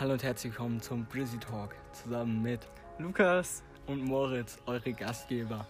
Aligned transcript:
Hallo 0.00 0.12
und 0.12 0.22
herzlich 0.22 0.52
willkommen 0.52 0.80
zum 0.80 1.06
Brizzy 1.06 1.38
Talk 1.38 1.74
zusammen 1.92 2.40
mit 2.40 2.60
Lukas. 3.00 3.64
und 3.88 4.04
Moritz, 4.04 4.56
eure 4.66 4.92
Gastgeber. 4.92 5.66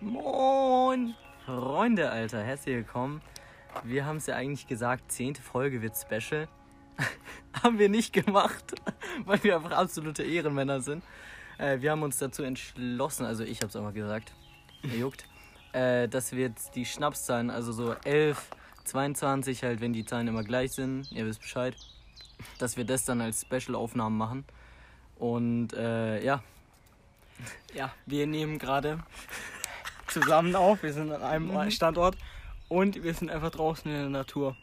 Moin! 0.00 1.16
Freunde, 1.44 2.08
Alter, 2.08 2.44
herzlich 2.44 2.76
willkommen. 2.76 3.20
Wir 3.82 4.06
haben 4.06 4.18
es 4.18 4.26
ja 4.26 4.36
eigentlich 4.36 4.68
gesagt, 4.68 5.10
zehnte 5.10 5.42
Folge 5.42 5.82
wird 5.82 5.96
special. 5.96 6.46
haben 7.60 7.80
wir 7.80 7.88
nicht 7.88 8.12
gemacht, 8.12 8.72
weil 9.24 9.42
wir 9.42 9.56
einfach 9.56 9.72
absolute 9.72 10.22
Ehrenmänner 10.22 10.80
sind. 10.80 11.02
Äh, 11.58 11.80
wir 11.80 11.90
haben 11.90 12.04
uns 12.04 12.18
dazu 12.18 12.44
entschlossen, 12.44 13.26
also 13.26 13.42
ich 13.42 13.62
habe 13.62 13.70
es 13.70 13.74
einfach 13.74 13.94
gesagt, 13.94 14.32
er 14.84 14.96
juckt, 14.96 15.26
äh, 15.72 16.06
dass 16.06 16.30
wir 16.30 16.42
jetzt 16.42 16.76
die 16.76 16.84
Schnapszahlen, 16.84 17.50
also 17.50 17.72
so 17.72 17.96
11, 18.04 18.48
22 18.84 19.64
halt, 19.64 19.80
wenn 19.80 19.92
die 19.92 20.04
Zahlen 20.04 20.28
immer 20.28 20.44
gleich 20.44 20.70
sind, 20.70 21.10
ihr 21.10 21.26
wisst 21.26 21.40
Bescheid, 21.40 21.74
dass 22.58 22.76
wir 22.76 22.84
das 22.84 23.04
dann 23.04 23.20
als 23.20 23.42
Special-Aufnahmen 23.42 24.16
machen. 24.16 24.44
Und 25.18 25.72
äh, 25.72 26.22
ja, 26.24 26.42
Ja, 27.74 27.92
wir 28.06 28.26
nehmen 28.26 28.58
gerade 28.58 28.98
zusammen 30.08 30.54
auf. 30.56 30.82
Wir 30.82 30.92
sind 30.92 31.12
an 31.12 31.22
einem 31.22 31.70
Standort 31.70 32.16
und 32.68 33.02
wir 33.02 33.14
sind 33.14 33.30
einfach 33.30 33.50
draußen 33.50 33.90
in 33.90 33.96
der 33.98 34.08
Natur. 34.08 34.56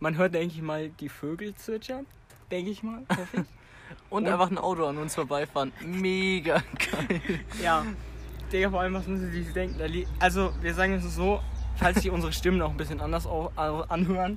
Man 0.00 0.16
hört, 0.16 0.34
denke 0.34 0.54
ich 0.54 0.62
mal, 0.62 0.90
die 0.90 1.08
Vögel 1.08 1.54
zwitschern. 1.56 2.06
Denke 2.50 2.70
ich 2.70 2.82
mal. 2.82 3.02
hoffe 3.10 3.28
ich. 3.34 3.40
Und, 4.10 4.26
Und- 4.26 4.32
einfach 4.32 4.50
ein 4.50 4.58
Auto 4.58 4.84
an 4.86 4.98
uns 4.98 5.14
vorbeifahren. 5.14 5.72
Mega 5.82 6.62
geil. 6.78 7.20
ja. 7.62 7.84
Digga, 8.52 8.68
vor 8.70 8.80
allem, 8.80 8.92
was 8.94 9.06
müssen 9.06 9.30
Sie 9.32 9.42
sich 9.42 9.52
denken? 9.54 9.80
Also, 10.20 10.52
wir 10.60 10.74
sagen 10.74 10.92
es 10.94 11.04
so, 11.14 11.40
falls 11.76 12.02
Sie 12.02 12.10
unsere 12.10 12.32
Stimmen 12.32 12.58
noch 12.58 12.70
ein 12.70 12.76
bisschen 12.76 13.00
anders 13.00 13.26
anhören. 13.26 14.36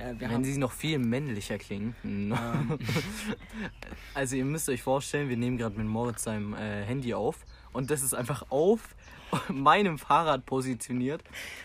Äh, 0.00 0.14
Wenn 0.18 0.30
haben 0.30 0.44
sie 0.44 0.56
noch 0.58 0.72
viel 0.72 0.98
männlicher 0.98 1.58
klingen. 1.58 1.94
ähm, 2.04 2.78
Also 4.14 4.36
ihr 4.36 4.44
müsst 4.44 4.68
euch 4.68 4.82
vorstellen, 4.82 5.28
wir 5.28 5.36
nehmen 5.36 5.56
gerade 5.56 5.76
mit 5.76 5.86
Moritz 5.86 6.24
seinem 6.24 6.54
äh, 6.54 6.84
Handy 6.84 7.14
auf. 7.14 7.44
Und 7.72 7.90
das 7.90 8.02
ist 8.02 8.14
einfach 8.14 8.46
auf 8.50 8.80
meinem 9.48 9.98
Fahrrad 9.98 10.44
positioniert. 10.46 11.22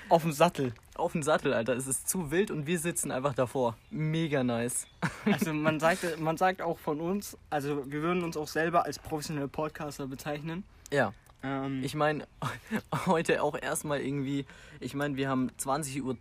auf 0.09 0.21
dem 0.21 0.31
Sattel. 0.31 0.73
Auf 0.95 1.11
dem 1.13 1.23
Sattel, 1.23 1.53
Alter. 1.53 1.73
Es 1.75 1.87
ist 1.87 2.07
zu 2.07 2.31
wild 2.31 2.51
und 2.51 2.67
wir 2.67 2.79
sitzen 2.79 3.11
einfach 3.11 3.33
davor. 3.33 3.75
Mega 3.89 4.43
nice. 4.43 4.87
Also 5.31 5.53
man 5.53 5.79
sagt, 5.79 6.19
man 6.19 6.37
sagt 6.37 6.61
auch 6.61 6.77
von 6.77 6.99
uns, 7.01 7.37
also 7.49 7.83
wir 7.91 8.01
würden 8.01 8.23
uns 8.23 8.37
auch 8.37 8.47
selber 8.47 8.85
als 8.85 8.99
professionelle 8.99 9.47
Podcaster 9.47 10.07
bezeichnen. 10.07 10.63
Ja. 10.91 11.13
Ähm, 11.43 11.83
Ich 11.83 11.95
meine, 11.95 12.27
heute 13.07 13.41
auch 13.41 13.57
erstmal 13.59 14.01
irgendwie, 14.01 14.45
ich 14.79 14.93
meine, 14.93 15.15
wir 15.17 15.27
haben 15.29 15.49
20.10 15.59 16.01
Uhr 16.03 16.15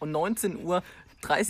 und 0.00 0.12
19.30 0.12 0.58
Uhr 0.62 0.82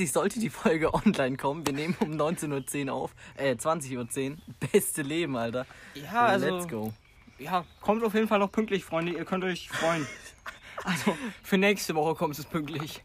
sollte 0.07 0.41
die 0.41 0.51
Folge 0.51 0.93
online 0.95 1.37
kommen. 1.37 1.67
Wir 1.67 1.73
nehmen 1.73 1.97
um 2.01 2.12
19.10 2.12 2.87
Uhr 2.87 2.93
auf. 2.95 3.15
Äh, 3.37 3.53
20.10 3.55 4.31
Uhr. 4.33 4.37
Beste 4.73 5.03
Leben, 5.03 5.37
Alter. 5.37 5.67
ja, 5.95 6.27
also 6.27 6.57
Let's 6.57 6.69
go. 6.69 6.92
ja, 7.39 7.65
kommt 7.81 8.03
auf 8.05 8.15
jeden 8.15 8.29
Fall 8.29 8.39
noch 8.39 8.53
pünktlich, 8.53 8.85
Freunde. 8.85 9.12
Ihr 9.12 9.25
könnt 9.25 9.45
euch 9.45 9.69
freuen. 9.69 10.07
Also 10.83 11.17
für 11.42 11.57
nächste 11.57 11.95
Woche 11.95 12.15
kommt 12.15 12.39
es 12.39 12.45
pünktlich. 12.45 13.03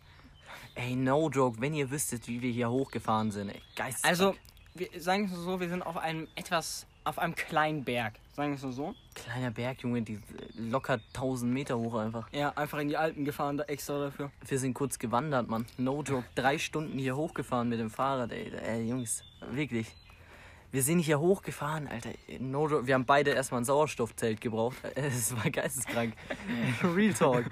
Ey, 0.75 0.95
no 0.95 1.29
joke, 1.29 1.61
wenn 1.61 1.73
ihr 1.73 1.89
wüsstet, 1.91 2.27
wie 2.27 2.41
wir 2.41 2.51
hier 2.51 2.69
hochgefahren 2.69 3.31
sind, 3.31 3.49
ey. 3.49 3.61
Geist. 3.75 4.03
Also 4.03 4.35
wir 4.73 4.89
sagen 4.97 5.25
es 5.31 5.39
so, 5.39 5.59
wir 5.61 5.69
sind 5.69 5.83
auf 5.83 5.95
einem 5.95 6.27
etwas, 6.35 6.87
auf 7.09 7.19
einem 7.19 7.35
kleinen 7.35 7.83
Berg. 7.83 8.13
Sagen 8.33 8.51
wir 8.57 8.69
es 8.69 8.75
so. 8.75 8.93
Kleiner 9.15 9.51
Berg, 9.51 9.81
Junge, 9.81 10.03
die 10.03 10.19
locker 10.55 10.99
1000 11.13 11.51
Meter 11.51 11.77
hoch 11.77 11.95
einfach. 11.95 12.31
Ja, 12.31 12.53
einfach 12.55 12.77
in 12.77 12.87
die 12.87 12.97
Alpen 12.97 13.25
gefahren, 13.25 13.57
da 13.57 13.63
extra 13.63 13.99
dafür. 13.99 14.31
Wir 14.47 14.59
sind 14.59 14.75
kurz 14.75 14.99
gewandert, 14.99 15.49
Mann. 15.49 15.65
No 15.77 16.03
joke. 16.03 16.25
Drei 16.35 16.57
Stunden 16.59 16.97
hier 16.99 17.15
hochgefahren 17.15 17.67
mit 17.67 17.79
dem 17.79 17.89
Fahrrad, 17.89 18.31
ey. 18.31 18.51
Ey, 18.55 18.87
Jungs, 18.87 19.23
wirklich. 19.51 19.87
Wir 20.71 20.83
sind 20.83 20.99
hier 20.99 21.19
hochgefahren, 21.19 21.87
Alter. 21.87 22.11
No 22.39 22.67
joke. 22.69 22.85
Wir 22.85 22.93
haben 22.93 23.05
beide 23.05 23.31
erstmal 23.31 23.61
ein 23.61 23.65
Sauerstoffzelt 23.65 24.39
gebraucht. 24.39 24.77
Es 24.95 25.35
war 25.35 25.49
geisteskrank. 25.49 26.13
Real 26.95 27.13
Talk. 27.13 27.45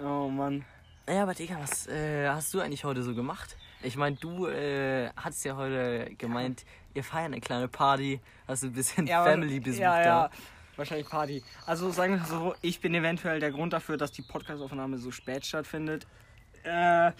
Oh 0.00 0.28
Mann. 0.28 0.64
Ja, 1.08 1.24
aber 1.24 1.34
Digga, 1.34 1.58
was 1.60 1.88
äh, 1.88 2.28
hast 2.28 2.54
du 2.54 2.60
eigentlich 2.60 2.84
heute 2.84 3.02
so 3.02 3.14
gemacht? 3.14 3.56
Ich 3.84 3.96
meine, 3.96 4.16
du 4.16 4.46
äh, 4.46 5.10
hast 5.14 5.44
ja 5.44 5.56
heute 5.56 6.10
gemeint, 6.16 6.64
ihr 6.94 7.04
feiert 7.04 7.26
eine 7.26 7.40
kleine 7.40 7.68
Party, 7.68 8.18
hast 8.48 8.64
ein 8.64 8.72
bisschen 8.72 9.06
Ja, 9.06 9.24
Family 9.24 9.60
besucht. 9.60 9.82
Ja, 9.82 9.96
da. 9.98 10.04
ja. 10.04 10.30
Wahrscheinlich 10.76 11.06
Party. 11.06 11.42
Also 11.66 11.90
sagen 11.90 12.14
wir 12.18 12.24
so, 12.24 12.54
ich 12.62 12.80
bin 12.80 12.94
eventuell 12.94 13.40
der 13.40 13.52
Grund 13.52 13.74
dafür, 13.74 13.98
dass 13.98 14.10
die 14.10 14.22
Podcast-Aufnahme 14.22 14.96
so 14.96 15.10
spät 15.10 15.44
stattfindet. 15.44 16.06
Äh, 16.64 17.12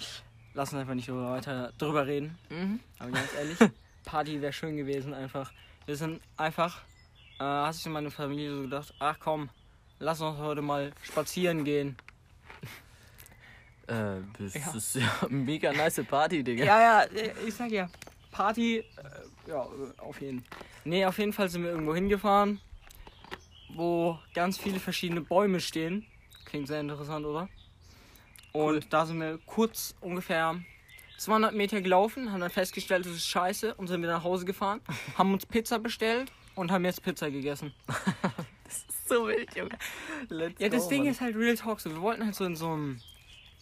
lass 0.55 0.73
uns 0.73 0.81
einfach 0.81 0.95
nicht 0.95 1.09
drüber 1.09 1.33
weiter 1.33 1.73
drüber 1.77 2.07
reden. 2.07 2.39
Mhm. 2.49 2.81
Aber 2.99 3.11
ganz 3.11 3.29
ehrlich, 3.37 3.59
Party 4.05 4.41
wäre 4.41 4.53
schön 4.55 4.77
gewesen 4.77 5.13
einfach. 5.13 5.53
Wir 5.85 5.97
sind 5.97 6.23
einfach, 6.39 6.81
äh, 7.39 7.45
hast 7.45 7.83
sich 7.83 7.93
meine 7.93 8.11
Familie 8.11 8.55
so 8.55 8.63
gedacht, 8.63 8.95
ach 9.01 9.19
komm, 9.21 9.51
lass 9.99 10.23
uns 10.23 10.39
heute 10.39 10.63
mal 10.63 10.93
spazieren 11.03 11.65
gehen. 11.65 11.97
Äh, 13.87 14.21
das 14.39 14.55
Ja. 14.55 14.73
ist 14.75 14.95
ja 14.97 15.29
mega 15.29 15.73
nice 15.73 16.03
Party, 16.09 16.43
Digga. 16.43 16.65
Ja, 16.65 16.81
ja, 16.81 17.03
äh, 17.05 17.33
ich 17.47 17.55
sag 17.55 17.71
ja, 17.71 17.89
Party, 18.31 18.79
äh, 18.79 18.85
ja, 19.49 19.65
äh, 19.65 20.01
auf 20.01 20.21
jeden 20.21 20.41
Fall. 20.41 20.59
Nee, 20.85 21.05
auf 21.07 21.19
jeden 21.19 21.33
Fall 21.33 21.49
sind 21.49 21.63
wir 21.63 21.71
irgendwo 21.71 21.95
hingefahren, 21.95 22.61
wo 23.71 24.19
ganz 24.35 24.59
viele 24.59 24.79
verschiedene 24.81 25.21
Bäume 25.21 25.61
stehen. 25.61 26.07
Klingt 26.45 26.69
sehr 26.69 26.81
interessant, 26.81 27.25
oder? 27.27 27.49
Und 28.53 28.93
da 28.93 29.05
sind 29.07 29.19
wir 29.21 29.39
kurz 29.47 29.95
ungefähr 30.01 30.61
200 31.19 31.55
Meter 31.55 31.81
gelaufen, 31.81 32.33
haben 32.33 32.41
dann 32.41 32.51
festgestellt, 32.51 33.05
das 33.07 33.13
ist 33.13 33.27
scheiße 33.27 33.75
und 33.75 33.89
sind 33.89 34.03
wieder 34.03 34.13
nach 34.15 34.25
Hause 34.25 34.45
gefahren, 34.45 34.81
haben 35.19 35.33
uns 35.33 35.45
Pizza 35.47 35.79
bestellt 35.79 36.31
und 36.55 36.71
haben 36.71 36.85
jetzt 36.85 37.03
Pizza 37.03 37.31
gegessen. 37.31 37.73
so 39.09 39.27
wild, 39.27 39.55
Junge. 39.57 39.77
Let's 40.29 40.61
Ja, 40.61 40.69
das 40.69 40.85
go, 40.85 40.89
Ding 40.91 41.03
Mann. 41.03 41.11
ist 41.13 41.21
halt 41.21 41.35
Real 41.37 41.57
Talk 41.57 41.81
so. 41.81 41.91
Wir 41.91 42.01
wollten 42.01 42.25
halt 42.25 42.35
so 42.35 42.45
in 42.45 42.57
so 42.57 42.73
einem 42.73 43.01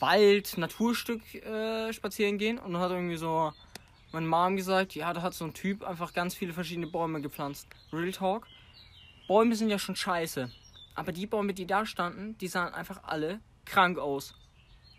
Wald, 0.02 0.58
Naturstück 0.58 1.22
äh, 1.36 1.92
spazieren 1.92 2.36
gehen 2.36 2.58
und 2.58 2.72
dann 2.72 2.82
hat 2.82 2.90
irgendwie 2.90 3.16
so 3.16 3.52
meine 4.10 4.26
Mom 4.26 4.56
gesagt, 4.56 4.94
ja, 4.96 5.12
da 5.12 5.22
hat 5.22 5.32
so 5.32 5.44
ein 5.44 5.54
Typ 5.54 5.84
einfach 5.84 6.12
ganz 6.12 6.34
viele 6.34 6.52
verschiedene 6.52 6.88
Bäume 6.88 7.22
gepflanzt. 7.22 7.68
Real 7.92 8.10
Talk. 8.10 8.46
Bäume 9.28 9.54
sind 9.54 9.70
ja 9.70 9.78
schon 9.78 9.96
scheiße. 9.96 10.50
Aber 10.96 11.12
die 11.12 11.26
Bäume, 11.26 11.54
die 11.54 11.66
da 11.66 11.86
standen, 11.86 12.36
die 12.38 12.48
sahen 12.48 12.74
einfach 12.74 13.04
alle 13.04 13.40
krank 13.64 13.98
aus. 13.98 14.34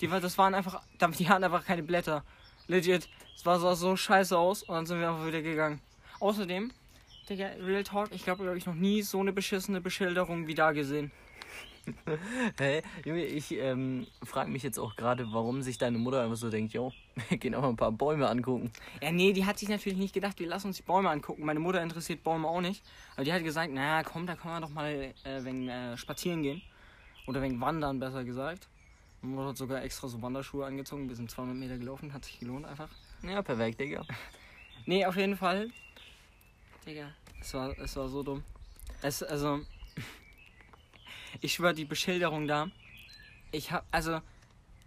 Die, 0.02 0.08
das 0.08 0.38
waren 0.38 0.56
einfach, 0.56 0.82
die 1.20 1.28
hatten 1.30 1.44
einfach 1.44 1.66
keine 1.66 1.84
Blätter. 1.84 2.24
Legit. 2.68 3.08
Es 3.36 3.46
war 3.46 3.60
sah 3.60 3.76
so 3.76 3.96
scheiße 3.96 4.38
aus 4.38 4.64
und 4.64 4.74
dann 4.74 4.86
sind 4.86 5.00
wir 5.02 5.10
einfach 5.10 5.28
wieder 5.28 5.42
gegangen. 5.42 5.82
Außerdem, 6.22 6.72
Digga, 7.30 7.48
Real 7.60 7.84
Talk, 7.84 8.12
ich 8.14 8.24
glaube, 8.24 8.48
habe 8.48 8.58
ich 8.58 8.66
noch 8.66 8.74
nie 8.74 9.02
so 9.02 9.20
eine 9.20 9.34
beschissene 9.34 9.82
Beschilderung 9.82 10.48
wie 10.48 10.56
da 10.56 10.72
gesehen. 10.72 11.12
Hä? 12.60 12.82
Junge, 13.06 13.26
ich 13.26 13.52
ähm, 13.52 14.08
frage 14.24 14.50
mich 14.50 14.64
jetzt 14.64 14.80
auch 14.80 14.96
gerade, 14.96 15.32
warum 15.32 15.62
sich 15.62 15.78
deine 15.78 15.98
Mutter 15.98 16.22
einfach 16.22 16.38
so 16.38 16.50
denkt, 16.50 16.74
yo, 16.74 16.92
wir 17.30 17.38
gehen 17.40 17.56
auch 17.56 17.62
mal 17.62 17.70
ein 17.70 17.76
paar 17.76 17.92
Bäume 17.92 18.30
angucken. 18.30 18.72
Ja, 19.02 19.12
nee, 19.12 19.34
die 19.34 19.46
hat 19.46 19.60
sich 19.60 19.70
natürlich 19.70 19.98
nicht 19.98 20.14
gedacht, 20.14 20.40
wir 20.40 20.48
lassen 20.48 20.68
uns 20.68 20.78
die 20.78 20.84
Bäume 20.84 21.10
angucken. 21.10 21.46
Meine 21.46 21.60
Mutter 21.60 21.82
interessiert 21.82 22.24
Bäume 22.24 22.48
auch 22.48 22.62
nicht. 22.62 22.84
Aber 23.16 23.26
die 23.26 23.34
hat 23.34 23.44
gesagt, 23.44 23.74
naja, 23.74 24.04
komm, 24.04 24.26
da 24.26 24.36
können 24.36 24.54
wir 24.56 24.62
doch 24.62 24.70
mal 24.70 25.14
äh, 25.24 25.44
wegen 25.44 25.68
äh, 25.68 25.98
spazieren 25.98 26.44
gehen. 26.44 26.62
Oder 27.28 27.42
wegen 27.42 27.60
wandern, 27.60 28.00
besser 28.00 28.24
gesagt. 28.24 28.68
Meine 29.22 29.36
Mutter 29.36 29.50
hat 29.50 29.58
sogar 29.58 29.84
extra 29.84 30.08
so 30.08 30.22
Wanderschuhe 30.22 30.66
angezogen, 30.66 31.08
wir 31.08 31.16
sind 31.16 31.32
200 31.32 31.56
Meter 31.56 31.78
gelaufen, 31.78 32.14
hat 32.14 32.26
sich 32.26 32.40
gelohnt 32.40 32.66
einfach. 32.66 32.90
Ja, 33.22 33.42
perfekt, 33.42 33.80
Digga. 33.80 34.06
Nee, 34.86 35.06
auf 35.06 35.16
jeden 35.16 35.38
Fall. 35.38 35.70
Digga, 36.86 37.14
es 37.40 37.54
war, 37.54 37.78
es 37.80 37.96
war 37.96 38.10
so 38.10 38.22
dumm. 38.22 38.44
Es, 39.02 39.24
also, 39.24 39.62
ich 41.44 41.54
schwör, 41.54 41.74
die 41.74 41.86
Beschilderung 41.86 42.48
da, 42.48 42.70
ich 43.52 43.72
hab, 43.72 43.86
also, 43.92 44.20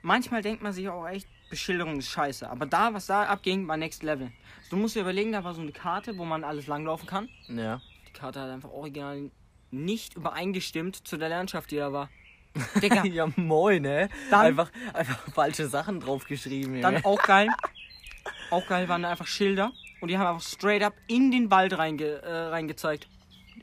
manchmal 0.02 0.42
denkt 0.42 0.62
man 0.62 0.72
sich 0.72 0.88
auch 0.88 1.06
echt, 1.06 1.28
Beschilderung 1.50 1.98
ist 1.98 2.08
scheiße. 2.10 2.48
Aber 2.50 2.66
da, 2.66 2.92
was 2.92 3.06
da 3.06 3.24
abging, 3.24 3.68
war 3.68 3.76
Next 3.76 4.02
Level. 4.02 4.32
Du 4.70 4.76
musst 4.76 4.96
dir 4.96 5.02
überlegen, 5.02 5.30
da 5.32 5.44
war 5.44 5.54
so 5.54 5.60
eine 5.60 5.70
Karte, 5.70 6.18
wo 6.18 6.24
man 6.24 6.42
alles 6.42 6.66
langlaufen 6.66 7.06
kann. 7.06 7.28
Ja. 7.48 7.80
Die 8.08 8.12
Karte 8.12 8.40
hat 8.40 8.50
einfach 8.50 8.70
original 8.70 9.30
nicht 9.70 10.14
übereingestimmt 10.16 11.06
zu 11.06 11.16
der 11.16 11.28
Landschaft, 11.28 11.70
die 11.70 11.76
da 11.76 11.92
war. 11.92 12.10
Digga, 12.82 13.04
ja, 13.04 13.28
moin, 13.36 13.82
ne? 13.82 14.08
Dann- 14.30 14.46
Einfach, 14.46 14.72
einfach 14.92 15.18
falsche 15.34 15.68
Sachen 15.68 16.00
draufgeschrieben, 16.00 16.80
Dann 16.80 17.04
auch 17.04 17.22
geil. 17.22 17.48
Auch 18.50 18.66
geil 18.66 18.88
waren 18.88 19.02
da 19.02 19.10
einfach 19.10 19.26
Schilder. 19.26 19.72
Und 20.00 20.08
die 20.08 20.18
haben 20.18 20.26
einfach 20.26 20.46
straight 20.46 20.82
up 20.82 20.94
in 21.06 21.30
den 21.30 21.50
Wald 21.50 21.76
reinge, 21.78 22.04
äh, 22.22 22.32
reingezeigt. 22.48 23.08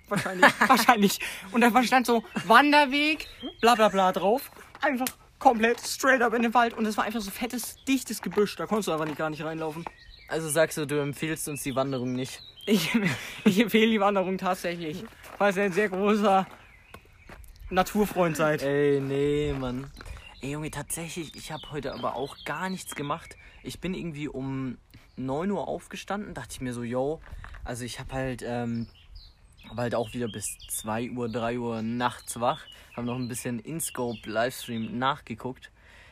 Wahrscheinlich. 0.07 0.51
wahrscheinlich. 0.67 1.19
Und 1.51 1.61
da 1.61 1.83
stand 1.83 2.05
so 2.05 2.23
Wanderweg, 2.45 3.27
bla 3.61 3.75
bla 3.75 3.89
bla 3.89 4.11
drauf. 4.11 4.51
Einfach 4.81 5.07
komplett 5.39 5.79
straight 5.81 6.21
up 6.21 6.33
in 6.33 6.41
den 6.41 6.53
Wald. 6.53 6.73
Und 6.73 6.85
es 6.85 6.97
war 6.97 7.03
einfach 7.03 7.21
so 7.21 7.31
fettes, 7.31 7.75
dichtes 7.87 8.21
Gebüsch. 8.21 8.55
Da 8.55 8.65
konntest 8.65 8.87
du 8.87 8.91
einfach 8.93 9.05
nicht, 9.05 9.17
gar 9.17 9.29
nicht 9.29 9.43
reinlaufen. 9.43 9.85
Also 10.27 10.49
sagst 10.49 10.77
du, 10.77 10.87
du 10.87 11.01
empfiehlst 11.01 11.47
uns 11.49 11.63
die 11.63 11.75
Wanderung 11.75 12.13
nicht. 12.13 12.41
Ich, 12.65 12.91
ich 13.45 13.59
empfehle 13.59 13.91
die 13.91 13.99
Wanderung 13.99 14.37
tatsächlich. 14.37 15.03
Falls 15.37 15.57
ihr 15.57 15.63
ein 15.63 15.73
sehr 15.73 15.89
großer 15.89 16.47
Naturfreund 17.69 18.37
seid. 18.37 18.61
Ey, 18.61 19.01
nee, 19.01 19.53
Mann. 19.53 19.89
Ey, 20.41 20.51
Junge, 20.51 20.71
tatsächlich, 20.71 21.35
ich 21.35 21.51
habe 21.51 21.63
heute 21.71 21.93
aber 21.93 22.15
auch 22.15 22.37
gar 22.45 22.69
nichts 22.69 22.95
gemacht. 22.95 23.35
Ich 23.63 23.79
bin 23.79 23.93
irgendwie 23.93 24.27
um 24.27 24.77
9 25.15 25.51
Uhr 25.51 25.67
aufgestanden, 25.67 26.33
dachte 26.33 26.49
ich 26.53 26.61
mir 26.61 26.73
so, 26.73 26.83
yo, 26.83 27.21
also 27.63 27.83
ich 27.85 27.99
habe 27.99 28.13
halt, 28.13 28.43
ähm, 28.45 28.87
hab 29.73 29.79
halt 29.79 29.95
auch 29.95 30.13
wieder 30.13 30.27
bis 30.27 30.55
2 30.67 31.09
Uhr, 31.09 31.27
3 31.29 31.57
Uhr 31.57 31.81
nachts 31.81 32.39
wach, 32.39 32.61
habe 32.95 33.07
noch 33.07 33.15
ein 33.15 33.27
bisschen 33.27 33.57
InScope 33.59 34.29
Livestream 34.29 34.99
nachgeguckt. 34.99 35.71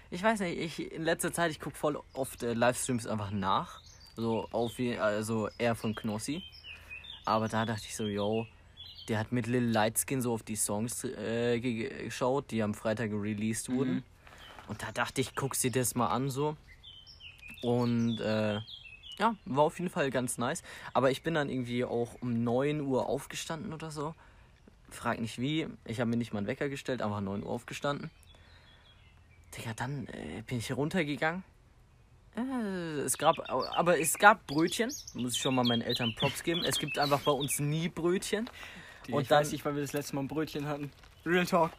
Ich 0.09 0.23
weiß 0.23 0.39
nicht, 0.39 0.57
ich 0.57 0.91
in 0.91 1.03
letzter 1.03 1.31
Zeit, 1.31 1.51
ich 1.51 1.59
gucke 1.59 1.75
voll 1.77 1.99
oft 2.13 2.41
äh, 2.41 2.53
Livestreams 2.53 3.05
einfach 3.05 3.29
nach, 3.29 3.81
so 4.15 4.47
auf 4.51 4.79
wie, 4.79 4.97
also 4.97 5.47
eher 5.59 5.75
von 5.75 5.93
Knossi. 5.93 6.41
Aber 7.23 7.47
da 7.49 7.65
dachte 7.65 7.83
ich 7.87 7.95
so, 7.95 8.07
yo, 8.07 8.47
der 9.07 9.19
hat 9.19 9.31
mit 9.31 9.45
Lil 9.45 9.63
Lightskin 9.65 10.23
so 10.23 10.33
auf 10.33 10.41
die 10.41 10.55
Songs 10.55 11.03
äh, 11.03 11.59
ge- 11.59 12.05
geschaut, 12.05 12.49
die 12.49 12.63
am 12.63 12.73
Freitag 12.73 13.11
released 13.11 13.69
wurden. 13.71 14.03
Und 14.67 14.81
da 14.81 14.91
dachte 14.91 15.21
ich, 15.21 15.35
guck 15.35 15.53
sie 15.53 15.69
das 15.69 15.93
mal 15.93 16.07
an 16.07 16.31
so. 16.31 16.57
Und 17.61 18.19
äh, 18.21 18.59
ja, 19.21 19.35
war 19.45 19.63
auf 19.63 19.77
jeden 19.79 19.91
Fall 19.91 20.09
ganz 20.11 20.37
nice. 20.37 20.63
Aber 20.93 21.11
ich 21.11 21.21
bin 21.23 21.35
dann 21.35 21.49
irgendwie 21.49 21.85
auch 21.85 22.15
um 22.21 22.43
9 22.43 22.81
Uhr 22.81 23.07
aufgestanden 23.07 23.71
oder 23.71 23.91
so. 23.91 24.13
Frag 24.89 25.21
nicht 25.21 25.39
wie. 25.39 25.67
Ich 25.85 25.99
habe 26.01 26.09
mir 26.09 26.17
nicht 26.17 26.33
mal 26.33 26.39
einen 26.39 26.47
Wecker 26.47 26.67
gestellt, 26.67 27.01
einfach 27.01 27.21
9 27.21 27.43
Uhr 27.43 27.49
aufgestanden. 27.49 28.09
Digga, 29.57 29.73
dann 29.75 30.07
äh, 30.07 30.41
bin 30.47 30.57
ich 30.57 30.71
runtergegangen. 30.75 31.43
Äh, 32.35 33.01
es 33.01 33.17
gab, 33.17 33.37
aber 33.49 33.99
es 33.99 34.17
gab 34.17 34.47
Brötchen. 34.47 34.91
Muss 35.13 35.35
ich 35.35 35.41
schon 35.41 35.53
mal 35.55 35.63
meinen 35.65 35.81
Eltern 35.81 36.13
Props 36.15 36.43
geben. 36.43 36.63
Es 36.65 36.79
gibt 36.79 36.97
einfach 36.97 37.19
bei 37.21 37.31
uns 37.31 37.59
nie 37.59 37.89
Brötchen. 37.89 38.49
Und 39.07 39.13
Und 39.13 39.21
ich 39.23 39.27
dann- 39.27 39.39
weiß 39.39 39.51
nicht, 39.51 39.63
weil 39.65 39.75
wir 39.75 39.81
das 39.81 39.93
letzte 39.93 40.15
Mal 40.15 40.23
ein 40.23 40.27
Brötchen 40.27 40.65
hatten. 40.67 40.91
Real 41.25 41.45
Talk. 41.45 41.71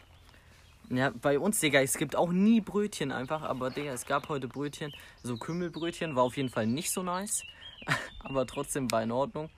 Ja, 0.90 1.10
bei 1.10 1.38
uns, 1.38 1.60
Digga, 1.60 1.80
es 1.80 1.96
gibt 1.96 2.16
auch 2.16 2.30
nie 2.32 2.60
Brötchen 2.60 3.12
einfach, 3.12 3.42
aber 3.42 3.70
Digga, 3.70 3.92
es 3.92 4.06
gab 4.06 4.28
heute 4.28 4.48
Brötchen. 4.48 4.92
So 5.22 5.36
Kümmelbrötchen 5.36 6.16
war 6.16 6.24
auf 6.24 6.36
jeden 6.36 6.50
Fall 6.50 6.66
nicht 6.66 6.90
so 6.92 7.02
nice, 7.02 7.44
aber 8.20 8.46
trotzdem 8.46 8.90
war 8.90 9.02
in 9.02 9.12
Ordnung. 9.12 9.50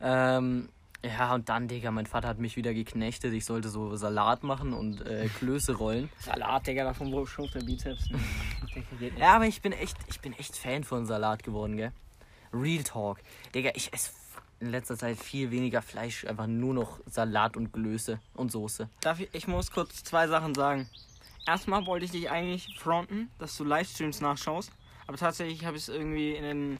Ähm, 0.00 0.68
ja, 1.04 1.32
und 1.34 1.48
dann, 1.48 1.68
Digga, 1.68 1.92
mein 1.92 2.06
Vater 2.06 2.26
hat 2.26 2.38
mich 2.38 2.56
wieder 2.56 2.74
geknechtet. 2.74 3.32
Ich 3.32 3.44
sollte 3.44 3.68
so 3.68 3.94
Salat 3.94 4.42
machen 4.42 4.72
und 4.72 5.06
äh, 5.06 5.28
Klöße 5.28 5.76
rollen. 5.76 6.08
Salat, 6.18 6.66
Digga, 6.66 6.84
davon 6.84 7.26
schrumpft 7.26 7.54
der 7.54 7.60
Bizeps. 7.60 8.08
Ja, 9.18 9.34
aber 9.36 9.46
ich 9.46 9.60
bin 9.62 9.72
echt, 9.72 9.96
ich 10.08 10.20
bin 10.20 10.32
echt 10.34 10.56
Fan 10.56 10.84
von 10.84 11.06
Salat 11.06 11.42
geworden, 11.42 11.76
gell? 11.76 11.92
Real 12.52 12.82
Talk. 12.82 13.18
Digga, 13.54 13.70
ich 13.74 13.92
esse 13.92 14.10
in 14.60 14.70
letzter 14.70 14.96
Zeit 14.96 15.18
viel 15.18 15.50
weniger 15.50 15.82
Fleisch, 15.82 16.24
einfach 16.24 16.46
nur 16.46 16.74
noch 16.74 17.00
Salat 17.06 17.56
und 17.56 17.72
Klöße 17.72 18.18
und 18.34 18.50
Soße. 18.50 18.88
Darf 19.00 19.20
ich, 19.20 19.28
ich 19.32 19.46
muss 19.46 19.70
kurz 19.70 20.02
zwei 20.04 20.26
Sachen 20.26 20.54
sagen. 20.54 20.88
Erstmal 21.46 21.86
wollte 21.86 22.04
ich 22.04 22.10
dich 22.10 22.30
eigentlich 22.30 22.78
fronten, 22.78 23.30
dass 23.38 23.56
du 23.56 23.64
Livestreams 23.64 24.20
nachschaust. 24.20 24.70
Aber 25.06 25.16
tatsächlich 25.16 25.64
habe 25.64 25.76
ich 25.76 25.84
es 25.84 25.88
irgendwie 25.88 26.32
in 26.32 26.42
den. 26.42 26.78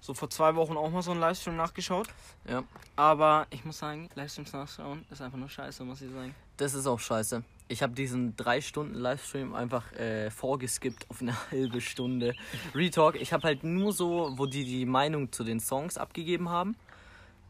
So 0.00 0.14
vor 0.14 0.30
zwei 0.30 0.54
Wochen 0.54 0.76
auch 0.76 0.90
mal 0.90 1.02
so 1.02 1.10
einen 1.10 1.20
Livestream 1.20 1.56
nachgeschaut. 1.56 2.08
Ja. 2.48 2.62
Aber 2.96 3.46
ich 3.50 3.64
muss 3.64 3.78
sagen, 3.78 4.08
Livestreams 4.14 4.52
nachschauen 4.52 5.04
ist 5.10 5.20
einfach 5.20 5.38
nur 5.38 5.48
scheiße, 5.48 5.84
muss 5.84 6.00
ich 6.00 6.10
sagen. 6.10 6.34
Das 6.56 6.74
ist 6.74 6.86
auch 6.86 7.00
scheiße. 7.00 7.42
Ich 7.68 7.82
habe 7.82 7.92
diesen 7.92 8.34
drei 8.36 8.62
Stunden 8.62 8.94
Livestream 8.94 9.54
einfach 9.54 9.92
äh, 9.92 10.30
vorgeskippt 10.30 11.08
auf 11.10 11.20
eine 11.20 11.34
halbe 11.50 11.80
Stunde. 11.80 12.34
Retalk, 12.74 13.20
ich 13.20 13.32
habe 13.32 13.44
halt 13.44 13.62
nur 13.62 13.92
so, 13.92 14.32
wo 14.36 14.46
die 14.46 14.64
die 14.64 14.86
Meinung 14.86 15.30
zu 15.32 15.44
den 15.44 15.60
Songs 15.60 15.98
abgegeben 15.98 16.48
haben. 16.48 16.76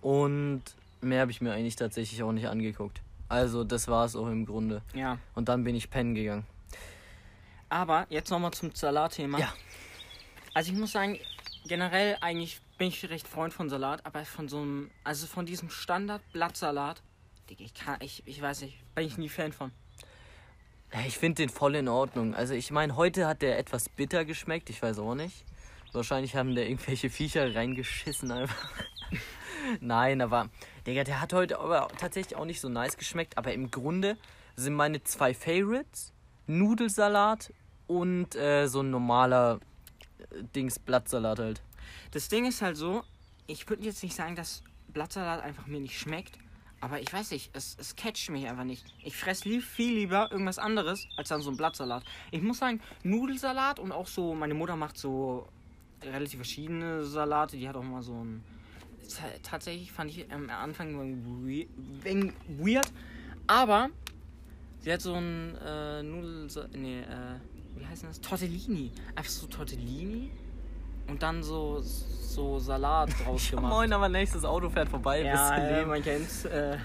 Und 0.01 0.63
mehr 1.01 1.21
habe 1.21 1.31
ich 1.31 1.41
mir 1.41 1.53
eigentlich 1.53 1.77
tatsächlich 1.77 2.23
auch 2.23 2.33
nicht 2.33 2.49
angeguckt. 2.49 3.01
Also 3.29 3.63
das 3.63 3.89
war 3.89 4.05
es 4.07 4.17
auch 4.17 4.27
im 4.27 4.47
Grunde. 4.47 4.83
Ja. 4.95 5.19
Und 5.35 5.49
dann 5.49 5.65
bin 5.65 5.75
ich 5.77 5.91
pennen 5.91 6.15
gegangen. 6.15 6.47
Aber 7.69 8.07
jetzt 8.09 8.31
nochmal 8.31 8.53
zum 8.53 8.75
Salatthema. 8.75 9.39
Ja. 9.39 9.53
Also 10.55 10.73
ich 10.73 10.79
muss 10.79 10.93
sagen, 10.93 11.19
generell 11.67 12.17
eigentlich 12.21 12.61
bin 12.79 12.89
ich 12.89 13.09
recht 13.11 13.29
Freund 13.29 13.53
von 13.53 13.69
Salat, 13.69 14.05
aber 14.07 14.25
von 14.25 14.49
so 14.49 14.59
einem, 14.59 14.91
also 15.05 15.27
von 15.27 15.47
diesem 15.47 15.69
Standard-Blattsalat, 15.69 17.03
ich 17.49 17.75
kann, 17.75 17.99
ich, 18.01 18.23
ich 18.27 18.41
weiß 18.41 18.63
nicht, 18.63 18.79
bin 18.95 19.07
ich 19.07 19.19
nie 19.19 19.29
Fan 19.29 19.53
von. 19.53 19.73
Ich 21.07 21.19
finde 21.19 21.43
den 21.43 21.49
voll 21.51 21.75
in 21.75 21.89
Ordnung. 21.89 22.35
Also 22.35 22.55
ich 22.55 22.71
meine, 22.71 22.97
heute 22.97 23.27
hat 23.27 23.43
der 23.43 23.59
etwas 23.59 23.89
bitter 23.89 24.25
geschmeckt. 24.25 24.71
Ich 24.71 24.83
weiß 24.83 24.99
auch 24.99 25.15
nicht. 25.15 25.45
Wahrscheinlich 25.93 26.35
haben 26.35 26.55
da 26.55 26.63
irgendwelche 26.63 27.11
Viecher 27.11 27.55
reingeschissen 27.55 28.31
einfach. 28.31 28.71
Nein, 29.81 30.21
aber 30.23 30.49
Digga, 30.87 31.05
der 31.05 31.21
hat 31.21 31.33
heute 31.33 31.59
aber 31.61 31.89
tatsächlich 31.99 32.37
auch 32.37 32.45
nicht 32.45 32.61
so 32.61 32.69
nice 32.69 32.97
geschmeckt. 32.97 33.37
Aber 33.37 33.53
im 33.53 33.71
Grunde 33.71 34.17
sind 34.57 34.75
meine 34.75 35.03
zwei 35.05 35.35
Favorites 35.35 36.13
Nudelsalat 36.47 37.53
und 37.87 38.35
äh, 38.37 38.67
so 38.67 38.81
ein 38.81 38.91
normaler 38.91 39.61
äh, 40.19 40.43
Dings 40.55 40.79
Blattsalat 40.79 41.39
halt. 41.39 41.63
Das 42.13 42.29
Ding 42.29 42.47
ist 42.47 42.63
halt 42.63 42.77
so, 42.77 43.03
ich 43.47 43.69
würde 43.69 43.85
jetzt 43.85 44.03
nicht 44.03 44.17
sagen, 44.17 44.37
dass 44.37 44.63
Blattsalat 44.89 45.43
einfach 45.43 45.67
mir 45.67 45.81
nicht 45.81 45.99
schmeckt, 45.99 46.39
aber 46.81 47.01
ich 47.01 47.13
weiß 47.13 47.31
nicht, 47.33 47.51
es, 47.55 47.77
es 47.79 47.97
catcht 47.97 48.31
mich 48.31 48.49
einfach 48.49 48.65
nicht. 48.65 48.85
Ich 49.03 49.17
fresse 49.17 49.49
lieb, 49.49 49.63
viel 49.65 49.95
lieber 49.95 50.31
irgendwas 50.31 50.59
anderes 50.59 51.07
als 51.17 51.29
dann 51.29 51.41
so 51.43 51.51
ein 51.51 51.57
Blattsalat. 51.57 52.05
Ich 52.31 52.41
muss 52.43 52.59
sagen, 52.59 52.81
Nudelsalat 53.03 53.79
und 53.81 53.93
auch 53.93 54.07
so, 54.07 54.35
meine 54.35 54.55
Mutter 54.55 54.77
macht 54.77 54.97
so 54.97 55.49
relativ 56.03 56.39
verschiedene 56.39 57.05
Salate, 57.05 57.57
die 57.57 57.69
hat 57.69 57.77
auch 57.77 57.83
mal 57.83 58.03
so 58.03 58.15
ein. 58.25 58.45
Ta- 59.09 59.39
Tatsächlich 59.43 59.91
fand 59.91 60.11
ich 60.11 60.31
am 60.33 60.49
Anfang 60.51 60.95
ein 61.01 61.67
weird, 62.59 62.93
aber 63.47 63.89
sie 64.81 64.93
hat 64.93 65.01
so 65.01 65.15
ein 65.15 65.57
äh, 65.65 66.03
Nudel. 66.03 66.47
Nee, 66.75 67.01
äh, 67.01 67.41
wie 67.77 67.87
heißt 67.87 68.05
das? 68.05 68.21
Tortellini. 68.21 68.93
Einfach 69.17 69.31
so 69.31 69.47
Tortellini 69.47 70.31
und 71.09 71.23
dann 71.23 71.43
so, 71.43 71.81
so 71.81 72.59
Salat 72.59 73.11
draus 73.25 73.51
gemacht. 73.51 73.73
Moin, 73.73 73.93
aber 73.93 74.09
nächstes 74.09 74.45
Auto 74.45 74.69
fährt 74.71 74.89
vorbei. 74.89 75.23
Ja, 75.23 75.79
ja, 75.81 75.87
man 75.87 76.03
kennt's. 76.03 76.45
Äh, 76.45 76.77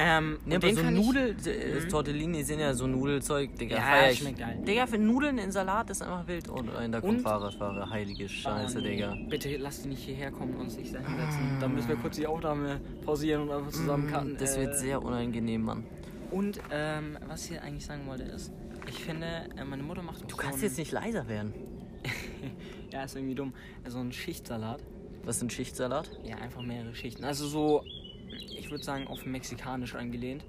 ähm, 0.00 0.38
und 0.46 0.54
aber 0.54 0.70
so 0.70 0.76
fand 0.82 0.96
ich- 0.98 1.06
Nudel, 1.06 1.36
äh, 1.46 1.88
Tortellini 1.88 2.44
sind 2.44 2.60
ja 2.60 2.72
so 2.72 2.86
Nudelzeug, 2.86 3.56
Digga. 3.56 3.76
Ja, 3.76 3.82
feier 3.82 4.10
ich. 4.12 4.18
schmeckt 4.20 4.38
geil. 4.38 4.58
Digga, 4.64 4.86
für 4.86 4.98
Nudeln 4.98 5.38
in 5.38 5.50
Salat 5.50 5.90
ist 5.90 6.02
einfach 6.02 6.24
wild. 6.28 6.48
Oh 6.48 6.62
nein, 6.62 6.92
da 6.92 7.00
kommt 7.00 7.14
Und- 7.18 7.22
Fahrradfahrer. 7.22 7.90
Heilige 7.90 8.28
Scheiße, 8.28 8.78
Oh, 8.78 8.80
nee. 8.80 8.90
Digga. 8.90 9.16
Bitte 9.28 9.56
lass 9.56 9.82
die 9.82 9.88
nicht 9.88 10.04
hierher 10.04 10.30
kommen 10.30 10.54
und 10.54 10.60
uns 10.62 10.76
nicht 10.76 10.94
da 10.94 10.98
hinsetzen. 11.00 11.58
Dann 11.60 11.74
müssen 11.74 11.88
wir 11.88 11.96
kurz 11.96 12.14
die 12.14 12.28
Aufnahme 12.28 12.80
pausieren 13.04 13.42
und 13.42 13.50
einfach 13.50 13.72
zusammen 13.72 14.06
cutten. 14.08 14.36
Das 14.38 14.56
Äh, 14.56 14.60
wird 14.60 14.76
sehr 14.78 15.02
unangenehm, 15.02 15.62
Mann. 15.62 15.84
Und 16.30 16.60
ähm, 16.70 17.18
was 17.26 17.44
ich 17.44 17.48
hier 17.52 17.62
eigentlich 17.64 17.86
sagen 17.86 18.02
wollte 18.06 18.22
ist, 18.24 18.52
ich 18.86 19.02
finde, 19.02 19.26
äh, 19.56 19.64
meine 19.64 19.82
Mutter 19.82 20.02
macht 20.02 20.30
Du 20.30 20.36
kannst 20.36 20.62
jetzt 20.62 20.78
nicht 20.78 20.92
leiser 20.92 21.26
werden. 21.28 21.54
Ja, 22.92 23.04
ist 23.04 23.16
irgendwie 23.16 23.34
dumm. 23.34 23.52
So 23.86 23.98
ein 23.98 24.12
Schichtsalat. 24.12 24.82
Was 25.24 25.36
ist 25.36 25.42
ein 25.42 25.50
Schichtsalat? 25.50 26.10
Ja, 26.24 26.36
einfach 26.36 26.62
mehrere 26.62 26.94
Schichten. 26.94 27.24
Also 27.24 27.46
so, 27.46 27.84
ich 28.56 28.70
würde 28.70 28.82
sagen, 28.84 29.06
auf 29.08 29.24
mexikanisch 29.26 29.94
angelehnt. 29.94 30.44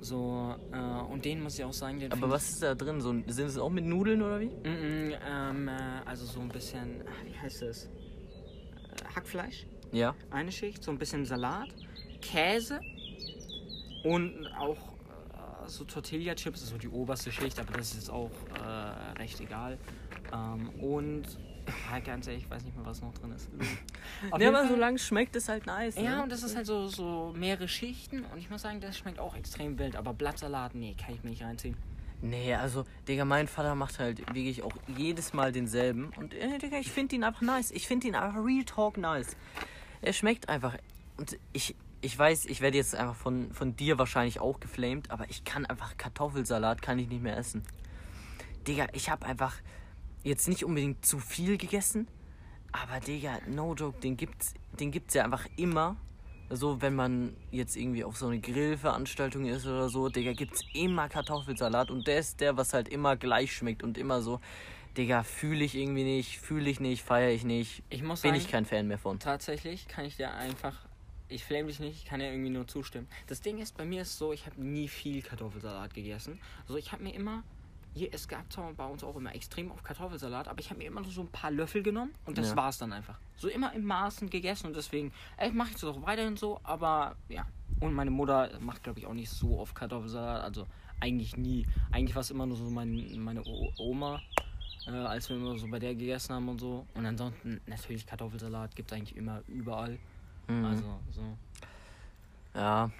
So, 0.00 0.54
äh, 0.72 0.76
und 1.12 1.24
den 1.24 1.42
muss 1.42 1.58
ich 1.58 1.64
auch 1.64 1.72
sagen, 1.72 2.00
den 2.00 2.10
Aber 2.12 2.30
was 2.30 2.50
ist 2.50 2.62
da 2.62 2.74
drin? 2.74 3.00
So, 3.00 3.10
sind 3.26 3.46
es 3.46 3.56
auch 3.58 3.70
mit 3.70 3.84
Nudeln 3.84 4.20
oder 4.22 4.40
wie? 4.40 4.46
mm, 4.46 5.08
mm, 5.10 5.12
ähm, 5.28 5.68
äh, 5.68 5.72
also 6.04 6.24
so 6.26 6.40
ein 6.40 6.48
bisschen, 6.48 7.02
ah, 7.06 7.24
wie 7.24 7.36
heißt 7.38 7.62
das? 7.62 7.84
Äh, 7.84 9.14
Hackfleisch, 9.14 9.66
Ja. 9.92 10.14
eine 10.30 10.50
Schicht, 10.50 10.82
so 10.82 10.90
ein 10.90 10.98
bisschen 10.98 11.24
Salat, 11.24 11.68
Käse 12.20 12.80
und 14.04 14.48
auch 14.58 14.76
äh, 14.76 15.68
so 15.68 15.84
Tortilla-Chips, 15.84 16.68
so 16.68 16.78
die 16.78 16.88
oberste 16.88 17.30
Schicht, 17.30 17.60
aber 17.60 17.72
das 17.74 17.90
ist 17.92 17.94
jetzt 17.94 18.10
auch 18.10 18.30
äh, 18.60 19.18
recht 19.20 19.40
egal. 19.40 19.78
Ähm, 20.32 20.68
und, 20.80 21.22
ja, 21.90 21.98
ganz 22.00 22.26
ehrlich, 22.26 22.44
ich 22.44 22.50
weiß 22.50 22.64
nicht 22.64 22.76
mehr, 22.76 22.84
was 22.86 23.00
noch 23.02 23.12
drin 23.14 23.32
ist. 23.32 23.48
Auf 24.30 24.40
Ja, 24.40 24.48
aber 24.48 24.58
Fall- 24.60 24.68
solange 24.68 24.96
es 24.96 25.06
schmeckt, 25.06 25.36
ist 25.36 25.48
halt 25.48 25.66
nice. 25.66 25.96
Ja, 25.96 26.16
ne? 26.16 26.22
und 26.24 26.32
das 26.32 26.42
ist 26.42 26.56
halt 26.56 26.66
so, 26.66 26.88
so 26.88 27.32
mehrere 27.36 27.68
Schichten 27.68 28.24
und 28.24 28.38
ich 28.38 28.50
muss 28.50 28.62
sagen, 28.62 28.80
das 28.80 28.96
schmeckt 28.98 29.18
auch 29.18 29.34
extrem 29.36 29.78
wild, 29.78 29.96
aber 29.96 30.12
Blattsalat, 30.12 30.74
nee, 30.74 30.94
kann 31.00 31.14
ich 31.14 31.22
mir 31.22 31.30
nicht 31.30 31.42
reinziehen. 31.42 31.76
Nee, 32.24 32.54
also, 32.54 32.84
Digga, 33.08 33.24
mein 33.24 33.48
Vater 33.48 33.74
macht 33.74 33.98
halt 33.98 34.20
wirklich 34.32 34.62
auch 34.62 34.72
jedes 34.96 35.32
Mal 35.32 35.50
denselben. 35.50 36.12
Und, 36.16 36.32
äh, 36.34 36.56
Digga, 36.58 36.78
ich 36.78 36.92
finde 36.92 37.16
ihn 37.16 37.24
einfach 37.24 37.40
nice. 37.42 37.72
Ich 37.72 37.88
finde 37.88 38.06
ihn 38.06 38.14
einfach 38.14 38.44
real 38.44 38.62
talk 38.64 38.96
nice. 38.96 39.36
Er 40.02 40.12
schmeckt 40.12 40.48
einfach. 40.48 40.76
Und 41.16 41.36
ich, 41.52 41.74
ich 42.00 42.16
weiß, 42.16 42.44
ich 42.46 42.60
werde 42.60 42.76
jetzt 42.76 42.94
einfach 42.94 43.16
von, 43.16 43.52
von 43.52 43.74
dir 43.74 43.98
wahrscheinlich 43.98 44.38
auch 44.38 44.60
geflamed, 44.60 45.10
aber 45.10 45.28
ich 45.30 45.42
kann 45.42 45.66
einfach 45.66 45.96
Kartoffelsalat 45.96 46.80
kann 46.80 46.96
ich 47.00 47.08
nicht 47.08 47.24
mehr 47.24 47.36
essen. 47.36 47.64
Digga, 48.68 48.86
ich 48.92 49.10
habe 49.10 49.26
einfach 49.26 49.56
jetzt 50.24 50.48
nicht 50.48 50.64
unbedingt 50.64 51.04
zu 51.04 51.18
viel 51.18 51.56
gegessen, 51.58 52.08
aber 52.72 53.00
Digga, 53.00 53.38
no 53.48 53.74
joke, 53.74 54.00
den 54.00 54.16
gibt's, 54.16 54.54
den 54.78 54.90
gibt's 54.90 55.14
ja 55.14 55.24
einfach 55.24 55.46
immer. 55.56 55.96
So, 56.50 56.82
wenn 56.82 56.94
man 56.94 57.34
jetzt 57.50 57.76
irgendwie 57.76 58.04
auf 58.04 58.16
so 58.18 58.26
eine 58.26 58.38
Grillveranstaltung 58.38 59.46
ist 59.46 59.66
oder 59.66 59.88
so, 59.88 60.08
Digga, 60.10 60.32
gibt's 60.32 60.60
immer 60.74 61.08
Kartoffelsalat 61.08 61.90
und 61.90 62.06
der 62.06 62.18
ist 62.18 62.40
der, 62.40 62.56
was 62.58 62.74
halt 62.74 62.88
immer 62.88 63.16
gleich 63.16 63.54
schmeckt 63.54 63.82
und 63.82 63.96
immer 63.96 64.20
so, 64.20 64.38
Digga, 64.96 65.22
fühle 65.22 65.64
ich 65.64 65.74
irgendwie 65.74 66.04
nicht, 66.04 66.38
fühle 66.40 66.68
ich 66.68 66.78
nicht, 66.78 67.02
feiere 67.02 67.30
ich 67.30 67.44
nicht, 67.44 67.82
Ich 67.88 68.02
muss 68.02 68.20
bin 68.20 68.32
sagen, 68.32 68.42
ich 68.42 68.50
kein 68.50 68.66
Fan 68.66 68.86
mehr 68.86 68.98
von. 68.98 69.18
tatsächlich 69.18 69.88
kann 69.88 70.04
ich 70.04 70.16
dir 70.18 70.34
einfach, 70.34 70.76
ich 71.28 71.42
flame 71.44 71.68
dich 71.68 71.80
nicht, 71.80 71.96
ich 71.96 72.04
kann 72.04 72.20
dir 72.20 72.30
irgendwie 72.30 72.50
nur 72.50 72.66
zustimmen. 72.66 73.08
Das 73.28 73.40
Ding 73.40 73.58
ist, 73.58 73.74
bei 73.78 73.86
mir 73.86 74.02
ist 74.02 74.18
so, 74.18 74.34
ich 74.34 74.44
habe 74.44 74.62
nie 74.62 74.88
viel 74.88 75.22
Kartoffelsalat 75.22 75.94
gegessen. 75.94 76.38
Also 76.62 76.76
ich 76.76 76.92
habe 76.92 77.02
mir 77.02 77.14
immer 77.14 77.42
hier, 77.94 78.08
es 78.12 78.26
gab 78.28 78.50
zwar 78.52 78.72
bei 78.72 78.86
uns 78.86 79.04
auch 79.04 79.16
immer 79.16 79.34
extrem 79.34 79.70
auf 79.70 79.82
Kartoffelsalat, 79.82 80.48
aber 80.48 80.60
ich 80.60 80.70
habe 80.70 80.78
mir 80.78 80.86
immer 80.86 81.00
nur 81.00 81.10
so 81.10 81.20
ein 81.22 81.28
paar 81.28 81.50
Löffel 81.50 81.82
genommen 81.82 82.12
und 82.24 82.38
das 82.38 82.50
Ja. 82.50 82.56
war's 82.56 82.78
dann 82.78 82.92
einfach. 82.92 83.18
So 83.36 83.48
immer 83.48 83.72
im 83.74 83.84
Maßen 83.84 84.30
gegessen 84.30 84.68
und 84.68 84.76
deswegen, 84.76 85.12
ey, 85.36 85.50
mache 85.52 85.70
ich 85.70 85.76
es 85.76 85.84
auch 85.84 86.00
weiterhin 86.02 86.36
so, 86.36 86.60
aber 86.62 87.16
ja. 87.28 87.46
Und 87.80 87.94
meine 87.94 88.10
Mutter 88.10 88.50
macht, 88.60 88.82
glaube 88.84 89.00
ich, 89.00 89.06
auch 89.06 89.14
nicht 89.14 89.30
so 89.30 89.58
oft 89.58 89.74
Kartoffelsalat, 89.74 90.42
also 90.44 90.66
eigentlich 91.00 91.36
nie. 91.36 91.66
Eigentlich 91.90 92.14
war 92.14 92.20
es 92.20 92.30
immer 92.30 92.46
nur 92.46 92.56
so 92.56 92.70
mein, 92.70 93.18
meine 93.18 93.42
o 93.44 93.72
Oma, 93.78 94.20
äh, 94.86 94.90
als 94.90 95.28
wir 95.28 95.36
immer 95.36 95.58
so 95.58 95.66
bei 95.68 95.80
der 95.80 95.94
gegessen 95.94 96.34
haben 96.34 96.48
und 96.48 96.60
so. 96.60 96.86
Und 96.94 97.04
ansonsten, 97.06 97.60
natürlich 97.66 98.06
Kartoffelsalat 98.06 98.76
gibt 98.76 98.92
es 98.92 98.96
eigentlich 98.96 99.16
immer 99.16 99.42
überall. 99.48 99.98
Mhm. 100.46 100.64
Also, 100.64 101.00
so. 101.10 101.22
Ja. 102.54 102.90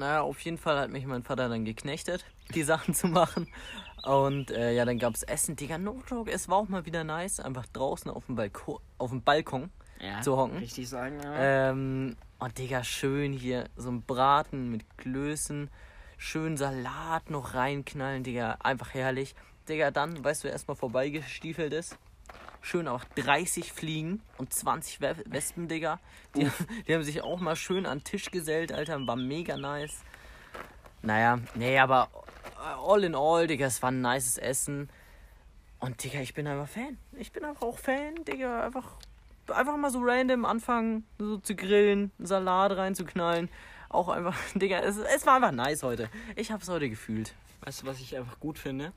Naja, 0.00 0.22
auf 0.22 0.40
jeden 0.40 0.56
Fall 0.56 0.78
hat 0.78 0.90
mich 0.90 1.04
mein 1.04 1.22
Vater 1.22 1.50
dann 1.50 1.66
geknechtet, 1.66 2.24
die 2.54 2.62
Sachen 2.72 2.94
zu 2.94 3.06
machen. 3.06 3.46
Und 4.02 4.50
äh, 4.50 4.72
ja, 4.72 4.86
dann 4.86 4.98
gab's 4.98 5.22
Essen. 5.22 5.56
Digga, 5.56 5.76
no 5.76 6.02
joke, 6.08 6.30
es 6.32 6.48
war 6.48 6.56
auch 6.56 6.68
mal 6.68 6.86
wieder 6.86 7.04
nice, 7.04 7.38
einfach 7.38 7.66
draußen 7.66 8.10
auf 8.10 8.24
dem 8.24 8.34
Balkon, 8.34 8.78
auf 8.96 9.10
dem 9.10 9.20
Balkon 9.22 9.70
Ja, 10.00 10.22
zu 10.22 10.38
hocken. 10.38 10.56
Richtig 10.56 10.88
sagen, 10.88 11.20
ja. 11.22 11.70
Ähm, 11.70 12.16
und 12.38 12.56
Digga, 12.56 12.82
schön 12.82 13.34
hier 13.34 13.68
so 13.76 13.90
ein 13.90 14.00
Braten 14.00 14.70
mit 14.70 14.86
Klößen, 14.96 15.68
schön 16.16 16.56
Salat 16.56 17.28
noch 17.28 17.52
reinknallen, 17.52 18.24
Digga, 18.24 18.56
einfach 18.60 18.94
herrlich. 18.94 19.34
Digga, 19.68 19.90
dann, 19.90 20.24
weißt 20.24 20.42
du, 20.42 20.44
wer 20.46 20.52
erstmal 20.52 20.78
vorbeigestiefelt 20.78 21.74
ist? 21.74 21.98
Schön 22.62 22.88
auch 22.88 23.04
30 23.16 23.72
Fliegen 23.72 24.22
und 24.38 24.52
20 24.52 25.00
We 25.00 25.16
Wespen, 25.26 25.68
Digga. 25.68 25.98
Die, 26.36 26.50
die 26.86 26.94
haben 26.94 27.02
sich 27.02 27.22
auch 27.22 27.40
mal 27.40 27.56
schön 27.56 27.86
an 27.86 27.98
den 27.98 28.04
Tisch 28.04 28.30
gesellt, 28.30 28.72
Alter, 28.72 29.06
war 29.06 29.16
mega 29.16 29.56
nice. 29.56 30.02
Naja, 31.02 31.38
nee, 31.54 31.78
aber 31.78 32.08
all 32.86 33.04
in 33.04 33.14
all, 33.14 33.46
Digga, 33.46 33.66
es 33.66 33.82
war 33.82 33.90
ein 33.90 34.00
nices 34.00 34.36
Essen. 34.36 34.90
Und 35.78 36.04
Digga, 36.04 36.20
ich 36.20 36.34
bin 36.34 36.46
einfach 36.46 36.68
Fan. 36.68 36.98
Ich 37.18 37.32
bin 37.32 37.44
einfach 37.44 37.62
auch 37.62 37.78
Fan, 37.78 38.24
Digga, 38.26 38.64
einfach 38.66 38.96
einfach 39.50 39.76
mal 39.76 39.90
so 39.90 40.00
random 40.02 40.44
anfangen, 40.44 41.04
so 41.18 41.38
zu 41.38 41.54
grillen, 41.54 42.12
Salat 42.18 42.72
reinzuknallen. 42.76 43.48
Auch 43.88 44.08
einfach, 44.08 44.36
Digga, 44.54 44.80
es, 44.80 44.96
es 44.96 45.26
war 45.26 45.36
einfach 45.36 45.52
nice 45.52 45.82
heute. 45.82 46.08
Ich 46.36 46.52
hab's 46.52 46.68
heute 46.68 46.88
gefühlt. 46.88 47.34
Weißt 47.62 47.82
du, 47.82 47.86
was 47.86 48.00
ich 48.00 48.16
einfach 48.16 48.38
gut 48.40 48.58
finde? 48.58 48.92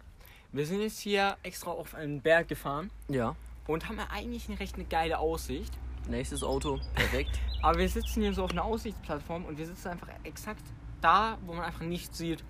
Wir 0.51 0.65
sind 0.65 0.81
jetzt 0.81 0.99
hier 0.99 1.35
extra 1.43 1.71
auf 1.71 1.95
einen 1.95 2.21
Berg 2.21 2.47
gefahren 2.47 2.91
Ja. 3.07 3.35
Und 3.67 3.87
haben 3.87 3.97
ja 3.97 4.07
eigentlich 4.11 4.49
eine 4.49 4.59
recht 4.59 4.75
eine 4.75 4.85
geile 4.85 5.19
Aussicht. 5.19 5.73
Nächstes 6.07 6.43
Auto, 6.43 6.79
perfekt. 6.95 7.39
Aber 7.61 7.79
wir 7.79 7.87
sitzen 7.87 8.21
hier 8.21 8.33
so 8.33 8.43
auf 8.43 8.51
einer 8.51 8.65
Aussichtsplattform 8.65 9.45
und 9.45 9.57
wir 9.57 9.65
sitzen 9.65 9.89
einfach 9.89 10.09
exakt 10.23 10.63
da, 11.01 11.37
wo 11.45 11.53
man 11.53 11.63
einfach 11.63 11.85
nichts 11.85 12.17
sieht. 12.17 12.43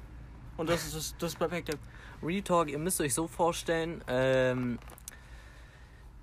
Und 0.58 0.70
das 0.70 0.86
ist 0.86 0.96
das, 0.96 1.16
das 1.18 1.36
Perfekte. 1.36 1.78
Real 2.22 2.42
Talk, 2.42 2.70
ihr 2.70 2.80
müsst 2.80 3.02
euch 3.02 3.14
so 3.14 3.28
vorstellen, 3.28 4.04
ähm, 4.08 4.80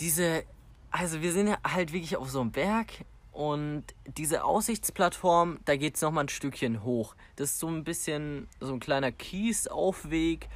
diese, 0.00 0.44
also 0.90 1.20
wir 1.20 1.32
sind 1.32 1.48
ja 1.48 1.58
halt 1.62 1.92
wirklich 1.92 2.16
auf 2.16 2.30
so 2.30 2.40
einem 2.40 2.52
Berg 2.52 3.04
und 3.32 3.84
diese 4.16 4.44
Aussichtsplattform, 4.44 5.60
da 5.64 5.76
geht's 5.76 6.00
noch 6.00 6.10
mal 6.10 6.22
ein 6.22 6.28
Stückchen 6.28 6.82
hoch. 6.82 7.14
Das 7.36 7.50
ist 7.50 7.60
so 7.60 7.68
ein 7.68 7.84
bisschen 7.84 8.48
so 8.60 8.72
ein 8.72 8.80
kleiner 8.80 9.12
Kiesaufweg 9.12 10.48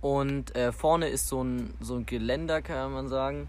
und 0.00 0.54
äh, 0.54 0.72
vorne 0.72 1.08
ist 1.08 1.28
so 1.28 1.42
ein, 1.42 1.74
so 1.80 1.96
ein 1.96 2.06
Geländer, 2.06 2.62
kann 2.62 2.92
man 2.92 3.08
sagen. 3.08 3.48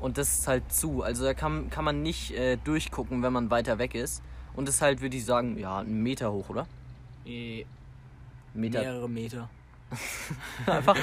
Und 0.00 0.18
das 0.18 0.40
ist 0.40 0.48
halt 0.48 0.72
zu, 0.72 1.02
also 1.02 1.24
da 1.24 1.34
kann, 1.34 1.70
kann 1.70 1.84
man 1.84 2.02
nicht 2.02 2.32
äh, 2.32 2.56
durchgucken, 2.56 3.22
wenn 3.22 3.32
man 3.32 3.50
weiter 3.50 3.78
weg 3.78 3.94
ist. 3.94 4.22
Und 4.54 4.66
das 4.68 4.76
ist 4.76 4.82
halt, 4.82 5.00
würde 5.00 5.16
ich 5.16 5.24
sagen, 5.24 5.58
ja, 5.58 5.78
einen 5.78 6.02
Meter 6.02 6.32
hoch, 6.32 6.48
oder? 6.48 6.66
Eh, 7.24 7.64
Meter 8.54 8.80
Mehrere 8.80 9.08
Meter. 9.08 9.50
Einfach. 10.66 10.96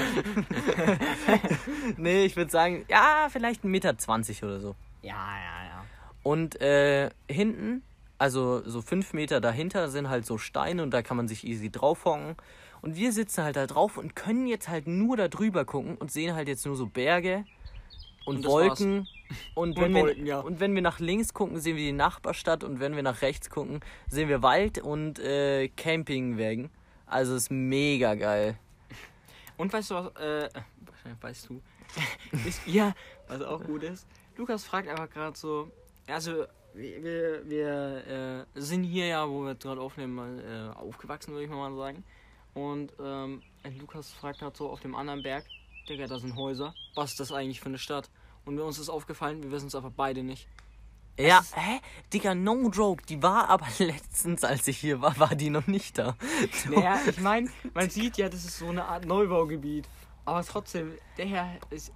nee, 1.96 2.24
ich 2.24 2.36
würde 2.36 2.50
sagen, 2.50 2.84
ja, 2.88 3.28
vielleicht 3.30 3.62
1,20 3.62 3.66
Meter 3.68 3.98
zwanzig 3.98 4.42
oder 4.44 4.60
so. 4.60 4.74
Ja, 5.02 5.14
ja, 5.14 5.64
ja. 5.68 5.84
Und 6.22 6.60
äh, 6.60 7.10
hinten, 7.28 7.82
also 8.18 8.62
so 8.68 8.82
fünf 8.82 9.12
Meter 9.12 9.40
dahinter, 9.40 9.88
sind 9.88 10.08
halt 10.08 10.26
so 10.26 10.38
Steine 10.38 10.82
und 10.82 10.90
da 10.92 11.02
kann 11.02 11.16
man 11.16 11.28
sich 11.28 11.46
easy 11.46 11.70
draufhocken. 11.70 12.36
Und 12.82 12.96
wir 12.96 13.12
sitzen 13.12 13.42
halt 13.42 13.56
da 13.56 13.66
drauf 13.66 13.96
und 13.96 14.14
können 14.14 14.46
jetzt 14.46 14.68
halt 14.68 14.86
nur 14.86 15.16
da 15.16 15.28
drüber 15.28 15.64
gucken 15.64 15.96
und 15.96 16.12
sehen 16.12 16.34
halt 16.34 16.48
jetzt 16.48 16.66
nur 16.66 16.76
so 16.76 16.86
Berge 16.86 17.44
und, 18.26 18.38
Und 18.38 18.44
Wolken. 18.44 19.08
Und 19.54 19.76
wenn, 19.76 19.84
Und 19.84 19.94
wir, 19.94 20.02
Wolken, 20.02 20.26
ja. 20.26 20.40
und 20.40 20.60
wenn 20.60 20.74
wir 20.74 20.82
nach 20.82 21.00
links 21.00 21.32
gucken, 21.32 21.58
sehen 21.60 21.76
wir 21.76 21.84
die 21.84 21.92
Nachbarstadt 21.92 22.62
und 22.62 22.78
wenn 22.78 22.94
wir 22.94 23.02
nach 23.02 23.22
rechts 23.22 23.50
gucken, 23.50 23.80
sehen 24.08 24.28
wir 24.28 24.42
Wald 24.42 24.78
und 24.78 25.18
äh, 25.18 25.68
Campingwagen. 25.68 26.70
Also 27.06 27.34
ist 27.34 27.50
mega 27.50 28.14
geil. 28.14 28.58
Und 29.56 29.72
weißt 29.72 29.90
du 29.90 29.94
was, 29.94 30.06
äh, 30.16 30.48
wahrscheinlich 30.84 31.22
weißt 31.22 31.48
du, 31.48 31.60
ist, 32.46 32.66
ja, 32.66 32.92
was 33.28 33.42
auch 33.42 33.62
gut 33.64 33.82
ist, 33.82 34.06
Lukas 34.36 34.64
fragt 34.64 34.88
einfach 34.88 35.08
gerade 35.08 35.36
so, 35.36 35.70
also 36.06 36.44
wir, 36.74 37.02
wir, 37.02 37.48
wir 37.48 38.46
äh, 38.54 38.60
sind 38.60 38.84
hier 38.84 39.06
ja, 39.06 39.28
wo 39.28 39.44
wir 39.44 39.54
gerade 39.54 39.80
aufnehmen, 39.80 40.14
mal 40.14 40.38
äh, 40.74 40.78
aufgewachsen, 40.78 41.32
würde 41.32 41.44
ich 41.44 41.50
mal 41.50 41.74
sagen. 41.74 42.04
Und 42.54 42.92
ähm, 43.00 43.42
Lukas 43.78 44.10
fragt 44.12 44.40
gerade 44.40 44.56
so 44.56 44.70
auf 44.70 44.80
dem 44.80 44.94
anderen 44.94 45.22
Berg, 45.22 45.44
Digga, 45.88 46.06
da 46.06 46.18
sind 46.18 46.36
Häuser, 46.36 46.74
was 46.94 47.12
ist 47.12 47.20
das 47.20 47.32
eigentlich 47.32 47.60
für 47.60 47.66
eine 47.66 47.78
Stadt? 47.78 48.10
Und 48.46 48.58
uns 48.60 48.78
ist 48.78 48.88
aufgefallen, 48.88 49.42
wir 49.42 49.50
wissen 49.50 49.66
es 49.66 49.74
einfach 49.74 49.90
beide 49.94 50.22
nicht. 50.22 50.48
Ja, 51.18 51.40
ist- 51.40 51.56
hä? 51.56 51.80
Digga, 52.12 52.34
no 52.34 52.68
joke. 52.70 53.04
Die 53.06 53.22
war 53.22 53.48
aber 53.48 53.66
letztens, 53.78 54.44
als 54.44 54.66
ich 54.68 54.78
hier 54.78 55.00
war, 55.00 55.18
war 55.18 55.34
die 55.34 55.50
noch 55.50 55.66
nicht 55.66 55.98
da. 55.98 56.16
Naja, 56.70 56.98
ich 57.06 57.20
meine, 57.20 57.50
man 57.74 57.90
sieht 57.90 58.16
ja, 58.16 58.28
das 58.28 58.44
ist 58.44 58.58
so 58.58 58.68
eine 58.68 58.84
Art 58.86 59.04
Neubaugebiet. 59.04 59.86
Aber 60.24 60.42
trotzdem, 60.44 60.92
der 61.18 61.26
Herr 61.26 61.48
ist. 61.70 61.92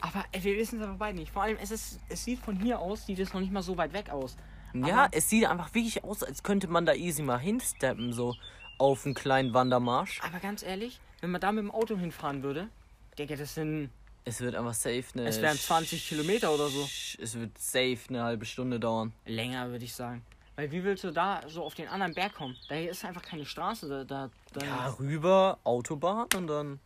Aber 0.00 0.24
äh, 0.32 0.42
wir 0.42 0.56
wissen 0.56 0.80
es 0.80 0.86
aber 0.86 0.96
beide 0.98 1.18
nicht. 1.18 1.32
Vor 1.32 1.42
allem, 1.42 1.56
es, 1.60 1.70
ist, 1.70 1.98
es 2.08 2.24
sieht 2.24 2.38
von 2.40 2.56
hier 2.60 2.78
aus, 2.78 3.06
sieht 3.06 3.18
es 3.18 3.32
noch 3.32 3.40
nicht 3.40 3.52
mal 3.52 3.62
so 3.62 3.76
weit 3.76 3.92
weg 3.92 4.10
aus. 4.10 4.36
Ja, 4.74 5.04
Aber- 5.04 5.16
es 5.16 5.28
sieht 5.30 5.46
einfach 5.46 5.72
wirklich 5.74 6.02
aus, 6.04 6.22
als 6.22 6.42
könnte 6.42 6.66
man 6.68 6.84
da 6.86 6.94
easy 6.94 7.22
mal 7.22 7.38
hinsteppen, 7.38 8.12
so 8.12 8.34
auf 8.78 9.06
einen 9.06 9.14
kleinen 9.14 9.54
Wandermarsch. 9.54 10.20
Aber 10.22 10.40
ganz 10.40 10.62
ehrlich, 10.62 11.00
wenn 11.20 11.30
man 11.30 11.40
da 11.40 11.52
mit 11.52 11.62
dem 11.64 11.70
Auto 11.70 11.96
hinfahren 11.96 12.42
würde, 12.42 12.68
Digga, 13.18 13.36
das 13.36 13.54
sind. 13.54 13.90
Es 14.26 14.40
wird 14.40 14.54
einfach 14.54 14.72
safe 14.74 15.04
eine. 15.14 15.28
Es 15.28 15.40
wären 15.42 15.58
20 15.58 16.08
Kilometer 16.08 16.52
oder 16.52 16.68
so. 16.68 16.88
Es 17.20 17.34
wird 17.38 17.56
safe 17.58 17.98
eine 18.08 18.22
halbe 18.22 18.46
Stunde 18.46 18.80
dauern. 18.80 19.12
Länger, 19.26 19.68
würde 19.70 19.84
ich 19.84 19.94
sagen. 19.94 20.24
Weil 20.56 20.70
wie 20.70 20.82
willst 20.84 21.04
du 21.04 21.10
da 21.10 21.42
so 21.48 21.62
auf 21.64 21.74
den 21.74 21.88
anderen 21.88 22.14
Berg 22.14 22.32
kommen? 22.34 22.56
Da 22.68 22.76
hier 22.76 22.90
ist 22.90 23.04
einfach 23.04 23.22
keine 23.22 23.44
Straße. 23.44 23.88
Da, 23.88 24.04
da, 24.04 24.30
da 24.52 24.64
Ja, 24.66 24.86
rüber, 24.98 25.58
Autobahn 25.64 26.26
und 26.36 26.46
dann. 26.46 26.80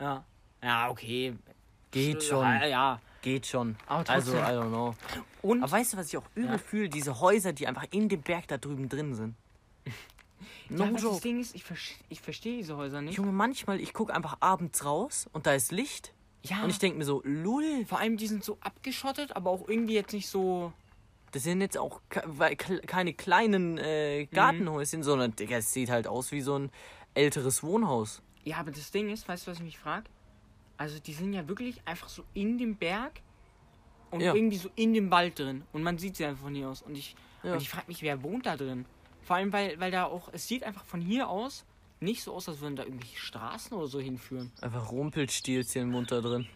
ja. 0.00 0.24
Ja, 0.62 0.90
okay. 0.90 1.36
Geht 1.92 2.18
Sch- 2.22 2.28
schon. 2.28 2.42
Ja, 2.44 2.66
ja. 2.66 3.00
Geht 3.22 3.46
schon. 3.46 3.76
Aber 3.86 4.08
also, 4.10 4.32
I 4.32 4.36
trotzdem. 4.40 4.56
don't 4.62 4.68
know. 4.68 4.94
Und 5.42 5.62
Aber 5.62 5.72
weißt 5.72 5.92
du, 5.92 5.96
was 5.96 6.08
ich 6.08 6.16
auch 6.16 6.24
übel 6.34 6.52
Ja. 6.52 6.58
fühle? 6.58 6.88
Diese 6.88 7.20
Häuser, 7.20 7.52
die 7.52 7.66
einfach 7.68 7.86
in 7.90 8.08
dem 8.08 8.22
Berg 8.22 8.48
da 8.48 8.58
drüben 8.58 8.88
drin 8.88 9.14
sind. 9.14 9.34
No 10.68 10.78
ja, 10.78 10.84
aber 10.86 10.94
das 10.94 11.02
joke. 11.04 11.20
Ding 11.22 11.40
ist, 11.40 11.54
ich, 11.54 11.62
verste- 11.62 11.94
ich 12.08 12.20
verstehe 12.20 12.58
diese 12.58 12.76
Häuser 12.76 13.00
nicht. 13.00 13.16
Junge, 13.16 13.30
manchmal, 13.30 13.80
ich 13.80 13.92
gucke 13.94 14.12
einfach 14.12 14.38
abends 14.40 14.84
raus 14.84 15.28
und 15.32 15.46
da 15.46 15.54
ist 15.54 15.70
Licht. 15.70 16.12
Ja. 16.48 16.62
Und 16.62 16.70
ich 16.70 16.78
denke 16.78 16.98
mir 16.98 17.04
so, 17.04 17.22
lul, 17.24 17.84
Vor 17.86 17.98
allem, 17.98 18.16
die 18.16 18.26
sind 18.26 18.44
so 18.44 18.58
abgeschottet, 18.60 19.34
aber 19.36 19.50
auch 19.50 19.68
irgendwie 19.68 19.94
jetzt 19.94 20.12
nicht 20.12 20.28
so. 20.28 20.72
das 21.32 21.42
sind 21.42 21.60
jetzt 21.60 21.76
auch 21.76 22.00
keine 22.08 23.12
kleinen 23.14 23.78
äh, 23.78 24.26
Gartenhäuschen, 24.26 25.02
sondern, 25.02 25.34
Digga, 25.36 25.56
es 25.58 25.72
sieht 25.72 25.90
halt 25.90 26.06
aus 26.06 26.32
wie 26.32 26.40
so 26.40 26.58
ein 26.58 26.70
älteres 27.14 27.62
Wohnhaus. 27.62 28.22
Ja, 28.44 28.58
aber 28.58 28.70
das 28.70 28.90
Ding 28.90 29.10
ist, 29.10 29.28
weißt 29.28 29.46
du, 29.46 29.50
was 29.50 29.58
ich 29.58 29.64
mich 29.64 29.78
frage? 29.78 30.04
Also, 30.78 30.98
die 31.00 31.12
sind 31.12 31.32
ja 31.32 31.48
wirklich 31.48 31.80
einfach 31.84 32.08
so 32.08 32.22
in 32.34 32.58
dem 32.58 32.76
Berg 32.76 33.20
und 34.10 34.20
Ja. 34.20 34.34
irgendwie 34.34 34.56
so 34.58 34.70
in 34.76 34.94
dem 34.94 35.10
Wald 35.10 35.38
drin. 35.38 35.62
Und 35.72 35.82
man 35.82 35.98
sieht 35.98 36.16
sie 36.16 36.24
einfach 36.26 36.42
von 36.44 36.54
hier 36.54 36.68
aus. 36.68 36.82
Und 36.82 36.96
ich, 36.96 37.16
Ja. 37.42 37.52
und 37.54 37.62
ich 37.62 37.68
frage 37.68 37.86
mich, 37.88 38.02
wer 38.02 38.22
wohnt 38.22 38.46
da 38.46 38.56
drin? 38.56 38.84
Vor 39.22 39.36
allem, 39.36 39.52
weil, 39.52 39.78
weil 39.80 39.90
da 39.90 40.04
auch, 40.04 40.28
es 40.32 40.46
sieht 40.46 40.62
einfach 40.64 40.84
von 40.84 41.00
hier 41.00 41.28
aus 41.28 41.64
nicht 42.00 42.22
so 42.22 42.34
aus, 42.34 42.48
als 42.48 42.60
würden 42.60 42.76
da 42.76 42.84
irgendwelche 42.84 43.18
Straßen 43.18 43.76
oder 43.76 43.86
so 43.86 44.00
hinführen. 44.00 44.52
Einfach 44.60 44.90
Rumpelstilzchen 44.90 46.06
da 46.06 46.20
drin. 46.20 46.46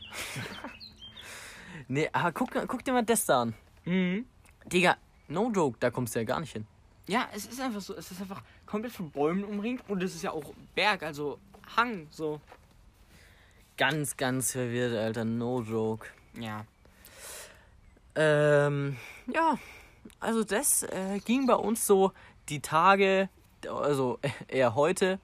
nee, 1.89 2.09
aber 2.13 2.33
guck, 2.33 2.51
guck 2.69 2.85
dir 2.85 2.93
mal 2.93 3.05
das 3.05 3.25
da 3.27 3.43
an. 3.43 3.55
Mhm. 3.85 4.27
Digga, 4.67 4.97
no 5.29 5.51
joke, 5.51 5.79
da 5.81 5.91
kommst 5.91 6.15
du 6.15 6.19
ja 6.21 6.25
gar 6.25 6.41
nicht 6.41 6.53
hin. 6.53 6.67
Ja, 7.07 7.29
es 7.35 7.47
ist 7.47 7.61
einfach 7.61 7.81
so, 7.81 7.95
es 7.97 8.11
ist 8.11 8.21
einfach 8.21 8.43
komplett 8.67 8.93
von 8.93 9.11
Bäumen 9.11 9.45
umringt 9.45 9.83
und 9.89 10.03
es 10.03 10.15
ist 10.15 10.23
ja 10.23 10.31
auch 10.33 10.53
Berg, 10.75 11.03
also 11.03 11.39
Hang, 11.77 12.09
so. 12.11 12.41
Ganz, 13.77 14.17
ganz 14.17 14.53
verwirrt, 14.53 14.95
Alter, 14.95 15.25
no 15.25 15.63
joke. 15.63 16.07
Ja. 16.35 16.67
Ähm, 18.15 18.97
ja, 19.33 19.59
also 20.19 20.45
das 20.45 20.83
äh, 20.83 21.21
ging 21.25 21.47
bei 21.47 21.55
uns 21.55 21.87
so 21.87 22.13
die 22.49 22.61
Tage, 22.61 23.29
also 23.67 24.19
eher 24.49 24.75
heute. 24.75 25.21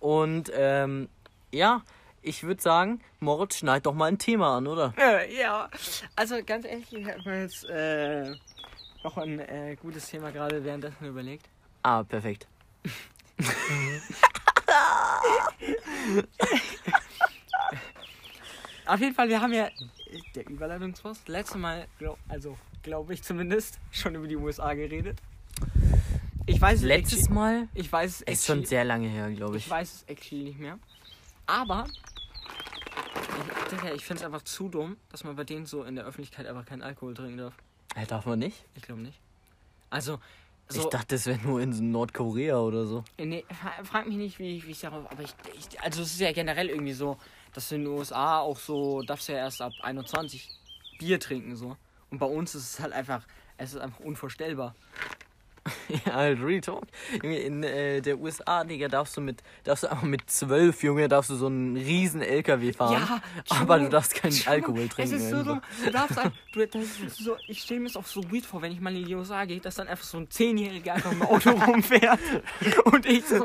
Und 0.00 0.50
ähm, 0.54 1.08
ja, 1.52 1.82
ich 2.22 2.42
würde 2.42 2.60
sagen, 2.60 3.00
Moritz, 3.20 3.58
schneid 3.58 3.86
doch 3.86 3.94
mal 3.94 4.06
ein 4.06 4.18
Thema 4.18 4.56
an, 4.56 4.66
oder? 4.66 4.92
Äh, 4.98 5.34
ja, 5.38 5.68
also 6.16 6.42
ganz 6.44 6.66
ehrlich, 6.66 6.92
ich 6.92 7.06
habe 7.06 7.22
mir 7.24 7.42
jetzt 7.42 7.64
äh, 7.68 8.34
noch 9.02 9.16
ein 9.16 9.38
äh, 9.40 9.76
gutes 9.80 10.08
Thema 10.08 10.30
gerade 10.30 10.64
währenddessen 10.64 11.06
überlegt. 11.06 11.48
Ah, 11.82 12.02
perfekt. 12.02 12.46
Auf 18.86 19.00
jeden 19.00 19.14
Fall, 19.14 19.28
wir 19.28 19.40
haben 19.40 19.52
ja 19.52 19.68
der 20.34 20.48
Überleitungspost 20.48 21.28
letztes 21.28 21.56
Mal, 21.56 21.86
glaub, 21.98 22.18
also 22.28 22.56
glaube 22.82 23.14
ich 23.14 23.22
zumindest, 23.22 23.78
schon 23.90 24.14
über 24.14 24.26
die 24.26 24.36
USA 24.36 24.72
geredet. 24.74 25.20
Ich 26.48 26.60
weiß 26.60 26.78
es 26.78 26.84
Letztes 26.84 27.18
actually- 27.20 27.34
Mal 27.34 27.68
Ich 27.74 27.92
weiß 27.92 28.22
es 28.26 28.38
ist 28.40 28.46
schon 28.46 28.64
sehr 28.64 28.84
lange 28.84 29.08
her, 29.08 29.30
glaube 29.32 29.56
Ich 29.58 29.66
ich. 29.66 29.70
weiß 29.70 29.94
es 29.94 30.02
actually 30.04 30.44
nicht 30.44 30.58
mehr. 30.58 30.78
Aber 31.46 31.86
ich, 33.70 33.92
ich 33.94 34.04
finde 34.04 34.20
es 34.22 34.24
einfach 34.26 34.42
zu 34.42 34.68
dumm, 34.68 34.96
dass 35.10 35.24
man 35.24 35.36
bei 35.36 35.44
denen 35.44 35.66
so 35.66 35.84
in 35.84 35.94
der 35.96 36.04
Öffentlichkeit 36.04 36.46
einfach 36.46 36.64
keinen 36.64 36.82
Alkohol 36.82 37.14
trinken 37.14 37.38
darf. 37.38 37.54
Äh, 37.94 38.06
darf 38.06 38.24
man 38.26 38.38
nicht? 38.38 38.64
Ich 38.74 38.82
glaube 38.82 39.00
nicht. 39.02 39.18
Also, 39.90 40.18
so, 40.68 40.80
Ich 40.80 40.86
dachte, 40.88 41.14
das 41.16 41.26
wäre 41.26 41.38
nur 41.42 41.60
in 41.60 41.90
Nordkorea 41.90 42.58
oder 42.58 42.86
so. 42.86 43.04
nee, 43.18 43.44
fra- 43.50 43.84
frag 43.84 44.06
mich 44.06 44.16
nicht, 44.16 44.38
wie, 44.38 44.62
wie 44.66 44.70
ich 44.70 44.80
darauf. 44.80 45.10
Aber 45.10 45.22
ich, 45.22 45.34
ich. 45.56 45.80
Also, 45.82 46.02
es 46.02 46.12
ist 46.12 46.20
ja 46.20 46.32
generell 46.32 46.68
irgendwie 46.68 46.92
so, 46.92 47.16
dass 47.54 47.70
in 47.72 47.84
den 47.84 47.88
USA 47.92 48.40
auch 48.40 48.58
so. 48.58 49.02
darfst 49.02 49.28
du 49.28 49.32
ja 49.32 49.38
erst 49.38 49.62
ab 49.62 49.72
21 49.82 50.48
Bier 50.98 51.18
trinken, 51.20 51.56
so. 51.56 51.76
Und 52.10 52.18
bei 52.18 52.26
uns 52.26 52.54
ist 52.54 52.74
es 52.74 52.80
halt 52.80 52.92
einfach. 52.92 53.22
Es 53.56 53.72
ist 53.74 53.80
einfach 53.80 54.00
unvorstellbar. 54.00 54.74
Ja, 56.06 56.14
halt, 56.14 56.40
Real 56.42 56.60
Talk. 56.60 56.84
Junge, 57.22 57.38
In 57.38 57.62
äh, 57.62 58.00
der 58.00 58.18
USA, 58.18 58.64
Digga, 58.64 58.88
darfst 58.88 59.16
du 59.16 59.20
mit, 59.20 59.42
darfst 59.64 59.84
du 59.84 59.90
einfach 59.90 60.04
mit 60.04 60.30
zwölf, 60.30 60.82
Junge, 60.82 61.08
darfst 61.08 61.30
du 61.30 61.36
so 61.36 61.46
einen 61.46 61.76
riesen 61.76 62.22
LKW 62.22 62.72
fahren. 62.72 62.92
Ja, 62.92 63.22
aber 63.48 63.78
du 63.78 63.88
darfst 63.88 64.14
keinen 64.14 64.32
Junge, 64.32 64.48
Alkohol 64.48 64.88
trinken. 64.88 65.14
Es 65.14 65.22
ist 65.22 65.30
so 65.30 65.42
dumm. 65.42 65.60
Du 65.84 65.90
darfst 65.90 66.18
ein, 66.18 66.32
du, 66.52 66.68
so, 67.08 67.36
ich 67.46 67.62
stelle 67.62 67.80
mir 67.80 67.86
es 67.86 67.96
auch 67.96 68.06
so 68.06 68.22
weird 68.30 68.46
vor, 68.46 68.62
wenn 68.62 68.72
ich 68.72 68.80
mal 68.80 68.94
in 68.94 69.04
die 69.04 69.14
USA 69.14 69.44
gehe, 69.44 69.60
dass 69.60 69.76
dann 69.76 69.88
einfach 69.88 70.04
so 70.04 70.18
ein 70.18 70.30
Zehnjähriger 70.30 70.94
einfach 70.94 71.12
im 71.12 71.22
Auto 71.22 71.50
rumfährt 71.66 72.20
und 72.84 73.06
ich, 73.06 73.24
so, 73.24 73.44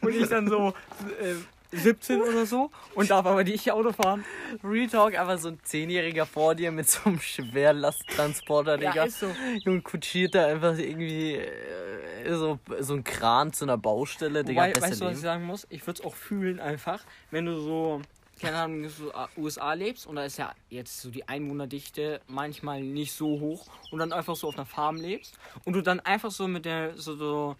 und 0.00 0.14
ich 0.14 0.28
dann 0.28 0.48
so 0.48 0.74
äh, 1.20 1.34
17 1.74 2.22
oder 2.22 2.46
so 2.46 2.70
und 2.94 3.10
darf 3.10 3.26
aber 3.26 3.44
nicht 3.44 3.70
Auto 3.72 3.92
fahren. 3.92 4.24
Real 4.62 4.88
Talk, 4.88 5.18
einfach 5.18 5.38
so 5.38 5.48
ein 5.48 5.58
Zehnjähriger 5.62 6.26
vor 6.26 6.54
dir 6.54 6.70
mit 6.72 6.88
so 6.88 7.00
einem 7.04 7.20
Schwerlasttransporter, 7.20 8.80
Ja, 8.80 8.92
Digga. 8.92 9.04
ist 9.04 9.20
so. 9.20 9.30
Junge, 9.64 9.82
kutschiert 9.82 10.34
da 10.34 10.46
einfach 10.46 10.76
irgendwie 10.78 11.34
äh, 11.34 12.34
so, 12.34 12.58
so 12.80 12.94
ein 12.94 13.04
Kran 13.04 13.52
zu 13.52 13.64
einer 13.64 13.76
Baustelle, 13.78 14.44
Digga. 14.44 14.66
Wobei, 14.68 14.80
weißt 14.80 15.00
du, 15.00 15.04
was 15.06 15.14
ich 15.16 15.20
sagen 15.22 15.44
muss? 15.44 15.66
Ich 15.70 15.86
würde 15.86 16.00
es 16.00 16.06
auch 16.06 16.14
fühlen 16.14 16.60
einfach, 16.60 17.02
wenn 17.30 17.46
du 17.46 17.58
so, 17.60 18.00
keine 18.40 18.56
Ahnung, 18.58 18.88
so 18.88 19.10
äh, 19.10 19.26
USA 19.36 19.72
lebst 19.74 20.06
und 20.06 20.16
da 20.16 20.24
ist 20.24 20.38
ja 20.38 20.52
jetzt 20.70 21.00
so 21.00 21.10
die 21.10 21.28
Einwohnerdichte 21.28 22.20
manchmal 22.26 22.82
nicht 22.82 23.12
so 23.12 23.40
hoch 23.40 23.66
und 23.90 23.98
dann 23.98 24.12
einfach 24.12 24.36
so 24.36 24.48
auf 24.48 24.54
einer 24.54 24.66
Farm 24.66 24.96
lebst 24.96 25.38
und 25.64 25.74
du 25.74 25.82
dann 25.82 26.00
einfach 26.00 26.30
so 26.30 26.48
mit 26.48 26.64
der, 26.64 26.96
so, 26.96 27.14
so, 27.16 27.56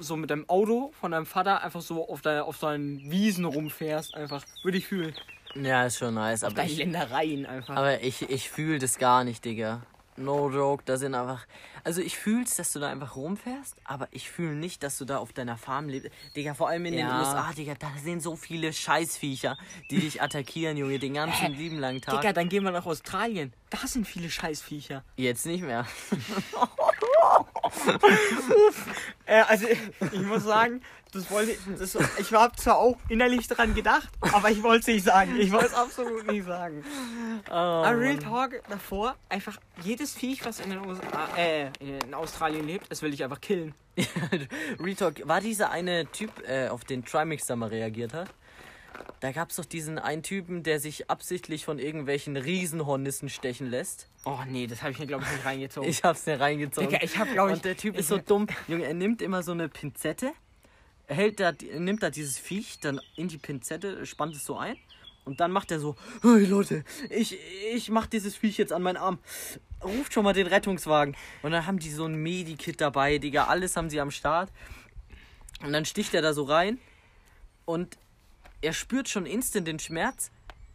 so 0.00 0.16
mit 0.16 0.30
deinem 0.30 0.48
Auto 0.48 0.92
von 1.00 1.12
deinem 1.12 1.26
Vater 1.26 1.62
einfach 1.62 1.80
so 1.80 2.08
auf, 2.08 2.22
der, 2.22 2.44
auf 2.44 2.56
seinen 2.56 3.10
Wiesen 3.10 3.44
rumfährst, 3.44 4.14
einfach. 4.14 4.44
Würde 4.62 4.78
ich 4.78 4.86
fühlen. 4.86 5.14
Ja, 5.54 5.86
ist 5.86 5.98
schon 5.98 6.14
nice, 6.14 6.44
aber 6.44 6.54
Deine 6.54 6.70
ich, 6.70 6.78
Ländereien 6.78 7.46
einfach. 7.46 7.76
aber 7.76 8.02
ich, 8.02 8.28
ich 8.28 8.50
fühle 8.50 8.78
das 8.78 8.98
gar 8.98 9.24
nicht, 9.24 9.44
Digga. 9.44 9.82
No 10.18 10.50
joke, 10.50 10.82
da 10.86 10.96
sind 10.96 11.14
einfach. 11.14 11.46
Also 11.84 12.00
ich 12.00 12.16
fühl's, 12.16 12.56
dass 12.56 12.72
du 12.72 12.80
da 12.80 12.88
einfach 12.88 13.16
rumfährst, 13.16 13.76
aber 13.84 14.08
ich 14.10 14.30
fühle 14.30 14.54
nicht, 14.54 14.82
dass 14.82 14.98
du 14.98 15.04
da 15.04 15.18
auf 15.18 15.32
deiner 15.32 15.56
Farm 15.56 15.88
lebst. 15.88 16.10
Digga, 16.34 16.54
vor 16.54 16.68
allem 16.68 16.86
in 16.86 16.92
den 16.92 17.06
Ja. 17.06 17.20
USA, 17.20 17.52
Digga, 17.52 17.74
da 17.78 17.88
sind 18.02 18.22
so 18.22 18.34
viele 18.34 18.72
Scheißviecher, 18.72 19.56
die 19.90 20.00
dich 20.00 20.22
attackieren, 20.22 20.76
Junge, 20.76 20.98
den 20.98 21.14
ganzen 21.14 21.52
lieben 21.52 21.78
langen 21.78 22.00
Tag. 22.00 22.20
Digga, 22.20 22.32
dann 22.32 22.48
gehen 22.48 22.64
wir 22.64 22.70
nach 22.72 22.86
Australien. 22.86 23.52
Da 23.70 23.78
sind 23.86 24.06
viele 24.06 24.30
Scheißviecher. 24.30 25.04
Jetzt 25.16 25.46
nicht 25.46 25.62
mehr. 25.62 25.86
Äh, 29.28 29.42
also 29.48 29.66
ich 29.66 30.20
muss 30.22 30.44
sagen, 30.44 30.80
das 31.12 31.30
wollte 31.30 31.52
ich, 31.52 31.58
das, 31.78 31.96
ich 32.18 32.32
habe 32.32 32.54
zwar 32.56 32.76
auch 32.78 32.96
innerlich 33.08 33.48
dran 33.48 33.74
gedacht, 33.74 34.08
aber 34.20 34.50
ich 34.50 34.62
wollte 34.62 34.80
es 34.80 34.86
nicht 34.88 35.04
sagen. 35.04 35.36
Ich 35.38 35.50
wollte 35.52 35.66
es 35.66 35.74
absolut 35.74 36.26
nicht 36.30 36.44
sagen. 36.46 36.84
Oh, 37.48 37.52
aber 37.54 37.98
Real. 37.98 38.18
Talk 38.18 38.60
davor, 38.68 39.16
einfach 39.28 39.58
jedes 39.82 40.14
Viech, 40.14 40.44
was 40.44 40.60
in 40.60 40.70
den 40.70 40.84
USA, 40.86 41.28
äh, 41.36 41.70
in 41.80 42.12
Australien 42.14 42.66
lebt, 42.66 42.90
das 42.90 43.02
will 43.02 43.14
ich 43.14 43.22
einfach 43.24 43.40
killen. 43.40 43.74
Retalk, 44.80 45.26
war 45.26 45.40
dieser 45.40 45.70
eine 45.70 46.06
Typ, 46.06 46.30
äh, 46.46 46.68
auf 46.68 46.84
den 46.84 47.04
Trimix 47.04 47.46
da 47.46 47.56
mal 47.56 47.68
reagiert 47.68 48.12
hat? 48.12 48.28
Da 49.20 49.32
gab's 49.32 49.56
doch 49.56 49.64
diesen 49.64 49.98
einen 49.98 50.22
Typen, 50.22 50.62
der 50.62 50.80
sich 50.80 51.10
absichtlich 51.10 51.64
von 51.64 51.78
irgendwelchen 51.78 52.36
Riesenhornissen 52.36 53.28
stechen 53.28 53.68
lässt. 53.70 54.08
Oh 54.24 54.38
nee, 54.48 54.66
das 54.66 54.82
habe 54.82 54.92
ich 54.92 54.98
mir 54.98 55.06
glaube 55.06 55.24
ich 55.24 55.32
nicht 55.32 55.44
reingezogen. 55.44 55.88
Ich 55.88 56.02
hab's 56.02 56.26
mir 56.26 56.40
reingezogen. 56.40 56.90
Digga, 56.90 57.02
ich 57.02 57.16
habe 57.18 57.30
glaube 57.32 57.50
ich 57.50 57.56
Und 57.56 57.64
der 57.64 57.76
Typ 57.76 57.94
ich- 57.94 58.00
ist 58.00 58.08
so 58.08 58.18
dumm. 58.18 58.46
Junge, 58.68 58.84
er 58.84 58.94
nimmt 58.94 59.22
immer 59.22 59.42
so 59.42 59.52
eine 59.52 59.68
Pinzette, 59.68 60.32
hält 61.06 61.40
da, 61.40 61.52
er 61.52 61.80
nimmt 61.80 62.02
da 62.02 62.10
dieses 62.10 62.38
Viech 62.38 62.78
dann 62.80 63.00
in 63.16 63.28
die 63.28 63.38
Pinzette, 63.38 64.04
spannt 64.06 64.34
es 64.34 64.44
so 64.44 64.56
ein 64.56 64.76
und 65.24 65.40
dann 65.40 65.50
macht 65.50 65.70
er 65.70 65.80
so, 65.80 65.96
hey 66.22 66.44
Leute, 66.44 66.84
ich, 67.10 67.36
ich 67.74 67.90
mach 67.90 68.06
dieses 68.06 68.36
Viech 68.36 68.58
jetzt 68.58 68.72
an 68.72 68.82
meinen 68.82 68.96
Arm. 68.96 69.18
Ruft 69.82 70.12
schon 70.12 70.24
mal 70.24 70.32
den 70.32 70.46
Rettungswagen. 70.46 71.16
Und 71.42 71.50
dann 71.50 71.66
haben 71.66 71.78
die 71.78 71.90
so 71.90 72.06
ein 72.06 72.14
Medikit 72.14 72.80
dabei, 72.80 73.18
Digga, 73.18 73.44
alles 73.44 73.76
haben 73.76 73.90
sie 73.90 74.00
am 74.00 74.10
Start. 74.10 74.50
Und 75.62 75.72
dann 75.72 75.84
sticht 75.84 76.14
er 76.14 76.22
da 76.22 76.32
so 76.32 76.44
rein 76.44 76.78
und 77.64 77.98
er 78.62 78.72
spürt 78.72 79.08
schon 79.08 79.26
instant 79.26 79.66
den 79.66 79.78
Schmerz, 79.78 80.30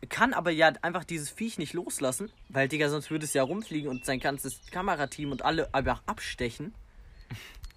kann 0.10 0.34
aber 0.34 0.52
ja 0.52 0.74
einfach 0.82 1.04
dieses 1.04 1.30
Viech 1.30 1.58
nicht 1.58 1.74
loslassen, 1.74 2.32
weil, 2.50 2.67
Digga, 2.67 2.89
sonst 2.89 3.10
würde 3.10 3.26
es 3.26 3.34
ja 3.34 3.44
rumfliegen 3.44 3.89
und 3.89 4.06
sein 4.06 4.20
ganzes 4.20 4.60
Kamerateam 4.72 5.32
und 5.32 5.46
alle 5.46 5.74
einfach 5.74 6.02
abstechen. 6.06 6.74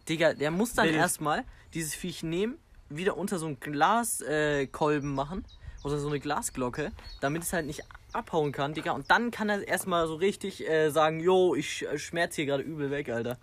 Digga, 0.08 0.34
der 0.34 0.50
muss 0.50 0.72
dann 0.72 0.88
erstmal 0.88 1.44
dieses 1.74 1.94
Viech 1.94 2.22
nehmen, 2.22 2.58
wieder 2.88 3.16
unter 3.16 3.38
so 3.38 3.46
einen 3.46 3.60
Glaskolben 3.60 5.12
äh, 5.12 5.14
machen 5.14 5.44
oder 5.82 5.98
so 5.98 6.08
eine 6.08 6.20
Glasglocke, 6.20 6.92
damit 7.20 7.42
es 7.42 7.52
halt 7.52 7.66
nicht 7.66 7.82
abhauen 8.12 8.52
kann, 8.52 8.74
Digga. 8.74 8.92
Und 8.92 9.10
dann 9.10 9.30
kann 9.30 9.48
er 9.48 9.66
erstmal 9.66 10.06
so 10.06 10.14
richtig 10.14 10.66
äh, 10.66 10.90
sagen, 10.90 11.20
yo, 11.20 11.54
ich 11.54 11.86
äh, 11.86 11.98
schmerz 11.98 12.36
hier 12.36 12.46
gerade 12.46 12.62
übel 12.62 12.90
weg, 12.90 13.08
Alter. 13.08 13.38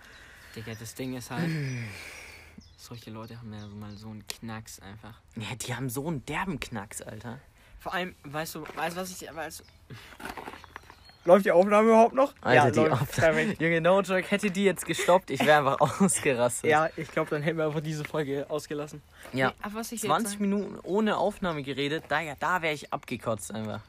Digga, 0.56 0.74
das 0.80 0.96
Ding 0.96 1.16
ist 1.16 1.30
halt, 1.30 1.50
solche 2.78 3.12
Leute 3.12 3.38
haben 3.38 3.54
ja 3.54 3.68
mal 3.68 3.96
so 3.96 4.10
einen 4.10 4.26
Knacks 4.28 4.80
einfach. 4.80 5.20
Ja, 5.36 5.56
die 5.56 5.76
haben 5.76 5.90
so 5.90 6.08
einen 6.08 6.26
derben 6.26 6.60
Knacks, 6.60 7.02
Alter. 7.02 7.40
Vor 7.80 7.94
allem, 7.94 8.16
weißt 8.24 8.56
du, 8.56 8.64
weißt 8.76 8.96
du, 8.96 9.02
was 9.02 9.22
ich, 9.22 9.34
weißt 9.34 9.64
Läuft 11.24 11.46
die 11.46 11.52
Aufnahme 11.52 11.90
überhaupt 11.90 12.16
noch? 12.16 12.34
Alter, 12.42 12.72
die 12.72 12.80
läuft. 12.80 13.02
Aufnahme. 13.02 13.54
Junge, 13.60 13.80
no 13.82 14.02
joke, 14.02 14.24
hätte 14.30 14.50
die 14.50 14.64
jetzt 14.64 14.86
gestoppt, 14.86 15.30
ich 15.30 15.40
wäre 15.46 15.60
einfach 15.60 15.80
ausgerastet. 16.02 16.70
Ja, 16.70 16.90
ich 16.96 17.12
glaube, 17.12 17.30
dann 17.30 17.44
hätten 17.44 17.58
wir 17.60 17.66
einfach 17.68 17.82
diese 17.82 18.04
Folge 18.04 18.46
ausgelassen. 18.50 19.02
Ja. 19.32 19.50
Nee, 19.50 19.54
aber 19.62 19.76
was 19.76 19.92
ich 19.92 20.02
20 20.02 20.32
jetzt, 20.32 20.42
Minuten 20.42 20.80
ohne 20.84 21.18
Aufnahme 21.18 21.62
geredet, 21.62 22.06
da, 22.10 22.22
ja, 22.22 22.34
da 22.40 22.62
wäre 22.64 22.74
ich 22.74 22.92
abgekotzt 22.92 23.54
einfach. 23.54 23.82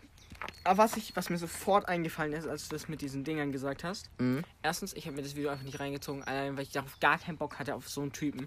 aber 0.64 0.78
was, 0.78 0.96
ich, 0.98 1.16
was 1.16 1.30
mir 1.30 1.38
sofort 1.38 1.88
eingefallen 1.88 2.34
ist, 2.34 2.46
als 2.46 2.68
du 2.68 2.74
das 2.74 2.88
mit 2.88 3.00
diesen 3.00 3.24
Dingern 3.24 3.50
gesagt 3.50 3.82
hast. 3.82 4.10
Mhm. 4.18 4.44
Erstens, 4.62 4.92
ich 4.92 5.06
habe 5.06 5.16
mir 5.16 5.22
das 5.22 5.34
Video 5.34 5.50
einfach 5.50 5.64
nicht 5.64 5.80
reingezogen, 5.80 6.22
allein 6.24 6.56
weil 6.56 6.64
ich 6.64 6.72
darauf 6.72 7.00
gar 7.00 7.18
keinen 7.18 7.38
Bock 7.38 7.58
hatte 7.58 7.74
auf 7.74 7.88
so 7.88 8.02
einen 8.02 8.12
Typen. 8.12 8.46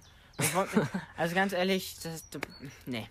Wollte, 0.54 0.88
also 1.18 1.34
ganz 1.34 1.54
ehrlich, 1.54 1.96
das, 2.04 2.30
das, 2.30 2.42
nee. 2.86 3.08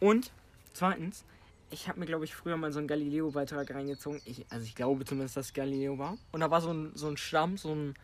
Und 0.00 0.32
zweitens, 0.72 1.24
ich 1.72 1.88
habe 1.88 1.98
mir, 2.00 2.06
glaube 2.06 2.24
ich, 2.24 2.34
früher 2.34 2.56
mal 2.56 2.72
so 2.72 2.78
einen 2.78 2.88
Galileo-Beitrag 2.88 3.70
reingezogen. 3.74 4.20
Ich, 4.24 4.44
also 4.50 4.64
ich 4.64 4.74
glaube 4.74 5.04
zumindest, 5.04 5.36
dass 5.36 5.52
Galileo 5.52 5.98
war. 5.98 6.16
Und 6.32 6.40
da 6.40 6.50
war 6.50 6.60
so 6.60 6.72
ein, 6.72 6.92
so 6.94 7.08
ein 7.08 7.16
Stamm, 7.16 7.56
so 7.56 7.74
ein, 7.74 7.94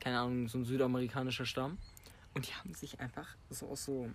keine 0.00 0.18
Ahnung, 0.20 0.48
so 0.48 0.58
ein 0.58 0.64
südamerikanischer 0.64 1.46
Stamm. 1.46 1.78
Und 2.34 2.48
die 2.48 2.52
haben 2.54 2.74
sich 2.74 3.00
einfach 3.00 3.28
so 3.50 3.68
aus 3.68 3.84
so 3.84 4.10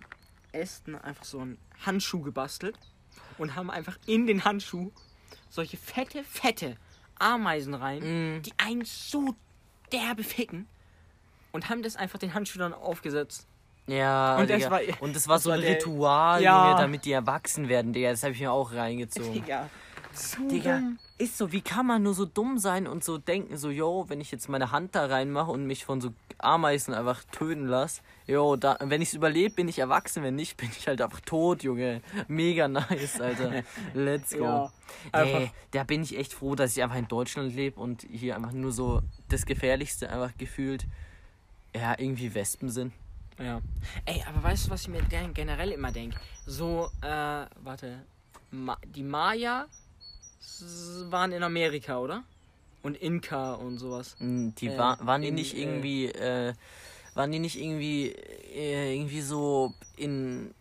Ästen 0.52 0.94
einfach 0.94 1.24
so 1.24 1.40
einen 1.40 1.58
Handschuh 1.84 2.20
gebastelt 2.20 2.78
und 3.38 3.56
haben 3.56 3.70
einfach 3.70 3.98
in 4.06 4.26
den 4.26 4.44
Handschuh 4.44 4.90
solche 5.48 5.76
fette, 5.76 6.22
fette 6.24 6.76
Ameisen 7.18 7.74
rein, 7.74 8.02
Mhm. 8.36 8.42
die 8.42 8.52
einen 8.58 8.84
so 8.84 9.34
derbe 9.92 10.22
ficken. 10.24 10.66
Und 11.52 11.68
haben 11.68 11.82
das 11.82 11.96
einfach 11.96 12.18
den 12.18 12.32
Handschuh 12.34 12.58
dann 12.58 12.72
aufgesetzt. 12.72 13.46
Ja, 13.90 14.36
Und 14.38 14.48
das 14.50 14.70
war- 14.70 14.80
und 15.00 15.16
das 15.16 15.26
war 15.28 15.36
das 15.36 15.42
so 15.44 15.50
war 15.50 15.56
ein 15.56 15.62
der- 15.62 15.76
Ritual, 15.76 16.42
Ja. 16.42 16.68
Junge, 16.70 16.80
damit 16.80 17.04
die 17.04 17.12
erwachsen 17.12 17.68
werden, 17.68 17.92
Digga. 17.92 18.10
Das 18.10 18.22
habe 18.22 18.32
ich 18.34 18.40
mir 18.40 18.52
auch 18.52 18.72
reingezogen. 18.72 19.32
Digga. 19.32 19.68
So 20.12 20.48
Digga, 20.48 20.78
dumm. 20.78 20.98
ist 21.18 21.38
so, 21.38 21.52
wie 21.52 21.60
kann 21.60 21.86
man 21.86 22.02
nur 22.02 22.14
so 22.14 22.24
dumm 22.24 22.58
sein 22.58 22.88
und 22.88 23.04
so 23.04 23.16
denken, 23.16 23.56
so, 23.56 23.70
yo, 23.70 24.06
wenn 24.08 24.20
ich 24.20 24.32
jetzt 24.32 24.48
meine 24.48 24.72
Hand 24.72 24.96
da 24.96 25.06
reinmache 25.06 25.50
und 25.52 25.66
mich 25.66 25.84
von 25.84 26.00
so 26.00 26.10
Ameisen 26.38 26.94
einfach 26.94 27.22
töten 27.30 27.66
lasse, 27.68 28.00
yo, 28.26 28.56
da, 28.56 28.76
wenn 28.80 29.02
ich 29.02 29.08
es 29.10 29.14
überlebe, 29.14 29.54
bin 29.54 29.68
ich 29.68 29.78
erwachsen, 29.78 30.24
wenn 30.24 30.34
nicht, 30.34 30.56
bin 30.56 30.68
ich 30.76 30.88
halt 30.88 31.00
einfach 31.00 31.20
tot, 31.20 31.62
Junge. 31.62 32.02
Mega 32.26 32.66
nice, 32.66 33.20
Alter. 33.20 33.62
Let's 33.94 34.36
go. 34.36 34.42
Ja. 34.44 34.72
Ey, 35.12 35.50
da 35.70 35.84
bin 35.84 36.02
ich 36.02 36.18
echt 36.18 36.32
froh, 36.32 36.56
dass 36.56 36.76
ich 36.76 36.82
einfach 36.82 36.96
in 36.98 37.06
Deutschland 37.08 37.54
lebe 37.54 37.78
und 37.80 38.02
hier 38.10 38.34
einfach 38.34 38.52
nur 38.52 38.72
so 38.72 39.02
das 39.28 39.46
Gefährlichste 39.46 40.10
einfach 40.10 40.36
gefühlt, 40.38 40.86
ja, 41.74 41.94
irgendwie 41.96 42.34
Wespen 42.34 42.68
sind. 42.68 42.92
Ja. 43.40 43.60
Ey, 44.04 44.22
aber 44.28 44.42
weißt 44.42 44.66
du, 44.66 44.70
was 44.70 44.82
ich 44.82 44.88
mir 44.88 45.02
gen- 45.02 45.32
generell 45.34 45.72
immer 45.72 45.90
denke? 45.90 46.16
So, 46.46 46.90
äh, 47.02 47.46
warte. 47.62 48.04
Ma 48.50 48.76
die 48.84 49.02
Maya 49.02 49.66
waren 51.08 51.32
in 51.32 51.42
Amerika, 51.42 51.98
oder? 51.98 52.24
Und 52.82 52.96
Inka 52.96 53.54
und 53.54 53.78
sowas. 53.78 54.16
Mm, 54.18 54.50
Die 54.58 54.68
Äh, 54.68 54.78
war, 54.78 54.98
waren 55.06 55.22
die 55.22 55.28
in, 55.28 55.34
nicht 55.34 55.54
äh, 55.56 55.62
irgendwie, 55.62 56.06
äh, 56.06 56.54
waren 57.14 57.30
die 57.32 57.38
nicht 57.38 57.60
irgendwie, 57.60 58.08
äh, 58.54 58.94
irgendwie 58.94 59.20
so 59.20 59.74
in, 59.96 60.54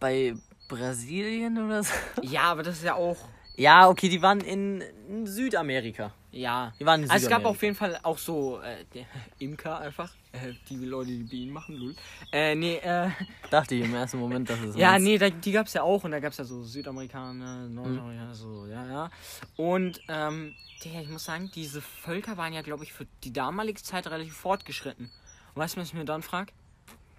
bei 0.00 0.34
Brasilien 0.68 1.58
oder 1.64 1.82
so? 1.82 1.92
Ja, 2.22 2.42
aber 2.42 2.62
das 2.62 2.76
ist 2.78 2.84
ja 2.84 2.94
auch. 2.94 3.16
Ja, 3.56 3.88
okay, 3.88 4.08
die 4.10 4.20
waren 4.20 4.40
in, 4.40 4.82
Südamerika. 5.26 6.12
Ja. 6.30 6.74
Die 6.78 6.84
waren 6.84 7.02
in 7.04 7.10
Also 7.10 7.24
es 7.24 7.30
gab 7.30 7.38
Südamerika. 7.38 7.50
auf 7.50 7.62
jeden 7.62 7.74
Fall 7.74 7.98
auch 8.02 8.18
so 8.18 8.60
äh, 8.60 8.84
der 8.92 9.06
Imker 9.38 9.78
einfach. 9.78 10.12
Äh, 10.42 10.54
die 10.68 10.76
Leute, 10.84 11.10
die 11.10 11.24
Bienen 11.24 11.52
machen, 11.52 11.76
lul. 11.76 11.94
Äh, 12.32 12.54
nee, 12.54 12.76
äh. 12.76 13.10
Dachte 13.50 13.74
ich 13.74 13.84
im 13.84 13.94
ersten 13.94 14.18
Moment, 14.18 14.48
dass 14.50 14.60
es 14.60 14.76
Ja, 14.76 14.98
nee, 14.98 15.18
da, 15.18 15.30
die 15.30 15.52
gab's 15.52 15.72
ja 15.72 15.82
auch 15.82 16.04
und 16.04 16.10
da 16.10 16.20
gab's 16.20 16.36
ja 16.36 16.44
so 16.44 16.62
Südamerikaner, 16.62 17.68
Nordamerikaner, 17.68 18.34
so, 18.34 18.66
ja, 18.66 18.86
ja. 18.86 19.10
Und, 19.56 20.00
ähm, 20.08 20.54
Digga, 20.84 21.00
ich 21.00 21.08
muss 21.08 21.24
sagen, 21.24 21.50
diese 21.54 21.80
Völker 21.80 22.36
waren 22.36 22.52
ja, 22.52 22.62
glaube 22.62 22.84
ich, 22.84 22.92
für 22.92 23.06
die 23.24 23.32
damalige 23.32 23.82
Zeit 23.82 24.06
relativ 24.06 24.36
fortgeschritten. 24.36 25.10
Und 25.54 25.62
weißt 25.62 25.76
du, 25.76 25.80
was 25.80 25.88
ich 25.88 25.94
mir 25.94 26.04
dann 26.04 26.22
frag? 26.22 26.52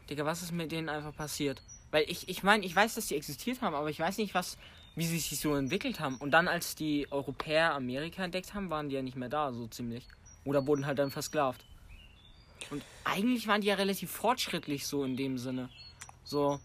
Digga, 0.10 0.25
was 0.25 0.41
ist 0.41 0.51
mit 0.51 0.71
denen 0.71 0.89
einfach 0.89 1.15
passiert? 1.15 1.62
Weil 1.91 2.06
ich, 2.08 2.30
ich 2.30 2.43
meine, 2.43 2.65
ich 2.65 2.75
weiß, 2.75 2.95
dass 2.95 3.08
die 3.08 3.15
existiert 3.15 3.62
haben, 3.62 3.75
aber 3.75 3.89
ich 3.89 3.99
weiß 3.99 4.17
nicht, 4.17 4.34
was, 4.34 4.58
wie 4.95 5.06
sie 5.06 5.19
sich 5.19 5.39
so 5.39 5.56
entwickelt 5.56 5.99
haben. 5.99 6.17
Und 6.17 6.32
dann, 6.32 6.47
als 6.47 6.75
die 6.75 7.08
Europäer 7.12 7.73
Amerika 7.73 8.23
entdeckt 8.23 8.53
haben, 8.53 8.69
waren 8.69 8.89
die 8.89 8.95
ja 8.95 9.01
nicht 9.01 9.17
mehr 9.17 9.30
da, 9.30 9.51
so 9.51 9.67
ziemlich. 9.67 10.06
Oder 10.45 10.65
wurden 10.67 10.86
halt 10.86 10.99
dann 10.99 11.12
versklavt. 11.12 11.65
Und 12.72 12.84
eigentlich 13.04 13.48
waren 13.48 13.62
die 13.62 13.67
ja 13.67 13.76
relativ 13.76 14.12
fortschrittlich 14.12 14.86
so 14.86 15.04
in 15.04 15.15
dem 15.17 15.38
Sinne. 15.38 15.70
So, 16.24 16.60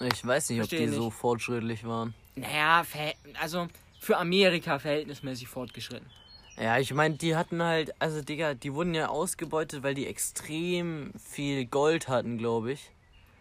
Ich 0.00 0.24
weiß 0.26 0.50
nicht, 0.50 0.60
ob 0.60 0.68
Versteh 0.68 0.86
die 0.86 0.92
so 0.92 1.06
nicht. 1.06 1.14
fortschrittlich 1.16 1.84
waren. 1.84 2.14
Naja, 2.36 2.84
also 3.40 3.68
für 4.00 4.16
Amerika 4.16 4.78
verhältnismäßig 4.78 5.48
fortgeschritten. 5.48 6.06
Ja, 6.56 6.78
ich 6.78 6.92
meine, 6.92 7.16
die 7.16 7.36
hatten 7.36 7.62
halt, 7.62 7.94
also 8.00 8.20
Digga, 8.20 8.54
die 8.54 8.74
wurden 8.74 8.94
ja 8.94 9.08
ausgebeutet, 9.08 9.82
weil 9.84 9.94
die 9.94 10.06
extrem 10.08 11.12
viel 11.18 11.66
Gold 11.66 12.08
hatten, 12.08 12.36
glaube 12.38 12.72
ich. 12.72 12.90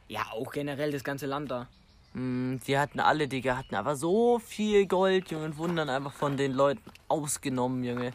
Ja, 0.08 0.28
auch 0.32 0.52
generell 0.52 0.92
das 0.92 1.04
ganze 1.04 1.26
Land 1.26 1.50
da. 1.50 1.68
Mm, 2.14 2.58
Die 2.68 2.78
hatten 2.78 3.00
alle, 3.00 3.28
Digga, 3.28 3.58
hatten 3.58 3.74
aber 3.76 3.96
so 3.96 4.40
viel 4.40 4.86
Gold, 4.86 5.32
Junge, 5.32 5.46
und 5.46 5.58
wurden 5.58 5.76
dann 5.76 5.90
einfach 5.90 6.14
von 6.14 6.38
den 6.38 6.54
Leuten 6.54 6.82
ausgenommen, 7.08 7.84
Junge. 7.84 8.12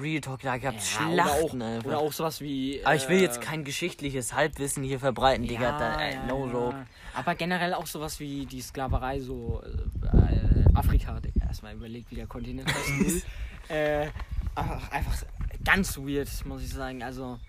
Real 0.00 0.20
Talk, 0.20 0.40
da 0.42 0.58
gab's 0.58 0.96
oder, 0.96 1.06
auch, 1.06 1.12
Schlachten 1.12 1.62
einfach. 1.62 1.86
oder 1.86 1.98
auch 1.98 2.12
sowas 2.12 2.40
wie. 2.40 2.80
aber 2.84 2.94
ich 2.94 3.08
will 3.08 3.18
äh, 3.18 3.22
jetzt 3.22 3.40
kein 3.40 3.64
geschichtliches 3.64 4.34
Halbwissen 4.34 4.82
hier 4.82 4.98
verbreiten, 4.98 5.46
Digga. 5.46 5.62
ja, 5.62 5.78
da, 5.78 6.00
äh, 6.00 6.14
ja, 6.14 6.26
no 6.26 6.46
ja. 6.46 6.52
joke. 6.52 6.86
Aber 7.14 7.34
generell 7.34 7.74
auch 7.74 7.86
sowas 7.86 8.20
wie 8.20 8.46
die 8.46 8.60
Sklaverei, 8.60 9.20
so 9.20 9.62
äh, 10.02 10.76
Afrika, 10.76 11.18
Digga. 11.20 11.46
Erstmal 11.46 11.74
überlegt, 11.74 12.10
wie 12.10 12.16
der 12.16 12.26
Kontinent 12.26 12.72
heißt. 12.72 13.26
Äh, 13.68 14.10
einfach, 14.54 14.92
einfach 14.92 15.24
ganz 15.64 15.98
weird, 15.98 16.28
muss 16.46 16.62
ich 16.62 16.72
sagen. 16.72 17.02
Also, 17.02 17.40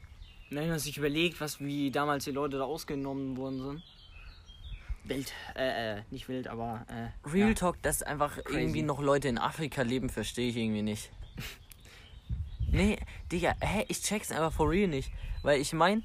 wenn 0.49 0.67
man 0.67 0.79
sich 0.79 0.97
überlegt, 0.97 1.39
was 1.39 1.59
wie 1.59 1.91
damals 1.91 2.23
die 2.23 2.31
Leute 2.31 2.57
da 2.57 2.63
ausgenommen 2.63 3.37
worden 3.37 3.61
sind. 3.61 3.83
Wild, 5.03 5.31
äh, 5.55 5.97
äh, 5.97 6.01
nicht 6.09 6.27
wild, 6.27 6.47
aber 6.47 6.85
äh, 6.89 7.29
Real 7.29 7.49
ja. 7.49 7.53
Talk, 7.53 7.81
dass 7.81 8.03
einfach 8.03 8.43
Crazy. 8.43 8.59
irgendwie 8.59 8.81
noch 8.81 8.99
Leute 8.99 9.27
in 9.27 9.37
Afrika 9.37 9.83
leben, 9.83 10.09
verstehe 10.09 10.49
ich 10.49 10.57
irgendwie 10.57 10.81
nicht. 10.81 11.11
Nee, 12.71 12.97
Digga, 13.31 13.55
hä, 13.59 13.85
ich 13.87 14.01
check's 14.01 14.31
einfach 14.31 14.51
for 14.53 14.69
real 14.69 14.87
nicht. 14.87 15.11
Weil 15.43 15.59
ich 15.61 15.73
mein, 15.73 16.03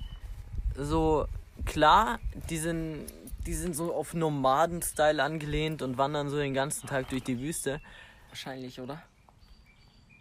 so, 0.76 1.26
klar, 1.64 2.18
die 2.50 2.58
sind, 2.58 3.06
die 3.46 3.54
sind 3.54 3.74
so 3.74 3.94
auf 3.94 4.14
Nomaden-Style 4.14 5.22
angelehnt 5.22 5.82
und 5.82 5.98
wandern 5.98 6.28
so 6.28 6.36
den 6.36 6.54
ganzen 6.54 6.86
Tag 6.86 7.08
durch 7.08 7.22
die 7.24 7.40
Wüste. 7.40 7.80
Wahrscheinlich, 8.28 8.80
oder? 8.80 9.02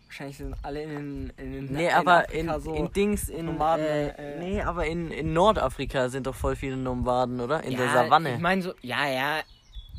Wahrscheinlich 0.08 0.38
sind 0.38 0.56
alle 0.62 0.84
in, 0.84 1.32
in, 1.38 1.54
in 1.54 1.66
Nee, 1.72 1.88
in 1.88 1.94
aber 1.94 2.26
Afrika 2.26 2.56
in, 2.56 2.62
so. 2.62 2.74
in 2.74 2.92
Dings, 2.92 3.30
in, 3.30 3.46
Nomaden, 3.46 3.86
äh, 3.86 4.10
äh, 4.10 4.40
nee, 4.40 4.62
aber 4.62 4.86
in, 4.86 5.10
in 5.10 5.32
Nordafrika 5.32 6.10
sind 6.10 6.28
doch 6.28 6.36
voll 6.36 6.58
viele 6.58 6.76
Nomaden, 6.76 7.40
oder? 7.40 7.64
In 7.64 7.78
der 7.78 7.86
Ja, 7.86 7.94
Savanne. 7.94 8.34
Ich 8.36 8.42
meine 8.42 8.62
so, 8.62 8.74
ja, 8.82 9.08
ja, 9.08 9.40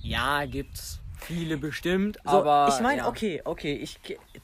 ja, 0.02 0.44
gibt's 0.44 1.00
viele 1.22 1.56
bestimmt, 1.56 2.18
So, 2.24 2.30
aber 2.30 2.72
ich 2.72 2.80
meine, 2.80 3.02
ja. 3.02 3.08
okay, 3.08 3.40
okay, 3.44 3.74
ich, 3.74 3.98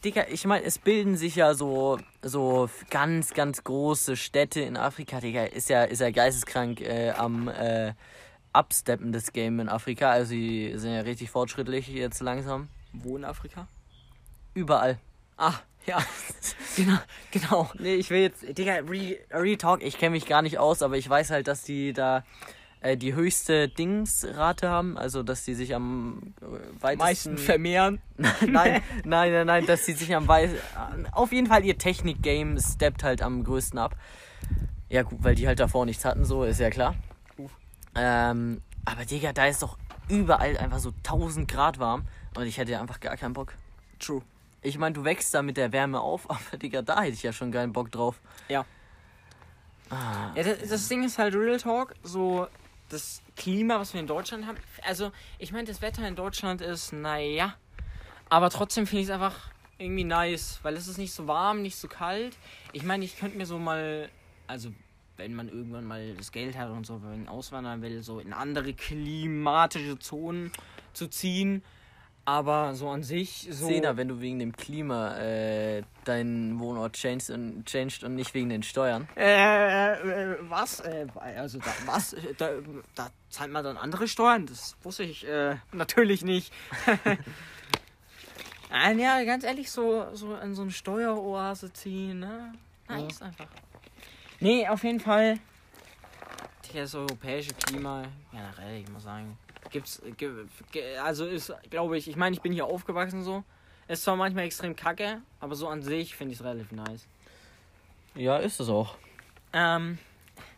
Digga, 0.04 0.26
ich 0.30 0.44
meine, 0.46 0.64
es 0.64 0.78
bilden 0.78 1.16
sich 1.16 1.36
ja 1.36 1.54
so, 1.54 1.98
so 2.22 2.68
ganz, 2.90 3.34
ganz 3.34 3.64
große 3.64 4.16
Städte 4.16 4.60
in 4.60 4.76
Afrika, 4.76 5.20
Digga, 5.20 5.44
ist 5.44 5.68
ja, 5.68 5.84
ist 5.84 6.00
ja 6.00 6.10
geisteskrank 6.10 6.80
äh, 6.80 7.10
am 7.10 7.48
äh, 7.48 7.92
Absteppen 8.52 9.12
des 9.12 9.32
Game 9.32 9.60
in 9.60 9.68
Afrika, 9.68 10.10
also 10.10 10.32
die 10.32 10.72
sind 10.76 10.92
ja 10.92 11.00
richtig 11.00 11.30
fortschrittlich 11.30 11.88
jetzt 11.88 12.20
langsam. 12.20 12.68
Wo 12.92 13.16
in 13.16 13.24
Afrika? 13.24 13.68
Überall. 14.54 14.98
Ah, 15.36 15.54
ja. 15.86 15.98
genau, 16.76 16.98
genau. 17.30 17.70
Nee, 17.78 17.94
ich 17.94 18.10
will 18.10 18.20
jetzt, 18.20 18.56
Digga, 18.56 18.74
Re, 18.88 19.18
Real 19.30 19.56
Talk, 19.56 19.82
ich 19.82 19.98
kenne 19.98 20.10
mich 20.10 20.26
gar 20.26 20.42
nicht 20.42 20.58
aus, 20.58 20.82
aber 20.82 20.96
ich 20.96 21.08
weiß 21.08 21.30
halt, 21.30 21.48
dass 21.48 21.62
die 21.62 21.92
da 21.92 22.24
äh, 22.80 22.96
die 22.96 23.14
höchste 23.14 23.68
Dingsrate 23.68 24.68
haben, 24.68 24.96
also 24.96 25.22
dass 25.22 25.44
die 25.44 25.54
sich 25.54 25.74
am 25.74 26.34
äh, 26.40 26.44
weitesten... 26.82 26.98
Meisten 26.98 27.38
vermehren. 27.38 28.00
nein, 28.16 28.82
nein, 29.04 29.32
nein, 29.32 29.46
nein, 29.46 29.66
dass 29.66 29.84
sie 29.86 29.92
sich 29.92 30.14
am 30.14 30.28
Weiß. 30.28 30.50
Auf 31.12 31.32
jeden 31.32 31.46
Fall 31.46 31.64
ihr 31.64 31.78
Technik-Game 31.78 32.58
steppt 32.60 33.02
halt 33.02 33.22
am 33.22 33.44
größten 33.44 33.78
ab. 33.78 33.96
Ja, 34.88 35.02
gut, 35.02 35.18
weil 35.22 35.34
die 35.34 35.46
halt 35.46 35.60
davor 35.60 35.84
nichts 35.84 36.04
hatten, 36.04 36.24
so 36.24 36.44
ist 36.44 36.60
ja 36.60 36.70
klar. 36.70 36.94
Ähm, 37.94 38.62
aber 38.84 39.04
Digga, 39.04 39.32
da 39.32 39.46
ist 39.46 39.62
doch 39.62 39.76
überall 40.08 40.56
einfach 40.56 40.78
so 40.78 40.90
1000 40.90 41.50
Grad 41.50 41.78
warm 41.78 42.04
und 42.36 42.46
ich 42.46 42.58
hätte 42.58 42.78
einfach 42.80 43.00
gar 43.00 43.16
keinen 43.16 43.32
Bock. 43.34 43.54
True. 43.98 44.22
Ich 44.62 44.78
meine, 44.78 44.94
du 44.94 45.04
wächst 45.04 45.34
da 45.34 45.42
mit 45.42 45.56
der 45.56 45.72
Wärme 45.72 46.00
auf, 46.00 46.30
aber 46.30 46.56
Digga, 46.56 46.82
da 46.82 47.02
hätte 47.02 47.14
ich 47.14 47.22
ja 47.22 47.32
schon 47.32 47.50
keinen 47.52 47.72
Bock 47.72 47.90
drauf. 47.90 48.20
Ja. 48.48 48.64
Ah, 49.90 50.32
Ja, 50.34 50.42
das, 50.42 50.68
das 50.68 50.88
Ding 50.88 51.02
ist 51.02 51.18
halt 51.18 51.34
Real 51.34 51.58
Talk, 51.58 51.94
so 52.02 52.46
das 52.88 53.22
Klima, 53.36 53.78
was 53.78 53.92
wir 53.92 54.00
in 54.00 54.06
Deutschland 54.06 54.46
haben. 54.46 54.58
Also, 54.82 55.12
ich 55.38 55.52
meine, 55.52 55.66
das 55.66 55.82
Wetter 55.82 56.06
in 56.06 56.16
Deutschland 56.16 56.60
ist, 56.60 56.92
naja. 56.92 57.54
Aber 58.28 58.50
trotzdem 58.50 58.86
finde 58.86 59.02
ich 59.02 59.08
es 59.08 59.14
einfach 59.14 59.50
irgendwie 59.78 60.04
nice, 60.04 60.58
weil 60.62 60.74
es 60.74 60.88
ist 60.88 60.98
nicht 60.98 61.12
so 61.12 61.26
warm, 61.26 61.62
nicht 61.62 61.76
so 61.76 61.88
kalt. 61.88 62.36
Ich 62.72 62.82
meine, 62.82 63.04
ich 63.04 63.16
könnte 63.18 63.38
mir 63.38 63.46
so 63.46 63.58
mal, 63.58 64.08
also 64.46 64.72
wenn 65.16 65.34
man 65.34 65.48
irgendwann 65.48 65.84
mal 65.84 66.14
das 66.14 66.32
Geld 66.32 66.56
hat 66.56 66.70
und 66.70 66.86
so, 66.86 67.02
wenn 67.02 67.24
man 67.24 67.28
auswandern 67.28 67.82
will, 67.82 68.02
so 68.02 68.20
in 68.20 68.32
andere 68.32 68.72
klimatische 68.74 69.98
Zonen 69.98 70.52
zu 70.92 71.08
ziehen. 71.08 71.62
Aber 72.28 72.74
so 72.74 72.90
an 72.90 73.02
sich, 73.02 73.48
so. 73.50 73.68
Sena, 73.68 73.96
wenn 73.96 74.06
du 74.06 74.20
wegen 74.20 74.38
dem 74.38 74.54
Klima 74.54 75.16
äh, 75.16 75.82
deinen 76.04 76.60
Wohnort 76.60 76.92
changed 76.92 77.30
und, 77.30 77.64
changed 77.64 78.04
und 78.04 78.16
nicht 78.16 78.34
wegen 78.34 78.50
den 78.50 78.62
Steuern. 78.62 79.08
Äh, 79.16 79.94
äh, 79.94 80.36
was? 80.42 80.80
Äh, 80.80 81.06
also 81.38 81.58
da, 81.58 81.72
was? 81.86 82.12
Äh, 82.12 82.34
Da, 82.36 82.50
da 82.94 83.08
zahlt 83.30 83.50
man 83.50 83.64
dann 83.64 83.78
andere 83.78 84.06
Steuern? 84.06 84.44
Das 84.44 84.76
wusste 84.82 85.04
ich 85.04 85.26
äh, 85.26 85.56
natürlich 85.72 86.22
nicht. 86.22 86.52
Ah, 88.70 88.90
ja, 88.90 89.24
ganz 89.24 89.44
ehrlich, 89.44 89.70
so, 89.70 90.08
so 90.12 90.36
in 90.36 90.54
so 90.54 90.60
eine 90.60 90.70
Steueroase 90.70 91.72
ziehen, 91.72 92.18
ne? 92.18 92.52
Nice 92.86 93.22
einfach. 93.22 93.46
Nee, 94.40 94.68
auf 94.68 94.84
jeden 94.84 95.00
Fall. 95.00 95.38
Das 96.74 96.94
europäische 96.94 97.54
Klima, 97.54 98.02
generell, 98.30 98.82
ich 98.82 98.90
muss 98.90 99.04
sagen, 99.04 99.38
gibt's, 99.70 100.02
also 101.02 101.26
ist, 101.26 101.52
glaube 101.70 101.96
ich, 101.98 102.08
ich 102.08 102.16
meine, 102.16 102.34
ich 102.34 102.42
bin 102.42 102.52
hier 102.52 102.66
aufgewachsen 102.66 103.22
so. 103.22 103.44
Ist 103.88 104.04
zwar 104.04 104.16
manchmal 104.16 104.44
extrem 104.44 104.76
kacke, 104.76 105.22
aber 105.40 105.54
so 105.54 105.66
an 105.68 105.82
sich 105.82 106.14
finde 106.14 106.34
ich 106.34 106.40
es 106.40 106.44
relativ 106.44 106.72
nice. 106.72 107.06
Ja, 108.14 108.36
ist 108.36 108.60
es 108.60 108.68
auch. 108.68 108.96
Ähm, 109.52 109.98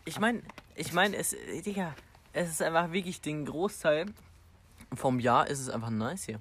Ich 0.05 0.19
meine, 0.19 0.41
ich 0.75 0.91
meine, 0.93 1.15
es, 1.15 1.35
Digga, 1.65 1.95
es 2.33 2.49
ist 2.49 2.61
einfach 2.61 2.91
wirklich 2.91 3.21
den 3.21 3.45
Großteil 3.45 4.07
vom 4.93 5.19
Jahr 5.21 5.47
ist 5.47 5.59
es 5.59 5.69
einfach 5.69 5.89
nice 5.89 6.25
hier. 6.25 6.39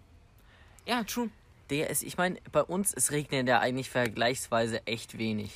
ja, 0.87 1.05
true. 1.05 1.31
Digga, 1.71 1.85
es, 1.87 2.03
ich 2.03 2.17
meine, 2.17 2.39
bei 2.51 2.63
uns, 2.65 2.93
es 2.93 3.13
regnet 3.13 3.47
ja 3.47 3.61
eigentlich 3.61 3.91
vergleichsweise 3.91 4.85
echt 4.87 5.19
wenig. 5.19 5.53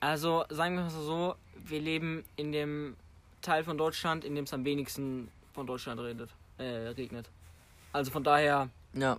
Also 0.00 0.44
sagen 0.50 0.74
wir 0.74 0.82
mal 0.82 0.90
so, 0.90 1.34
wir 1.64 1.80
leben 1.80 2.24
in 2.36 2.52
dem 2.52 2.96
Teil 3.40 3.64
von 3.64 3.78
Deutschland, 3.78 4.24
in 4.24 4.34
dem 4.34 4.44
es 4.44 4.52
am 4.52 4.64
wenigsten 4.66 5.30
von 5.54 5.66
Deutschland 5.66 6.00
redet, 6.00 6.28
äh, 6.58 6.62
regnet. 6.64 7.28
Also 7.92 8.10
von 8.10 8.24
daher, 8.24 8.68
Ja. 8.92 9.18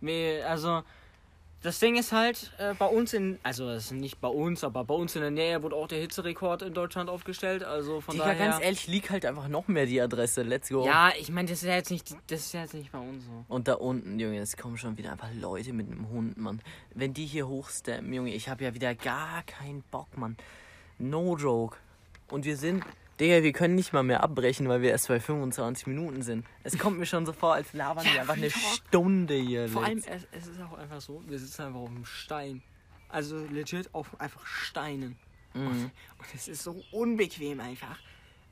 wir, 0.00 0.48
also 0.48 0.82
das 1.62 1.78
Ding 1.78 1.96
ist 1.96 2.12
halt, 2.12 2.50
äh, 2.56 2.72
bei 2.72 2.86
uns 2.86 3.12
in, 3.12 3.38
also 3.42 3.68
es 3.68 3.86
ist 3.86 3.92
nicht 3.92 4.18
bei 4.18 4.28
uns, 4.28 4.64
aber 4.64 4.82
bei 4.84 4.94
uns 4.94 5.14
in 5.14 5.20
der 5.20 5.30
Nähe 5.30 5.62
wurde 5.62 5.76
auch 5.76 5.88
der 5.88 6.00
Hitzerekord 6.00 6.62
in 6.62 6.72
Deutschland 6.72 7.10
aufgestellt. 7.10 7.62
Also 7.62 8.00
von 8.00 8.14
Digga, 8.14 8.28
daher. 8.28 8.48
ganz 8.48 8.64
ehrlich, 8.64 8.86
lieg 8.86 9.10
halt 9.10 9.26
einfach 9.26 9.48
noch 9.48 9.68
mehr 9.68 9.84
die 9.84 10.00
Adresse. 10.00 10.40
Let's 10.42 10.70
go. 10.70 10.86
ja, 10.86 11.12
ich 11.18 11.28
meine, 11.30 11.48
das 11.50 11.58
ist 11.62 11.68
ja 11.68 11.74
jetzt 11.74 11.90
nicht, 11.90 12.10
das 12.28 12.40
ist 12.40 12.54
ja 12.54 12.62
jetzt 12.62 12.72
nicht 12.72 12.90
bei 12.90 12.98
uns 12.98 13.24
so. 13.26 13.44
Und 13.48 13.68
da 13.68 13.74
unten, 13.74 14.18
Junge, 14.18 14.38
es 14.38 14.56
kommen 14.56 14.78
schon 14.78 14.96
wieder 14.96 15.12
einfach 15.12 15.28
Leute 15.38 15.74
mit 15.74 15.86
einem 15.90 16.08
Hund, 16.08 16.38
Mann. 16.38 16.62
Wenn 16.94 17.12
die 17.12 17.26
hier 17.26 17.46
hochsteppen, 17.46 18.10
Junge, 18.10 18.32
ich 18.32 18.48
habe 18.48 18.64
ja 18.64 18.72
wieder 18.72 18.94
gar 18.94 19.42
keinen 19.42 19.82
Bock, 19.90 20.16
Mann. 20.16 20.38
No 20.98 21.36
joke. 21.36 21.76
Und 22.28 22.46
wir 22.46 22.56
sind, 22.56 22.84
Digga, 23.20 23.42
wir 23.42 23.52
können 23.52 23.74
nicht 23.74 23.92
mal 23.92 24.02
mehr 24.02 24.22
abbrechen, 24.22 24.66
weil 24.68 24.80
wir 24.80 24.90
erst 24.90 25.08
bei 25.08 25.20
25 25.20 25.86
Minuten 25.86 26.22
sind. 26.22 26.46
Es 26.64 26.78
kommt 26.78 26.98
mir 26.98 27.04
schon 27.04 27.26
so 27.26 27.34
vor, 27.34 27.52
als 27.52 27.74
labern 27.74 28.04
wir 28.04 28.14
Ja, 28.14 28.20
einfach 28.22 28.36
eine. 28.36 28.50
Stunde 28.50 29.34
hier. 29.34 29.68
Vor 29.68 29.84
allem, 29.84 29.98
es, 29.98 30.26
es 30.32 30.46
ist 30.46 30.60
auch 30.62 30.78
einfach 30.78 31.02
so, 31.02 31.22
wir 31.26 31.38
sitzen 31.38 31.62
einfach 31.62 31.80
auf 31.80 31.90
einem 31.90 32.06
Stein. 32.06 32.62
Also 33.10 33.44
legit 33.50 33.94
auf 33.94 34.18
einfach 34.18 34.46
Steinen. 34.46 35.18
Mhm. 35.52 35.90
Und 36.18 36.34
es 36.34 36.48
ist 36.48 36.62
so 36.62 36.82
unbequem 36.92 37.60
einfach. 37.60 37.98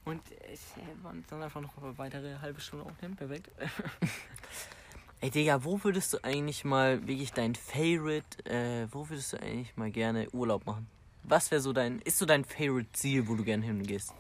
Und 0.05 0.21
es 0.53 0.61
äh, 0.77 1.03
wollen 1.03 1.25
dann 1.31 1.43
einfach 1.43 1.63
noch 1.63 1.77
eine 1.83 1.97
weitere 1.97 2.39
halbe 2.41 2.61
Stunde 2.61 2.85
aufnehmen. 2.85 3.17
Perfekt. 3.17 3.51
Ey, 5.21 5.31
Digga, 5.31 5.65
wo 5.65 5.83
würdest 5.83 6.13
du 6.13 6.19
eigentlich 6.23 6.65
mal 6.65 7.07
wirklich 7.09 7.33
dein 7.33 7.55
Favorite, 7.55 8.45
äh, 8.45 8.87
wo 8.93 9.09
würdest 9.09 9.33
du 9.33 9.39
eigentlich 9.39 9.75
mal 9.77 9.91
gerne 9.91 10.29
Urlaub 10.33 10.67
machen? 10.67 10.87
Was 11.23 11.51
wäre 11.51 11.63
so 11.63 11.73
dein, 11.73 12.01
ist 12.01 12.19
so 12.19 12.27
dein 12.27 12.45
Favorite 12.45 12.93
Ziel, 12.93 13.27
wo 13.29 13.35
du 13.35 13.45
gerne 13.45 13.65
hingehst? 13.65 14.13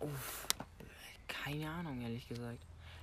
Uff, 0.00 0.46
keine 1.26 1.68
Ahnung, 1.70 2.00
ehrlich 2.02 2.28
gesagt. 2.28 2.58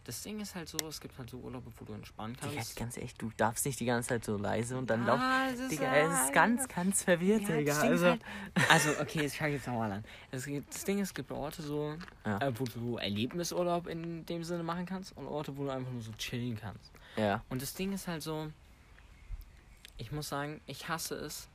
Das 0.06 0.22
Ding 0.22 0.40
ist 0.40 0.54
halt 0.54 0.70
so, 0.70 0.78
es 0.88 1.02
gibt 1.02 1.18
halt 1.18 1.32
so 1.32 1.38
Urlaube, 1.38 1.72
wo 1.78 1.84
du 1.86 1.94
entspannen 1.94 2.36
Digga, 2.36 2.54
kannst. 2.54 2.76
ganz 2.76 2.96
ehrlich, 2.96 3.16
du 3.16 3.32
darfst 3.38 3.66
nicht 3.66 3.80
die 3.80 3.86
ganze 3.86 4.10
Zeit 4.10 4.24
so 4.24 4.38
leise 4.38 4.78
und 4.78 4.88
dann 4.88 5.02
Ah, 5.10 5.46
lauf. 5.48 5.54
es 5.54 5.60
ist, 5.62 5.72
Digga, 5.72 5.92
äh, 5.92 6.06
es 6.06 6.22
ist 6.26 6.34
ganz, 6.34 6.68
ganz 6.68 7.04
verwirrt, 7.04 7.42
Ja, 7.42 7.56
Digga. 7.58 7.74
das 7.74 7.82
Also, 7.84 8.06
halt, 8.10 8.22
also, 8.70 8.90
okay, 9.02 9.26
ich 9.26 9.36
fange 9.36 9.54
jetzt 9.54 9.66
nochmal 9.66 9.92
an. 9.92 10.04
Es 10.30 10.46
gibt, 10.46 10.72
das 10.72 10.84
Ding 10.84 11.00
ist, 11.00 11.08
es 11.10 11.14
gibt 11.16 11.32
Orte 11.32 11.64
so, 11.64 11.96
Ja. 12.24 12.38
äh, 12.38 12.54
wo 12.60 12.66
du 12.66 12.98
Erlebnisurlaub 12.98 13.88
in 13.88 14.24
dem 14.28 14.44
Sinne 14.44 14.62
machen 14.62 14.86
kannst 14.86 15.18
und 15.18 15.26
Orte, 15.26 15.58
wo 15.58 15.64
du 15.64 15.72
einfach 15.72 15.92
nur 15.92 16.04
so 16.04 16.12
chillen 16.20 16.56
kannst. 16.56 16.92
ja. 17.18 17.44
Und 17.50 17.64
das 17.64 17.74
Ding 17.74 17.92
ist 17.92 18.08
halt 18.08 18.22
so, 18.22 18.52
ich 19.98 20.12
muss 20.12 20.30
sagen, 20.30 20.62
ich 20.68 20.88
hasse 20.88 21.16
es, 21.16 21.48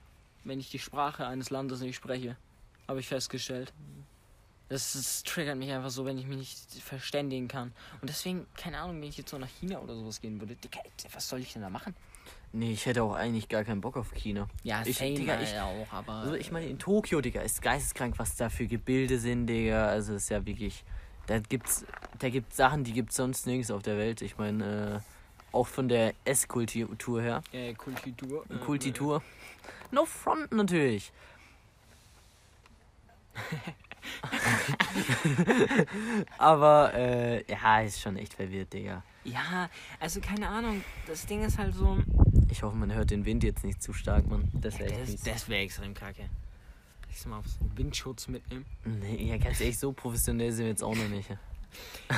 wenn 0.42 0.59
ich 0.59 0.70
die 0.70 0.79
Sprache 0.81 1.24
eines 1.26 1.50
Landes 1.50 1.81
nicht 1.83 1.94
spreche. 1.94 2.37
Habe 2.88 2.98
ich 2.98 3.07
festgestellt. 3.07 3.72
Das, 4.71 4.93
das 4.93 5.23
triggert 5.25 5.59
mich 5.59 5.71
einfach 5.71 5.91
so, 5.91 6.05
wenn 6.07 6.17
ich 6.17 6.27
mich 6.27 6.39
nicht 6.39 6.83
verständigen 6.83 7.49
kann. 7.49 7.73
Und 8.01 8.09
deswegen, 8.09 8.47
keine 8.57 8.79
Ahnung, 8.79 9.03
wenn 9.03 9.09
ich 9.09 9.19
jetzt 9.19 9.31
so 9.31 9.37
nach 9.39 9.49
China 9.61 9.81
oder 9.81 9.95
sowas 9.97 10.21
gehen 10.21 10.41
würde, 10.41 10.55
Digga, 10.55 10.81
was 11.13 11.29
soll 11.29 11.41
ich 11.41 11.53
denn 11.53 11.61
da 11.63 11.69
machen? 11.69 11.95
Nee, 12.53 12.73
ich 12.73 12.87
hätte 12.87 13.03
auch 13.03 13.15
eigentlich 13.15 13.49
gar 13.49 13.65
keinen 13.65 13.81
Bock 13.81 13.97
auf 13.97 14.13
China. 14.15 14.49
Ja, 14.63 14.83
Ich- 14.87 14.97
same 14.99 15.15
Digga, 15.15 15.35
halt 15.37 15.49
ich- 15.49 15.59
auch, 15.59 15.93
aber... 15.93 16.13
Also 16.15 16.35
ich 16.35 16.51
meine, 16.53 16.67
in 16.67 16.79
Tokio, 16.79 17.21
Digga, 17.21 17.43
ist 17.43 17.61
geisteskrank, 17.63 18.19
was 18.19 18.37
da 18.37 18.49
für 18.49 18.67
Gebilde 18.67 19.19
sind, 19.19 19.47
Digga. 19.49 19.87
Also 19.89 20.15
ist 20.15 20.31
ja 20.31 20.45
wirklich. 20.47 20.85
Da 21.27 21.39
gibt's. 21.41 21.85
Da 22.19 22.29
gibt's 22.29 22.57
Sachen, 22.57 22.83
die 22.85 22.93
gibt's 22.93 23.17
sonst 23.17 23.47
nirgends 23.47 23.71
auf 23.71 23.83
der 23.83 23.97
Welt. 23.99 24.21
Ich 24.23 24.37
meine, 24.39 25.03
äh, 25.03 25.57
auch 25.57 25.67
von 25.67 25.89
der 25.89 26.15
Esskultur 26.25 27.21
her. 27.23 27.43
äh, 27.53 27.73
Kultur. 27.75 28.45
äh, 28.49 28.57
Kultitur. 28.59 29.23
No 29.91 30.05
front 30.07 30.51
natürlich. 30.53 31.13
Aber 36.39 36.95
äh, 36.95 37.45
ja, 37.51 37.81
ist 37.81 38.01
schon 38.01 38.17
echt 38.17 38.35
verwirrt, 38.35 38.73
Digga. 38.73 39.03
Äh, 39.25 39.31
ja, 39.31 39.69
also 39.99 40.21
keine 40.21 40.49
Ahnung, 40.49 40.83
das 41.07 41.27
Ding 41.27 41.43
ist 41.45 41.59
halt 41.59 41.75
so... 41.75 41.99
Ich 42.51 42.63
hoffe, 42.63 42.77
man 42.77 42.93
hört 42.93 43.11
den 43.11 43.25
Wind 43.25 43.45
jetzt 43.45 43.65
nicht 43.65 43.83
zu 43.83 43.93
stark, 43.93 44.27
Mann. 44.27 44.49
Das 44.55 44.79
wäre 44.79 44.93
echt 44.93 45.27
Das, 45.27 45.49
wäre 45.49 45.63
extrem 45.63 45.95
kacke. 45.95 46.29
Ich 47.11 47.27
mal 47.27 47.43
so 47.43 47.61
einen 47.61 47.77
Windschutz 47.77 48.29
mitnehmen. 48.29 48.65
Nee, 48.85 49.25
ja, 49.25 49.37
ganz 49.37 49.61
ehrlich, 49.61 49.79
so 49.79 49.93
professionell 49.93 50.53
sind 50.53 50.65
wir 50.65 50.71
jetzt 50.71 50.83
auch 50.83 50.95
noch 50.95 51.09
nicht. 51.09 51.29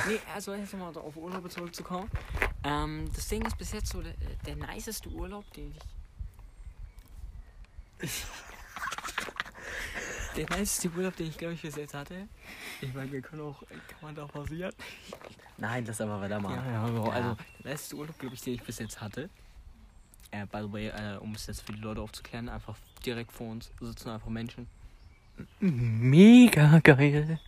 Nee, 0.09 0.19
also 0.35 0.55
jetzt 0.55 0.73
nochmal 0.73 0.97
auf 0.97 1.15
Urlaube 1.15 1.51
zurückzukommen. 1.51 2.11
Ähm, 2.65 3.11
das 3.15 3.29
Ding 3.29 3.45
ist 3.45 3.59
bis 3.59 3.73
jetzt 3.73 3.93
so 3.93 4.01
der, 4.01 4.15
der 4.47 4.57
niceste 4.57 5.11
Urlaub, 5.11 5.45
den 5.53 5.75
ich. 8.01 8.09
der 10.37 10.59
niceste 10.59 10.91
Urlaub, 10.91 11.17
den 11.17 11.29
ich 11.29 11.39
glaube 11.39 11.55
ich 11.55 11.63
bis 11.63 11.77
jetzt 11.77 11.95
hatte. 11.95 12.29
Ich 12.81 12.93
meine, 12.95 13.11
wir 13.13 13.23
können 13.23 13.43
auch. 13.43 13.63
Kann 13.69 13.99
man 14.03 14.15
da 14.15 14.27
pausieren? 14.27 14.73
Nein, 15.59 15.85
lass 15.87 16.01
einfach 16.01 16.21
weiter 16.21 16.41
machen. 16.41 16.57
Ja, 16.67 16.89
ja. 16.89 17.05
Ja. 17.05 17.11
Also, 17.11 17.37
der 17.65 17.73
niceste 17.73 17.97
Urlaub, 17.97 18.19
glaube 18.19 18.35
ich, 18.35 18.41
den 18.41 18.55
ich 18.55 18.63
bis 18.63 18.79
jetzt 18.79 19.01
hatte. 19.01 19.29
Äh, 20.31 20.47
by 20.47 20.63
the 20.63 20.73
way, 20.73 20.89
äh, 20.89 21.19
um 21.19 21.35
es 21.35 21.47
jetzt 21.47 21.63
für 21.63 21.73
die 21.73 21.81
Leute 21.81 22.01
aufzuklären, 22.01 22.49
einfach 22.49 22.77
direkt 23.05 23.33
vor 23.33 23.51
uns 23.51 23.71
sitzen 23.81 24.09
einfach 24.09 24.29
Menschen. 24.29 24.67
Mega 25.61 26.79
geil. 26.81 27.39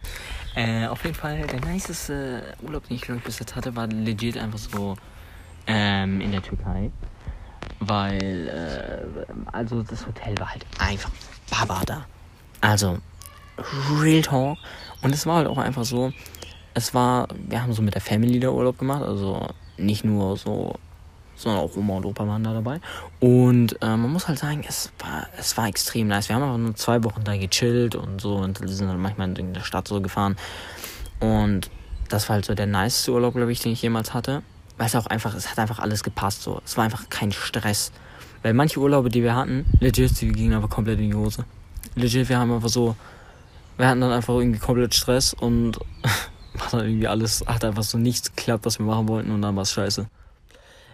Äh, 0.55 0.87
auf 0.87 1.03
jeden 1.05 1.17
Fall, 1.17 1.47
der 1.47 1.61
niceste 1.61 2.57
Urlaub, 2.63 2.87
den 2.87 2.97
ich 2.97 3.03
glaube 3.03 3.19
ich 3.19 3.25
bis 3.25 3.39
jetzt 3.39 3.57
hatte, 3.57 3.75
war 3.75 3.87
legit 3.87 4.37
einfach 4.37 4.59
so 4.59 4.97
ähm, 5.67 6.21
in 6.21 6.33
der 6.33 6.43
Türkei. 6.43 6.91
Weil, 7.81 8.49
äh, 8.49 9.33
also 9.53 9.83
das 9.83 10.07
Hotel 10.07 10.39
war 10.39 10.51
halt 10.51 10.67
einfach 10.79 11.11
Baba 11.51 11.83
da. 11.85 12.07
Also, 12.65 12.97
Real 14.01 14.23
Talk. 14.23 14.57
Und 15.03 15.15
es 15.15 15.27
war 15.27 15.37
halt 15.37 15.49
auch 15.49 15.59
einfach 15.59 15.85
so, 15.85 16.15
es 16.73 16.95
war, 16.95 17.29
wir 17.47 17.63
haben 17.63 17.75
so 17.75 17.83
mit 17.83 17.93
der 17.93 18.01
Family 18.01 18.41
da 18.41 18.49
Urlaub 18.49 18.79
gemacht, 18.79 19.03
also 19.03 19.49
nicht 19.77 20.03
nur 20.03 20.39
so, 20.39 20.75
sondern 21.37 21.61
auch 21.61 21.77
Oma 21.77 21.97
und 21.97 22.07
Opa 22.07 22.27
waren 22.27 22.43
da 22.43 22.55
dabei. 22.55 22.81
Und 23.21 23.81
äh, 23.83 23.97
man 23.97 24.11
muss 24.11 24.29
halt 24.29 24.39
sagen, 24.39 24.65
es 24.67 24.91
war, 24.99 25.27
es 25.39 25.59
war 25.59 25.69
extrem 25.69 26.09
nice. 26.09 26.31
Wir 26.31 26.37
haben 26.37 26.43
aber 26.43 26.57
nur 26.57 26.75
zwei 26.75 27.05
Wochen 27.05 27.23
da 27.23 27.37
gechillt 27.37 27.97
und 27.97 28.19
so 28.23 28.37
und 28.37 28.59
sind 28.67 28.89
dann 28.89 28.99
manchmal 28.99 29.39
in 29.39 29.53
der 29.53 29.61
Stadt 29.61 29.87
so 29.87 30.01
gefahren. 30.01 30.37
Und 31.21 31.71
das 32.09 32.31
war 32.31 32.37
halt 32.37 32.47
so 32.47 32.55
der 32.55 32.67
niceste 32.67 33.13
Urlaub, 33.13 33.35
glaube 33.35 33.53
ich, 33.53 33.61
den 33.61 33.73
ich 33.73 33.83
jemals 33.83 34.15
hatte. 34.15 34.43
Weil 34.79 34.87
es 34.87 34.97
auch 34.97 35.07
einfach, 35.07 35.35
es 35.35 35.51
hat 35.51 35.59
einfach 35.59 35.81
alles 35.81 36.03
gepasst 36.03 36.43
so. 36.43 36.63
Es 36.65 36.79
war 36.79 36.85
einfach 36.85 37.11
kein 37.11 37.31
Stress. 37.31 37.93
Weil 38.41 38.55
manche 38.55 38.81
Urlaube, 38.81 39.11
die 39.11 39.23
wir 39.23 39.37
hatten, 39.37 39.67
legit, 39.81 40.19
die 40.19 40.29
gingen 40.29 40.55
einfach 40.55 40.71
komplett 40.71 40.99
in 40.99 41.11
die 41.11 41.15
Hose. 41.15 41.45
Legit, 41.97 42.29
wir 42.29 42.39
haben 42.39 42.53
einfach 42.53 42.69
so, 42.69 42.97
wir 43.77 43.87
hatten 43.87 44.01
dann 44.01 44.13
einfach 44.13 44.35
irgendwie 44.35 44.59
komplett 44.59 44.95
Stress 44.95 45.33
und 45.33 45.79
war 46.55 46.69
dann 46.71 46.87
irgendwie 46.87 47.07
alles, 47.07 47.45
hat 47.47 47.65
einfach 47.65 47.85
so 47.85 47.99
nichts 47.99 48.35
geklappt, 48.35 48.67
was 48.67 48.79
wir 48.79 48.87
machen 48.87 49.09
wollten 49.09 49.31
und 49.31 49.43
dann 49.43 49.55
war 49.55 49.63
es 49.63 49.73
scheiße. 49.73 50.09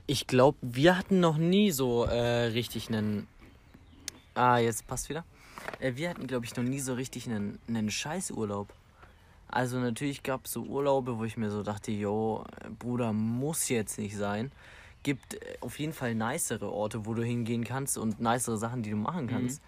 Ich 0.06 0.26
glaube, 0.26 0.58
wir 0.60 0.98
hatten 0.98 1.20
noch 1.20 1.36
nie 1.36 1.70
so 1.70 2.04
äh, 2.04 2.46
richtig 2.46 2.88
einen. 2.88 3.28
Ah, 4.34 4.58
jetzt 4.58 4.86
passt 4.86 5.08
wieder. 5.08 5.24
Äh, 5.78 5.92
wir 5.94 6.10
hatten, 6.10 6.26
glaube 6.26 6.44
ich, 6.44 6.56
noch 6.56 6.64
nie 6.64 6.80
so 6.80 6.94
richtig 6.94 7.26
einen, 7.26 7.58
einen 7.68 7.90
Scheißurlaub. 7.90 8.72
Also 9.48 9.78
natürlich 9.78 10.22
gab 10.22 10.46
es 10.46 10.52
so 10.52 10.62
Urlaube, 10.62 11.18
wo 11.18 11.24
ich 11.24 11.36
mir 11.36 11.50
so 11.50 11.62
dachte, 11.62 11.92
yo, 11.92 12.44
Bruder, 12.78 13.12
muss 13.12 13.68
jetzt 13.68 13.98
nicht 13.98 14.16
sein. 14.16 14.52
Gibt 15.02 15.34
äh, 15.34 15.58
auf 15.60 15.78
jeden 15.78 15.92
Fall 15.92 16.14
nicere 16.14 16.70
Orte, 16.70 17.06
wo 17.06 17.14
du 17.14 17.22
hingehen 17.22 17.64
kannst 17.64 17.96
und 17.96 18.20
nicere 18.20 18.58
Sachen, 18.58 18.82
die 18.82 18.90
du 18.90 18.96
machen 18.96 19.28
kannst. 19.28 19.62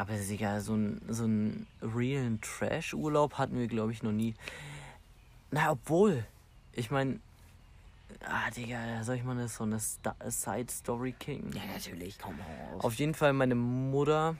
Aber 0.00 0.14
Digga, 0.14 0.62
so 0.62 0.72
ein, 0.72 1.02
so 1.08 1.24
einen 1.24 1.66
realen 1.82 2.40
Trash-Urlaub 2.40 3.34
hatten 3.34 3.58
wir, 3.58 3.66
glaube 3.66 3.92
ich, 3.92 4.02
noch 4.02 4.12
nie. 4.12 4.34
Na, 5.50 5.72
obwohl, 5.72 6.24
ich 6.72 6.90
meine, 6.90 7.20
ah, 8.24 8.50
Digga, 8.50 9.04
soll 9.04 9.16
ich 9.16 9.24
mal 9.24 9.32
eine, 9.32 9.48
so 9.48 9.64
eine 9.64 9.78
Side-Story 9.78 11.12
kicken? 11.18 11.52
Ja, 11.52 11.66
natürlich, 11.74 12.18
komm 12.18 12.34
auf. 12.40 12.84
Auf 12.86 12.94
jeden 12.94 13.12
Fall, 13.12 13.34
meine 13.34 13.54
Mutter 13.54 14.36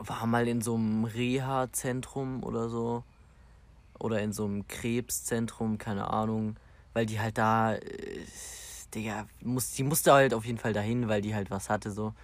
war 0.00 0.26
mal 0.26 0.48
in 0.48 0.60
so 0.60 0.74
einem 0.74 1.04
Reha-Zentrum 1.04 2.42
oder 2.42 2.68
so. 2.68 3.04
Oder 4.00 4.20
in 4.20 4.32
so 4.32 4.46
einem 4.46 4.66
Krebszentrum, 4.66 5.78
keine 5.78 6.10
Ahnung. 6.10 6.56
Weil 6.92 7.06
die 7.06 7.20
halt 7.20 7.38
da, 7.38 7.76
äh, 7.76 7.80
Digga, 8.92 9.28
muss, 9.42 9.74
die 9.74 9.84
musste 9.84 10.12
halt 10.12 10.34
auf 10.34 10.44
jeden 10.44 10.58
Fall 10.58 10.72
dahin, 10.72 11.06
weil 11.06 11.22
die 11.22 11.36
halt 11.36 11.52
was 11.52 11.70
hatte, 11.70 11.92
so. 11.92 12.14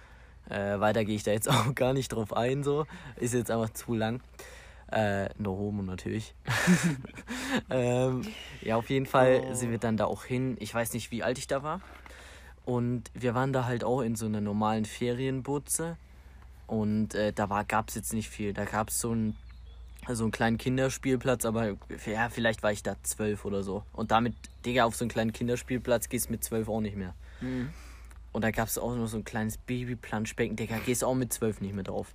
Äh, 0.49 0.79
weiter 0.79 1.05
gehe 1.05 1.15
ich 1.15 1.23
da 1.23 1.31
jetzt 1.31 1.49
auch 1.49 1.73
gar 1.75 1.93
nicht 1.93 2.09
drauf 2.09 2.33
ein, 2.35 2.63
so. 2.63 2.85
Ist 3.15 3.33
jetzt 3.33 3.51
einfach 3.51 3.71
zu 3.71 3.93
lang. 3.93 4.21
Äh, 4.91 5.29
no 5.39 5.57
homo 5.57 5.81
natürlich. 5.81 6.35
ähm, 7.69 8.21
ja, 8.61 8.75
auf 8.75 8.89
jeden 8.89 9.05
Fall 9.05 9.41
Oh. 9.43 9.53
sind 9.53 9.71
wir 9.71 9.79
dann 9.79 9.97
da 9.97 10.05
auch 10.05 10.23
hin. 10.25 10.55
Ich 10.59 10.73
weiß 10.73 10.93
nicht, 10.93 11.11
wie 11.11 11.23
alt 11.23 11.37
ich 11.37 11.47
da 11.47 11.63
war. 11.63 11.81
Und 12.65 13.09
wir 13.13 13.33
waren 13.35 13.53
da 13.53 13.65
halt 13.65 13.83
auch 13.83 14.01
in 14.01 14.15
so 14.15 14.25
einer 14.25 14.39
normalen 14.41 14.85
Ferienbutze. 14.85 15.97
Und 16.67 17.15
äh, 17.15 17.33
da 17.33 17.63
gab 17.67 17.89
es 17.89 17.95
jetzt 17.95 18.13
nicht 18.13 18.29
viel. 18.29 18.53
Da 18.53 18.65
gab 18.65 18.89
es 18.89 18.99
so 18.99 19.11
einen, 19.11 19.35
so 20.09 20.23
einen 20.23 20.31
kleinen 20.31 20.57
Kinderspielplatz, 20.57 21.45
aber 21.45 21.75
ja, 22.05 22.29
vielleicht 22.29 22.63
war 22.63 22.71
ich 22.71 22.83
da 22.83 22.95
zwölf 23.03 23.45
oder 23.45 23.63
so. 23.63 23.83
Und 23.93 24.11
damit, 24.11 24.35
Digga, 24.65 24.85
auf 24.85 24.95
so 24.95 25.03
einen 25.05 25.11
kleinen 25.11 25.33
Kinderspielplatz 25.33 26.07
gehst 26.07 26.29
mit 26.29 26.43
zwölf 26.43 26.69
auch 26.69 26.81
nicht 26.81 26.95
mehr. 26.95 27.13
Mhm. 27.41 27.69
Und 28.33 28.43
da 28.43 28.51
gab 28.51 28.67
es 28.67 28.77
auch 28.77 28.95
noch 28.95 29.07
so 29.07 29.17
ein 29.17 29.23
kleines 29.23 29.57
Babyplanschbecken. 29.57 30.55
Digga, 30.55 30.77
gehst 30.85 31.03
auch 31.03 31.13
mit 31.13 31.31
zwölf 31.31 31.61
nicht 31.61 31.73
mehr 31.73 31.83
drauf. 31.83 32.13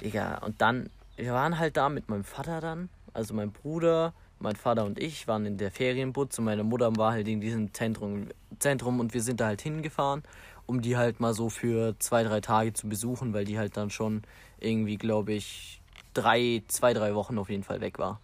Digga, 0.00 0.38
und 0.38 0.60
dann, 0.60 0.88
wir 1.16 1.32
waren 1.32 1.58
halt 1.58 1.76
da 1.76 1.88
mit 1.88 2.08
meinem 2.08 2.24
Vater 2.24 2.60
dann. 2.60 2.88
Also 3.12 3.34
mein 3.34 3.52
Bruder, 3.52 4.14
mein 4.38 4.56
Vater 4.56 4.84
und 4.84 4.98
ich 4.98 5.28
waren 5.28 5.44
in 5.46 5.58
der 5.58 5.70
Ferienbutz 5.70 6.38
und 6.38 6.44
meine 6.44 6.64
Mutter 6.64 6.96
war 6.96 7.12
halt 7.12 7.28
in 7.28 7.40
diesem 7.40 7.74
Zentrum, 7.74 8.28
Zentrum 8.58 9.00
und 9.00 9.14
wir 9.14 9.22
sind 9.22 9.40
da 9.40 9.46
halt 9.46 9.60
hingefahren, 9.60 10.22
um 10.66 10.80
die 10.80 10.96
halt 10.96 11.20
mal 11.20 11.34
so 11.34 11.48
für 11.48 11.98
zwei, 11.98 12.22
drei 12.22 12.40
Tage 12.40 12.72
zu 12.72 12.88
besuchen, 12.88 13.34
weil 13.34 13.44
die 13.44 13.58
halt 13.58 13.76
dann 13.76 13.90
schon 13.90 14.22
irgendwie, 14.60 14.96
glaube 14.96 15.32
ich, 15.32 15.80
drei, 16.14 16.62
zwei, 16.68 16.94
drei 16.94 17.14
Wochen 17.14 17.38
auf 17.38 17.50
jeden 17.50 17.64
Fall 17.64 17.80
weg 17.80 17.98
war. 17.98 18.20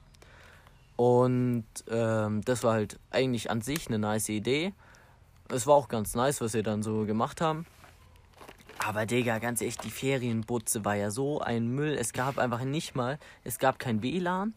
Und 0.97 1.65
ähm, 1.91 2.43
das 2.45 2.63
war 2.63 2.75
halt 2.75 2.99
eigentlich 3.11 3.51
an 3.51 3.63
sich 3.63 3.89
eine 3.89 3.99
nice 3.99 4.29
Idee. 4.29 4.73
Es 5.53 5.67
war 5.67 5.75
auch 5.75 5.89
ganz 5.89 6.15
nice, 6.15 6.41
was 6.41 6.55
wir 6.55 6.63
dann 6.63 6.83
so 6.83 7.05
gemacht 7.05 7.41
haben. 7.41 7.67
Aber 8.79 9.05
Digga, 9.05 9.39
ganz 9.39 9.61
ehrlich, 9.61 9.79
die 9.79 9.91
Ferienbutze 9.91 10.85
war 10.85 10.95
ja 10.95 11.11
so 11.11 11.41
ein 11.41 11.69
Müll. 11.69 11.97
Es 11.99 12.13
gab 12.13 12.39
einfach 12.39 12.65
nicht 12.65 12.95
mal, 12.95 13.19
es 13.45 13.59
gab 13.59 13.79
kein 13.79 14.03
WLAN. 14.03 14.55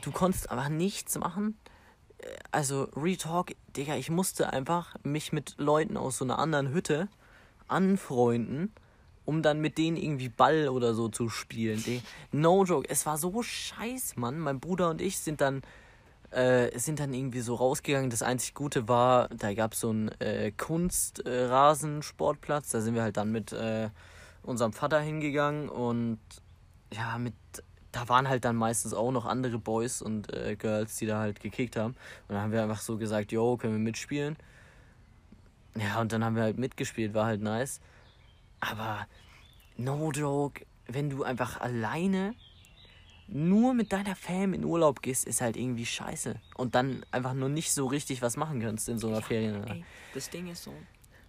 Du 0.00 0.10
konntest 0.12 0.50
einfach 0.50 0.68
nichts 0.68 1.18
machen. 1.18 1.58
Äh, 2.18 2.26
Also, 2.50 2.84
Retalk, 2.96 3.54
Digga, 3.76 3.96
ich 3.96 4.10
musste 4.10 4.52
einfach 4.52 4.94
mich 5.02 5.32
mit 5.32 5.54
Leuten 5.58 5.96
aus 5.96 6.18
so 6.18 6.24
einer 6.24 6.38
anderen 6.38 6.72
Hütte 6.72 7.08
anfreunden, 7.68 8.72
um 9.24 9.42
dann 9.42 9.60
mit 9.60 9.76
denen 9.76 9.96
irgendwie 9.96 10.28
Ball 10.28 10.68
oder 10.68 10.94
so 10.94 11.08
zu 11.08 11.28
spielen. 11.28 11.82
No 12.32 12.64
joke, 12.64 12.88
es 12.88 13.06
war 13.06 13.18
so 13.18 13.42
scheiß, 13.42 14.16
Mann. 14.16 14.38
Mein 14.38 14.60
Bruder 14.60 14.88
und 14.88 15.00
ich 15.02 15.18
sind 15.18 15.40
dann 15.40 15.62
Äh, 16.32 16.78
sind 16.78 16.98
dann 16.98 17.12
irgendwie 17.12 17.40
so 17.40 17.54
rausgegangen. 17.54 18.08
Das 18.08 18.22
einzig 18.22 18.54
Gute 18.54 18.88
war, 18.88 19.28
da 19.28 19.52
gab 19.52 19.74
es 19.74 19.80
so 19.80 19.90
einen 19.90 20.08
äh, 20.20 20.50
Kunstrasensportplatz. 20.52 22.70
Da 22.70 22.80
sind 22.80 22.94
wir 22.94 23.02
halt 23.02 23.18
dann 23.18 23.32
mit 23.32 23.52
äh, 23.52 23.90
unserem 24.42 24.72
Vater 24.72 25.00
hingegangen 25.00 25.68
und 25.68 26.20
ja, 26.90 27.18
mit 27.18 27.34
da 27.92 28.08
waren 28.08 28.28
halt 28.28 28.46
dann 28.46 28.56
meistens 28.56 28.94
auch 28.94 29.12
noch 29.12 29.26
andere 29.26 29.58
Boys 29.58 30.00
und 30.00 30.32
äh, 30.32 30.56
Girls, 30.56 30.96
die 30.96 31.06
da 31.06 31.18
halt 31.18 31.40
gekickt 31.40 31.76
haben. 31.76 31.94
Und 32.26 32.34
dann 32.34 32.40
haben 32.40 32.52
wir 32.52 32.62
einfach 32.62 32.80
so 32.80 32.96
gesagt, 32.96 33.32
yo, 33.32 33.58
können 33.58 33.74
wir 33.74 33.80
mitspielen? 33.80 34.38
Ja, 35.76 36.00
und 36.00 36.12
dann 36.12 36.24
haben 36.24 36.34
wir 36.34 36.42
halt 36.42 36.58
mitgespielt, 36.58 37.12
war 37.12 37.26
halt 37.26 37.42
nice. 37.42 37.80
Aber 38.60 39.06
no 39.76 40.10
joke, 40.10 40.64
wenn 40.86 41.10
du 41.10 41.22
einfach 41.22 41.60
alleine 41.60 42.34
nur 43.32 43.74
mit 43.74 43.92
deiner 43.92 44.14
Fam 44.14 44.52
in 44.54 44.64
Urlaub 44.64 45.02
gehst, 45.02 45.26
ist 45.26 45.40
halt 45.40 45.56
irgendwie 45.56 45.86
scheiße. 45.86 46.36
Und 46.56 46.74
dann 46.74 47.04
einfach 47.10 47.34
nur 47.34 47.48
nicht 47.48 47.72
so 47.72 47.86
richtig 47.86 48.22
was 48.22 48.36
machen 48.36 48.60
kannst 48.60 48.88
in 48.88 48.98
so 48.98 49.08
einer 49.08 49.22
Ferien. 49.22 49.66
Ey, 49.66 49.84
das 50.14 50.28
Ding 50.30 50.48
ist 50.48 50.64
so, 50.64 50.72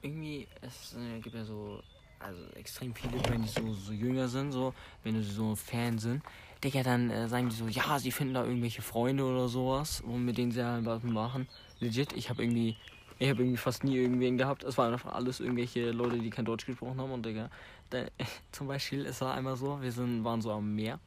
irgendwie, 0.01 0.47
es 0.61 0.95
gibt 1.21 1.35
ja 1.35 1.43
so, 1.43 1.81
also 2.19 2.41
extrem 2.55 2.93
viele, 2.93 3.13
wenn 3.29 3.41
die 3.41 3.49
so, 3.49 3.73
so 3.73 3.93
jünger 3.93 4.27
sind, 4.27 4.51
so, 4.51 4.73
wenn 5.03 5.15
du 5.15 5.23
so 5.23 5.55
Fan 5.55 5.97
sind, 5.97 6.23
Digga, 6.63 6.83
dann 6.83 7.09
äh, 7.09 7.27
sagen 7.27 7.49
die 7.49 7.55
so, 7.55 7.67
ja, 7.67 7.99
sie 7.99 8.11
finden 8.11 8.35
da 8.35 8.43
irgendwelche 8.43 8.81
Freunde 8.81 9.25
oder 9.25 9.47
sowas, 9.49 10.01
und 10.01 10.23
mit 10.23 10.37
denen 10.37 10.51
sie 10.51 10.63
halt 10.63 10.85
was 10.85 11.03
machen. 11.03 11.47
Legit, 11.79 12.13
ich 12.13 12.29
habe 12.29 12.41
irgendwie, 12.41 12.77
ich 13.19 13.29
habe 13.29 13.41
irgendwie 13.41 13.57
fast 13.57 13.83
nie 13.83 13.97
irgendwen 13.97 14.37
gehabt. 14.37 14.63
Es 14.63 14.77
waren 14.77 14.93
einfach 14.93 15.13
alles 15.13 15.41
irgendwelche 15.41 15.91
Leute, 15.91 16.17
die 16.19 16.29
kein 16.29 16.45
Deutsch 16.45 16.65
gesprochen 16.65 16.99
haben. 16.99 17.11
Und 17.11 17.25
Digga, 17.25 17.49
da, 17.89 18.05
zum 18.51 18.67
Beispiel, 18.67 19.05
es 19.05 19.19
war 19.19 19.33
einmal 19.33 19.57
so, 19.57 19.81
wir 19.81 19.91
sind, 19.91 20.23
waren 20.23 20.41
so 20.41 20.51
am 20.51 20.73
Meer. 20.73 20.99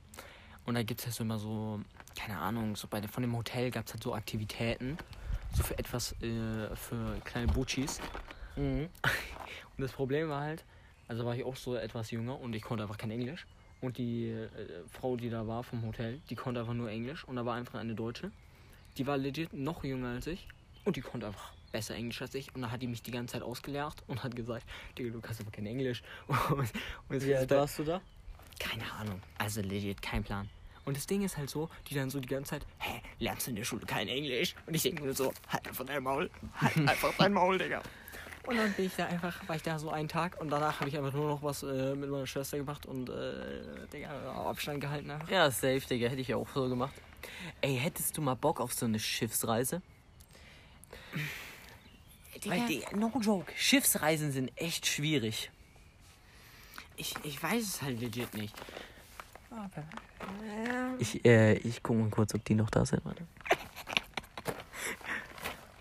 Und 0.66 0.74
da 0.74 0.82
gibt 0.82 1.00
es 1.00 1.06
halt 1.06 1.14
so 1.14 1.24
immer 1.24 1.38
so, 1.38 1.80
keine 2.16 2.38
Ahnung, 2.38 2.74
so 2.76 2.88
bei 2.88 3.00
von 3.02 3.22
dem 3.22 3.36
Hotel 3.36 3.70
gab 3.70 3.86
es 3.86 3.92
halt 3.92 4.02
so 4.02 4.14
Aktivitäten. 4.14 4.98
So 5.54 5.62
für 5.62 5.78
etwas, 5.78 6.12
äh, 6.22 6.74
für 6.74 7.18
kleine 7.24 7.46
Butchis. 7.52 8.00
Mhm. 8.56 8.88
Und 9.76 9.82
das 9.82 9.92
Problem 9.92 10.28
war 10.28 10.40
halt, 10.42 10.64
also 11.08 11.24
war 11.24 11.36
ich 11.36 11.44
auch 11.44 11.56
so 11.56 11.76
etwas 11.76 12.10
jünger 12.10 12.40
und 12.40 12.54
ich 12.54 12.62
konnte 12.62 12.82
einfach 12.82 12.96
kein 12.98 13.10
Englisch. 13.10 13.46
Und 13.80 13.98
die 13.98 14.30
äh, 14.30 14.48
Frau, 14.90 15.16
die 15.16 15.28
da 15.28 15.46
war 15.46 15.62
vom 15.62 15.84
Hotel, 15.86 16.20
die 16.30 16.34
konnte 16.34 16.60
einfach 16.60 16.72
nur 16.72 16.90
Englisch. 16.90 17.24
Und 17.24 17.36
da 17.36 17.44
war 17.44 17.54
einfach 17.54 17.78
eine 17.78 17.94
Deutsche. 17.94 18.32
Die 18.96 19.06
war 19.06 19.18
legit 19.18 19.52
noch 19.52 19.84
jünger 19.84 20.08
als 20.08 20.26
ich. 20.26 20.48
Und 20.84 20.96
die 20.96 21.02
konnte 21.02 21.26
einfach 21.26 21.52
besser 21.70 21.94
Englisch 21.94 22.22
als 22.22 22.34
ich. 22.34 22.54
Und 22.54 22.62
dann 22.62 22.72
hat 22.72 22.80
die 22.80 22.86
mich 22.86 23.02
die 23.02 23.10
ganze 23.10 23.34
Zeit 23.34 23.42
ausgelacht 23.42 24.02
und 24.06 24.24
hat 24.24 24.34
gesagt, 24.34 24.64
Digga, 24.98 25.10
du 25.10 25.20
kannst 25.20 25.42
aber 25.42 25.50
kein 25.50 25.66
Englisch. 25.66 26.02
Und, 26.50 26.72
und 27.08 27.24
Wie 27.24 27.34
alt 27.36 27.50
warst 27.50 27.78
du 27.78 27.84
da? 27.84 28.00
keine 28.58 28.90
Ahnung. 28.92 29.20
Also 29.38 29.60
legit, 29.60 30.00
kein 30.00 30.24
Plan. 30.24 30.48
Und 30.86 30.96
das 30.96 31.06
Ding 31.06 31.22
ist 31.22 31.36
halt 31.36 31.50
so, 31.50 31.68
die 31.88 31.94
dann 31.94 32.10
so 32.10 32.20
die 32.20 32.28
ganze 32.28 32.50
Zeit, 32.50 32.66
hä, 32.78 33.02
lernst 33.18 33.46
du 33.46 33.50
in 33.50 33.56
der 33.56 33.64
Schule 33.64 33.84
kein 33.84 34.06
Englisch? 34.06 34.54
Und 34.66 34.74
ich 34.74 34.82
denke 34.82 35.02
mir 35.02 35.12
so, 35.12 35.34
halt 35.48 35.66
einfach 35.66 35.84
dein 35.84 36.02
Maul. 36.02 36.30
Halt 36.54 36.76
einfach 36.88 37.12
dein 37.18 37.32
Maul, 37.32 37.58
Digga. 37.58 37.82
Und 38.44 38.56
dann 38.56 38.72
bin 38.74 38.86
ich 38.86 38.94
da 38.94 39.06
einfach, 39.06 39.46
war 39.48 39.56
ich 39.56 39.62
da 39.62 39.80
so 39.80 39.90
einen 39.90 40.08
Tag 40.08 40.40
und 40.40 40.48
danach 40.48 40.78
habe 40.78 40.88
ich 40.88 40.96
einfach 40.96 41.12
nur 41.12 41.26
noch 41.26 41.42
was 41.42 41.64
äh, 41.64 41.96
mit 41.96 42.08
meiner 42.08 42.28
Schwester 42.28 42.56
gemacht 42.56 42.86
und 42.86 43.08
äh, 43.08 43.88
Digga, 43.92 44.32
Abstand 44.48 44.80
gehalten 44.80 45.10
einfach. 45.10 45.28
Ja, 45.28 45.50
safe, 45.50 45.80
Digga, 45.80 46.06
hätte 46.06 46.20
ich 46.20 46.28
ja 46.28 46.36
auch 46.36 46.48
so 46.54 46.68
gemacht. 46.68 46.94
Ey, 47.60 47.76
hättest 47.76 48.16
du 48.16 48.22
mal 48.22 48.36
Bock 48.36 48.60
auf 48.60 48.72
so 48.72 48.86
eine 48.86 49.00
Schiffsreise? 49.00 49.82
Weil, 52.44 52.64
Digga, 52.68 52.96
no 52.96 53.10
joke, 53.20 53.52
Schiffsreisen 53.56 54.30
sind 54.30 54.52
echt 54.54 54.86
schwierig. 54.86 55.50
ich, 56.96 57.16
ich 57.24 57.42
weiß 57.42 57.64
es 57.64 57.82
halt 57.82 58.00
legit 58.00 58.34
nicht. 58.34 58.54
Ich, 60.98 61.24
äh, 61.24 61.54
ich 61.54 61.82
guck 61.82 61.96
mal 61.96 62.08
kurz, 62.10 62.34
ob 62.34 62.44
die 62.44 62.54
noch 62.54 62.70
da 62.70 62.84
sind. 62.86 63.04
Warte. 63.04 63.24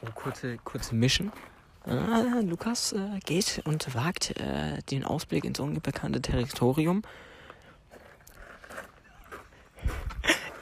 Oh, 0.02 0.08
kurze, 0.14 0.58
kurze 0.58 0.96
Mission. 0.96 1.32
Ah, 1.86 2.42
Lukas 2.42 2.94
äh, 2.94 3.20
geht 3.26 3.62
und 3.66 3.94
wagt 3.94 4.40
äh, 4.40 4.82
den 4.90 5.04
Ausblick 5.04 5.46
ins 5.46 5.60
unbekannte 5.60 6.22
Territorium. 6.22 7.04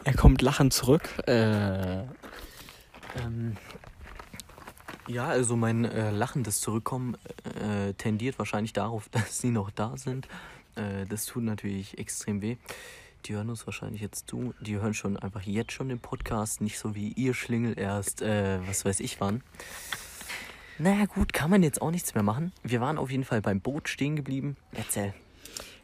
Er 0.04 0.14
kommt 0.14 0.42
lachend 0.42 0.74
zurück. 0.74 1.10
Äh, 1.28 2.04
Ähm, 3.16 3.56
ja, 5.08 5.28
also 5.28 5.56
mein 5.56 5.86
äh, 5.86 6.10
lachendes 6.12 6.62
Zurückkommen 6.62 7.16
äh, 7.62 7.94
tendiert 7.94 8.40
wahrscheinlich 8.40 8.74
darauf, 8.74 9.10
dass 9.12 9.40
sie 9.40 9.52
noch 9.52 9.70
da 9.72 9.98
sind. 9.98 10.28
Äh, 10.76 11.06
das 11.08 11.26
tut 11.26 11.44
natürlich 11.44 11.98
extrem 11.98 12.42
weh. 12.42 12.58
Die 13.26 13.36
hören 13.36 13.50
uns 13.50 13.66
wahrscheinlich 13.66 14.02
jetzt 14.02 14.30
zu. 14.30 14.54
Die 14.60 14.76
hören 14.76 14.94
schon 14.94 15.18
einfach 15.18 15.44
jetzt 15.44 15.72
schon 15.72 15.88
den 15.88 16.00
Podcast, 16.00 16.60
nicht 16.60 16.78
so 16.78 16.94
wie 16.94 17.14
ihr 17.14 17.34
Schlingel 17.34 17.80
erst, 17.80 18.22
äh, 18.22 18.60
was 18.68 18.84
weiß 18.84 19.00
ich 19.00 19.22
wann. 19.22 19.44
Naja, 20.78 21.06
gut, 21.06 21.32
kann 21.32 21.50
man 21.50 21.64
jetzt 21.64 21.82
auch 21.82 21.92
nichts 21.92 22.16
mehr 22.16 22.24
machen. 22.24 22.52
Wir 22.64 22.82
waren 22.82 22.98
auf 22.98 23.12
jeden 23.12 23.24
Fall 23.24 23.42
beim 23.42 23.62
Boot 23.62 23.88
stehen 23.88 24.16
geblieben. 24.16 24.58
Erzähl. 24.74 25.14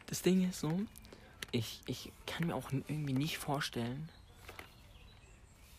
das 0.06 0.20
Ding 0.20 0.48
ist 0.48 0.60
so, 0.60 0.80
ich, 1.52 1.80
ich 1.86 2.12
kann 2.26 2.48
mir 2.48 2.54
auch 2.54 2.70
irgendwie 2.72 3.14
nicht 3.14 3.38
vorstellen. 3.38 4.08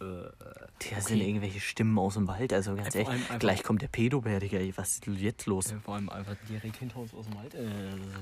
Da 0.02 1.02
sind 1.02 1.22
irgendwelche 1.22 1.60
Stimmen 1.60 1.98
aus 2.00 2.16
dem 2.16 2.28
Wald. 2.28 2.54
Also 2.54 2.76
ganz 2.76 2.96
allem 2.96 3.08
ehrlich, 3.08 3.40
gleich 3.40 3.64
kommt 3.64 3.82
der 3.82 3.88
Pedobär, 3.88 4.40
Digga. 4.40 4.60
Was 4.76 4.94
ist 4.94 5.08
jetzt 5.08 5.46
los? 5.46 5.72
Äh, 5.72 5.80
vor 5.80 5.96
allem 5.96 6.10
einfach 6.10 6.36
direkt 6.50 6.78
hinter 6.78 6.98
uns 6.98 7.14
aus 7.14 7.26
dem 7.26 7.36
Wald. 7.36 7.54
Äh, 7.54 7.68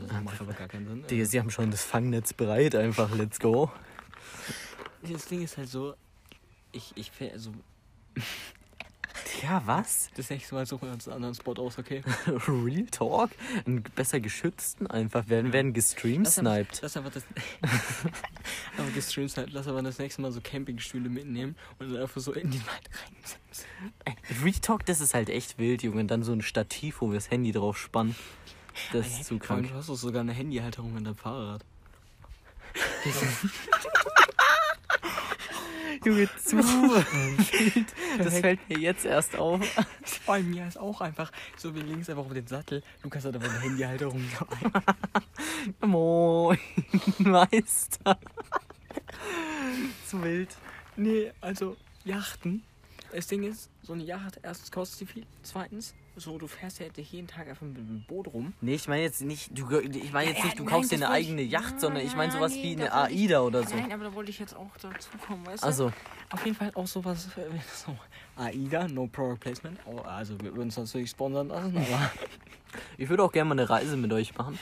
das 0.08 0.24
macht 0.24 0.42
aber 0.42 0.54
gar 0.54 0.68
keinen 0.68 0.88
Sinn. 0.88 1.08
Digga, 1.10 1.26
sie 1.26 1.40
haben 1.40 1.50
schon 1.50 1.72
das 1.72 1.84
Fangnetz 1.84 2.34
bereit. 2.34 2.76
Einfach, 2.76 3.16
let's 3.16 3.40
go. 3.40 3.72
Das 5.02 5.26
Ding 5.26 5.42
ist 5.42 5.58
halt 5.58 5.70
so, 5.70 5.96
ich, 6.72 6.92
ich 6.96 7.12
also 7.32 7.52
Ja, 9.42 9.62
was? 9.66 10.10
das 10.16 10.30
nächste 10.30 10.56
Mal 10.56 10.66
suchen 10.66 10.88
wir 10.88 10.94
uns 10.94 11.08
einen 11.08 11.18
anderen 11.18 11.36
Spot 11.36 11.54
aus, 11.54 11.78
okay? 11.78 12.02
Real 12.48 12.86
Talk? 12.92 13.32
Einen 13.66 13.84
besser 13.84 14.20
geschützten 14.20 14.88
einfach. 14.88 15.30
Werden, 15.30 15.54
werden 15.54 15.74
gestreamsniped. 15.74 16.80
Lass 16.82 16.98
einfach 16.98 17.12
das. 17.12 17.24
aber 18.78 18.90
gestreamt 18.92 19.36
halt, 19.38 19.52
lass 19.52 19.68
aber 19.68 19.82
das 19.82 20.00
nächste 20.00 20.22
Mal 20.22 20.32
so 20.32 20.42
Campingstühle 20.42 21.10
mitnehmen 21.10 21.56
und 21.78 21.92
dann 21.92 22.02
einfach 22.02 22.22
so 22.22 22.34
in 22.34 22.52
den 22.52 22.62
Wald 22.66 22.90
rein. 24.06 24.16
Real 24.44 24.54
Talk, 24.54 24.86
das 24.86 25.02
ist 25.02 25.14
halt 25.14 25.30
echt 25.30 25.58
wild, 25.58 25.84
Junge. 25.84 26.02
Und 26.02 26.08
dann 26.10 26.24
so 26.24 26.34
ein 26.34 26.42
Stativ, 26.42 27.02
wo 27.02 27.10
wir 27.10 27.16
das 27.16 27.32
Handy 27.32 27.52
drauf 27.52 27.78
spannen. 27.78 28.16
Das 28.94 29.08
ist 29.08 29.26
zu 29.26 29.40
krank. 29.40 29.68
Du 29.70 29.74
hast 29.74 29.90
doch 29.90 29.96
sogar 29.96 30.22
eine 30.22 30.34
Handyhalterung 30.34 30.96
an 30.98 31.04
deinem 31.04 31.16
Fahrrad. 31.16 31.66
Junge, 36.06 36.30
zu 36.44 36.58
wild. 36.58 37.86
Das 38.18 38.40
fällt 38.40 38.70
mir 38.70 38.80
jetzt 38.80 39.06
erst 39.06 39.36
auf. 39.36 39.66
Vor 40.04 40.36
allem 40.36 40.50
mir 40.50 40.68
ist 40.68 40.80
auch 40.80 41.02
einfach 41.02 41.32
so 41.58 41.76
wie 41.76 41.82
links 41.82 42.10
einfach 42.10 42.26
auf 42.26 42.34
den 42.34 42.48
Sattel. 42.48 42.84
Lukas 43.04 43.26
hat 43.26 43.36
aber 43.36 43.46
eine 43.50 43.60
Handyhalterung 43.60 44.24
dabei. 44.40 44.84
Moin, 45.88 46.58
Meister. 47.20 48.18
zu 50.08 50.24
wild. 50.24 50.56
Nee, 50.96 51.32
also 51.42 51.76
Yachten. 52.06 52.64
Das 53.12 53.28
Ding 53.28 53.44
ist, 53.44 53.70
so 53.82 53.94
eine 53.94 54.04
Yacht, 54.04 54.40
erstens 54.44 54.72
kostet 54.72 55.00
sie 55.00 55.06
viel, 55.06 55.26
zweitens, 55.42 55.96
so 56.20 56.38
du 56.38 56.48
fährst 56.48 56.80
ja 56.80 56.86
jeden 56.96 57.28
Tag 57.28 57.48
einfach 57.48 57.66
mit 57.66 57.78
dem 57.78 58.04
Boot 58.08 58.28
rum. 58.28 58.54
Nee, 58.62 58.76
ich 58.76 58.88
meine 58.88 59.02
jetzt 59.04 59.22
nicht, 59.22 59.50
du, 59.58 59.80
ich 59.80 60.12
meine 60.12 60.30
jetzt 60.30 60.40
Ja, 60.40 60.46
nicht, 60.46 60.60
du 60.60 60.64
nein, 60.64 60.74
kaufst 60.74 60.92
dir 60.92 60.96
eine 60.96 61.08
wollte 61.08 61.20
ich- 61.22 61.28
eigene 61.28 61.42
Yacht, 61.44 61.80
sondern 61.82 62.06
ich 62.06 62.16
meine 62.16 62.32
sowas 62.32 62.54
nee, 62.54 62.64
wie 62.64 62.72
eine 62.74 62.92
wollte 62.94 63.14
ich- 63.14 63.22
AIDA 63.24 63.42
oder 63.42 63.64
so. 63.68 63.76
Nein, 63.76 63.92
aber 63.92 64.04
da 64.06 64.14
wollte 64.14 64.30
ich 64.32 64.40
jetzt 64.40 64.56
auch 64.56 64.70
dazu 64.82 65.10
kommen, 65.26 65.46
weißt 65.46 65.64
du? 65.64 65.68
Also, 65.68 65.92
Auf 66.32 66.46
jeden 66.46 66.56
Fall 66.58 66.72
auch 66.76 66.88
sowas, 66.88 67.28
äh, 67.38 67.42
so 67.86 67.96
AIDA, 68.36 68.88
no 68.88 69.08
product 69.08 69.40
placement. 69.40 69.80
Oh, 69.86 69.98
also 70.00 70.40
wir 70.42 70.52
würden 70.52 70.64
uns 70.68 70.78
natürlich 70.78 71.10
sponsern 71.10 71.48
lassen, 71.48 71.76
aber 71.78 72.12
ich 72.98 73.10
würde 73.10 73.24
auch 73.24 73.32
gerne 73.32 73.50
mal 73.50 73.60
eine 73.60 73.70
Reise 73.70 73.98
mit 73.98 74.12
euch 74.14 74.36
machen. 74.38 74.60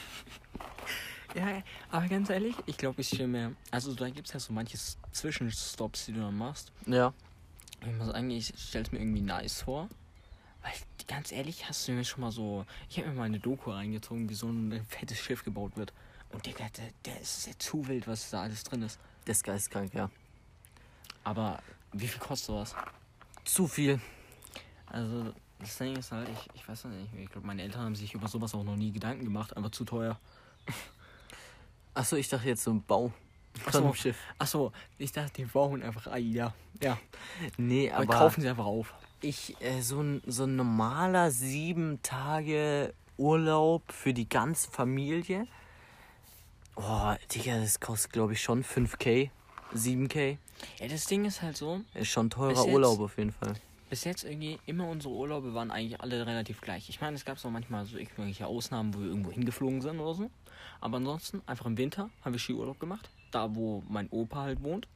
ja, 1.35 1.61
aber 1.91 2.07
ganz 2.07 2.29
ehrlich, 2.29 2.55
ich 2.65 2.77
glaube, 2.77 3.01
ich 3.01 3.07
stelle 3.07 3.27
mir, 3.27 3.55
also 3.71 3.93
da 3.93 4.09
gibt 4.09 4.27
es 4.27 4.33
ja 4.33 4.39
so 4.39 4.53
manche 4.53 4.77
Zwischenstops, 5.11 6.05
die 6.05 6.13
du 6.13 6.21
dann 6.21 6.37
machst. 6.37 6.71
Ja. 6.85 7.13
Ich 7.81 7.93
muss 7.95 8.07
sagen, 8.07 8.29
ich 8.31 8.53
stelle 8.57 8.85
es 8.85 8.91
mir 8.91 8.99
irgendwie 8.99 9.21
nice 9.21 9.61
vor. 9.61 9.87
Weil, 10.67 11.07
ganz 11.07 11.31
ehrlich, 11.31 11.67
hast 11.67 11.87
du 11.87 11.93
mir 11.93 12.03
schon 12.03 12.21
mal 12.21 12.31
so. 12.31 12.65
Ich 12.89 12.97
habe 12.97 13.09
mir 13.09 13.15
mal 13.15 13.23
eine 13.23 13.39
Doku 13.39 13.71
reingezogen, 13.71 14.29
wie 14.29 14.33
so 14.33 14.47
ein 14.49 14.85
fettes 14.89 15.17
Schiff 15.19 15.43
gebaut 15.43 15.77
wird. 15.77 15.93
Und 16.29 16.45
Digga, 16.45 16.65
der, 16.77 16.89
der 17.05 17.21
ist 17.21 17.47
ja 17.47 17.53
zu 17.57 17.87
wild, 17.87 18.05
was 18.07 18.29
da 18.29 18.41
alles 18.41 18.63
drin 18.63 18.81
ist. 18.81 18.99
Das 19.25 19.37
ist 19.37 19.43
geistkrank, 19.43 19.93
ja. 19.93 20.09
Aber 21.23 21.61
wie 21.93 22.07
viel 22.07 22.19
kostet 22.19 22.47
sowas? 22.47 22.75
Zu 23.45 23.67
viel. 23.67 24.01
Also, 24.87 25.33
das 25.59 25.77
Ding 25.77 25.95
ist 25.95 26.11
halt, 26.11 26.27
ich, 26.29 26.55
ich 26.55 26.67
weiß 26.67 26.85
nicht, 26.85 27.13
ich 27.17 27.29
glaube, 27.29 27.47
meine 27.47 27.61
Eltern 27.61 27.81
haben 27.83 27.95
sich 27.95 28.13
über 28.13 28.27
sowas 28.27 28.53
auch 28.53 28.63
noch 28.63 28.75
nie 28.75 28.91
Gedanken 28.91 29.23
gemacht, 29.23 29.55
aber 29.55 29.71
zu 29.71 29.85
teuer. 29.85 30.19
Achso, 31.93 32.17
ich 32.17 32.27
dachte 32.27 32.47
jetzt 32.47 32.63
so 32.63 32.71
ein 32.71 32.83
Bau. 32.83 33.13
Ach 33.59 33.63
Von 33.63 33.73
so. 33.73 33.83
einem 33.85 33.93
Schiff. 33.95 34.17
Achso, 34.37 34.71
ich 34.97 35.11
dachte, 35.11 35.31
die 35.37 35.45
bauen 35.45 35.81
einfach 35.81 36.07
AIDA. 36.07 36.53
Ja, 36.81 36.97
Nee, 37.57 37.89
aber 37.89 38.03
aber 38.03 38.13
kaufen 38.13 38.41
sie 38.41 38.49
einfach 38.49 38.65
auf. 38.65 38.93
Ich, 39.21 39.55
äh, 39.61 39.81
so, 39.81 40.01
ein, 40.01 40.21
so 40.25 40.43
ein 40.43 40.55
normaler 40.55 41.31
sieben 41.31 41.99
Tage 42.03 42.93
Urlaub 43.17 43.91
für 43.91 44.13
die 44.13 44.29
ganze 44.29 44.69
Familie. 44.69 45.47
Oh, 46.75 47.13
Digga, 47.33 47.59
das 47.59 47.79
kostet, 47.79 48.13
glaube 48.13 48.33
ich, 48.33 48.41
schon 48.41 48.63
5k. 48.63 49.29
7K. 49.73 50.37
Ja, 50.79 50.87
das 50.87 51.05
Ding 51.05 51.25
ist 51.25 51.41
halt 51.41 51.57
so. 51.57 51.81
Ist 51.93 52.09
schon 52.09 52.29
teurer 52.29 52.51
jetzt- 52.63 52.67
Urlaub 52.73 52.99
auf 52.99 53.17
jeden 53.17 53.31
Fall. 53.31 53.53
Bis 53.89 54.03
jetzt 54.03 54.25
irgendwie 54.25 54.59
immer 54.65 54.87
unsere 54.87 55.13
Urlaube 55.13 55.53
waren 55.53 55.71
eigentlich 55.71 55.99
alle 56.01 56.25
relativ 56.25 56.59
gleich. 56.59 56.89
Ich 56.89 56.99
meine, 56.99 57.15
es 57.15 57.23
gab 57.23 57.39
so 57.39 57.49
manchmal 57.49 57.85
so 57.85 57.97
irgendwelche 57.97 58.45
Ausnahmen, 58.45 58.93
wo 58.93 58.99
wir 58.99 59.07
irgendwo 59.07 59.31
hingeflogen 59.31 59.81
sind 59.81 59.99
oder 59.99 60.13
so. 60.13 60.29
Aber 60.81 60.97
ansonsten, 60.97 61.41
einfach 61.45 61.65
im 61.65 61.77
Winter 61.77 62.09
haben 62.23 62.33
wir 62.33 62.39
Skiurlaub 62.39 62.79
gemacht. 62.79 63.09
Da, 63.31 63.55
wo 63.55 63.83
mein 63.87 64.09
Opa 64.09 64.41
halt 64.41 64.61
wohnt. 64.61 64.87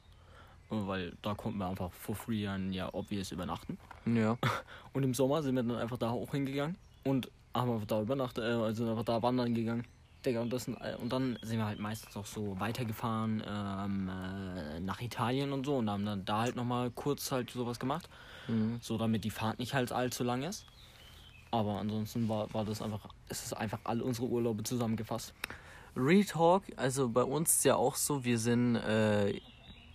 Weil 0.69 1.13
da 1.21 1.33
konnten 1.35 1.57
wir 1.59 1.67
einfach 1.67 1.91
for 1.93 2.15
free 2.15 2.43
dann 2.43 2.71
ja 2.73 2.93
obvious 2.93 3.31
übernachten. 3.31 3.77
Ja. 4.05 4.37
Und 4.93 5.03
im 5.03 5.13
Sommer 5.13 5.41
sind 5.43 5.55
wir 5.55 5.63
dann 5.63 5.77
einfach 5.77 5.97
da 5.97 6.09
auch 6.09 6.31
hingegangen 6.31 6.75
und 7.05 7.31
haben 7.53 7.71
einfach 7.71 7.87
da 7.87 8.01
übernachtet, 8.01 8.43
äh, 8.43 8.61
also 8.61 8.89
einfach 8.89 9.05
da 9.05 9.21
wandern 9.21 9.53
gegangen. 9.53 9.85
Digga, 10.25 10.41
und, 10.41 10.53
das, 10.53 10.67
äh, 10.67 10.95
und 11.01 11.11
dann 11.11 11.39
sind 11.41 11.57
wir 11.57 11.65
halt 11.65 11.79
meistens 11.79 12.15
auch 12.15 12.25
so 12.25 12.59
weitergefahren 12.59 13.41
ähm, 13.47 14.09
äh, 14.09 14.79
nach 14.79 15.01
Italien 15.01 15.51
und 15.51 15.65
so 15.65 15.77
und 15.77 15.89
haben 15.89 16.05
dann 16.05 16.25
da 16.25 16.41
halt 16.41 16.55
nochmal 16.55 16.91
kurz 16.91 17.31
halt 17.31 17.49
sowas 17.49 17.79
gemacht. 17.79 18.07
Mhm. 18.47 18.77
So 18.81 18.97
damit 18.97 19.23
die 19.23 19.31
Fahrt 19.31 19.59
nicht 19.59 19.73
halt 19.73 19.91
allzu 19.91 20.23
lang 20.23 20.43
ist. 20.43 20.65
Aber 21.49 21.79
ansonsten 21.79 22.29
war, 22.29 22.53
war 22.53 22.65
das 22.65 22.81
einfach, 22.81 23.07
es 23.29 23.43
ist 23.43 23.53
einfach 23.53 23.79
alle 23.83 24.03
unsere 24.03 24.27
Urlaube 24.27 24.63
zusammengefasst. 24.63 25.33
Retalk, 25.95 26.63
also 26.77 27.09
bei 27.09 27.23
uns 27.23 27.55
ist 27.55 27.65
ja 27.65 27.75
auch 27.75 27.95
so, 27.95 28.23
wir 28.23 28.37
sind 28.37 28.77
äh, 28.77 29.41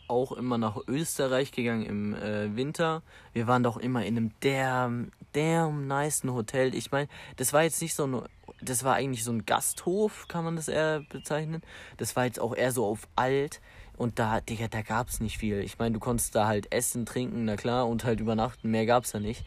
auch 0.08 0.32
immer 0.32 0.58
nach 0.58 0.76
Österreich 0.86 1.52
gegangen 1.52 1.84
im 1.84 2.14
äh, 2.14 2.54
Winter. 2.56 3.02
Wir 3.32 3.46
waren 3.46 3.62
doch 3.62 3.76
immer 3.76 4.04
in 4.04 4.16
einem 4.16 4.30
damn, 4.40 5.12
damn 5.32 5.86
nicen 5.86 6.32
Hotel. 6.32 6.74
Ich 6.74 6.90
meine, 6.92 7.08
das 7.36 7.52
war 7.52 7.62
jetzt 7.62 7.80
nicht 7.82 7.94
so 7.94 8.06
ein, 8.06 8.22
das 8.60 8.84
war 8.84 8.94
eigentlich 8.94 9.24
so 9.24 9.32
ein 9.32 9.46
Gasthof, 9.46 10.28
kann 10.28 10.44
man 10.44 10.56
das 10.56 10.68
eher 10.68 11.02
bezeichnen. 11.10 11.62
Das 11.96 12.16
war 12.16 12.24
jetzt 12.24 12.40
auch 12.40 12.54
eher 12.54 12.72
so 12.72 12.84
auf 12.86 13.08
alt. 13.16 13.60
Und 13.96 14.18
da, 14.18 14.40
Digga, 14.40 14.68
da 14.68 14.82
gab's 14.82 15.20
nicht 15.20 15.38
viel. 15.38 15.60
Ich 15.60 15.78
meine, 15.78 15.94
du 15.94 16.00
konntest 16.00 16.34
da 16.34 16.46
halt 16.46 16.72
essen, 16.72 17.06
trinken, 17.06 17.46
na 17.46 17.56
klar, 17.56 17.86
und 17.88 18.04
halt 18.04 18.20
übernachten. 18.20 18.70
Mehr 18.70 18.84
gab's 18.84 19.12
da 19.12 19.20
nicht. 19.20 19.44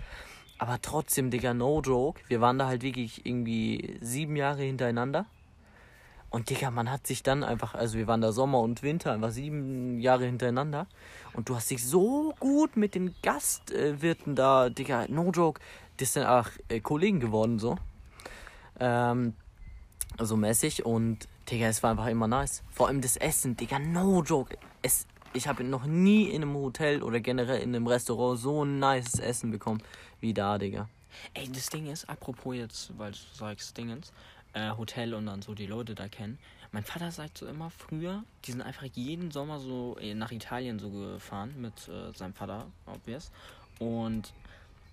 Aber 0.57 0.81
trotzdem, 0.81 1.29
Digga, 1.29 1.53
no 1.53 1.81
joke. 1.81 2.21
Wir 2.27 2.41
waren 2.41 2.57
da 2.57 2.67
halt 2.67 2.81
wirklich 2.81 3.25
irgendwie 3.25 3.97
sieben 4.01 4.35
Jahre 4.35 4.63
hintereinander. 4.63 5.25
Und 6.29 6.49
Digga, 6.49 6.69
man 6.69 6.91
hat 6.91 7.07
sich 7.07 7.23
dann 7.23 7.43
einfach, 7.43 7.73
also 7.73 7.97
wir 7.97 8.05
waren 8.07 8.21
da 8.21 8.31
Sommer 8.31 8.59
und 8.59 8.83
Winter, 8.83 9.13
einfach 9.13 9.31
sieben 9.31 9.99
Jahre 9.99 10.25
hintereinander. 10.25 10.87
Und 11.33 11.49
du 11.49 11.55
hast 11.55 11.71
dich 11.71 11.83
so 11.83 12.33
gut 12.39 12.77
mit 12.77 12.93
den 12.93 13.15
Gastwirten 13.23 14.35
da, 14.35 14.69
Digga, 14.69 15.05
no 15.09 15.31
joke, 15.31 15.59
das 15.97 16.13
sind 16.13 16.25
auch 16.25 16.47
äh, 16.67 16.79
Kollegen 16.79 17.19
geworden 17.19 17.57
so. 17.59 17.77
Ähm, 18.79 19.33
so 20.19 20.37
mäßig 20.37 20.85
und 20.85 21.27
Digga, 21.49 21.67
es 21.67 21.81
war 21.81 21.91
einfach 21.91 22.07
immer 22.07 22.27
nice. 22.27 22.63
Vor 22.71 22.87
allem 22.87 23.01
das 23.01 23.17
Essen, 23.17 23.57
Digga, 23.57 23.79
no 23.79 24.21
joke. 24.21 24.55
Es, 24.83 25.07
ich 25.33 25.47
habe 25.47 25.63
noch 25.63 25.85
nie 25.85 26.25
in 26.25 26.43
einem 26.43 26.55
Hotel 26.55 27.01
oder 27.01 27.19
generell 27.19 27.61
in 27.61 27.75
einem 27.75 27.87
Restaurant 27.87 28.39
so 28.39 28.63
ein 28.63 28.79
nices 28.79 29.19
Essen 29.19 29.49
bekommen 29.49 29.81
wie 30.19 30.33
da, 30.33 30.57
Digga. 30.59 30.87
Ey, 31.33 31.49
das 31.51 31.67
Ding 31.67 31.87
ist, 31.87 32.07
apropos 32.07 32.55
jetzt, 32.55 32.97
weil 32.97 33.11
du 33.11 33.17
sagst 33.33 33.75
Dingens, 33.77 34.13
äh, 34.53 34.71
Hotel 34.71 35.13
und 35.13 35.25
dann 35.25 35.41
so 35.41 35.53
die 35.53 35.67
Leute 35.67 35.95
da 35.95 36.07
kennen. 36.07 36.37
Mein 36.71 36.83
Vater 36.83 37.11
sagt 37.11 37.37
so 37.37 37.47
immer 37.47 37.69
früher, 37.69 38.23
die 38.45 38.51
sind 38.51 38.61
einfach 38.61 38.85
jeden 38.93 39.31
Sommer 39.31 39.59
so 39.59 39.97
äh, 39.99 40.13
nach 40.13 40.31
Italien 40.31 40.77
so 40.79 40.89
gefahren 40.89 41.53
mit 41.59 41.87
äh, 41.87 42.11
seinem 42.15 42.33
Vater, 42.33 42.67
obvious. 42.85 43.31
Und 43.79 44.33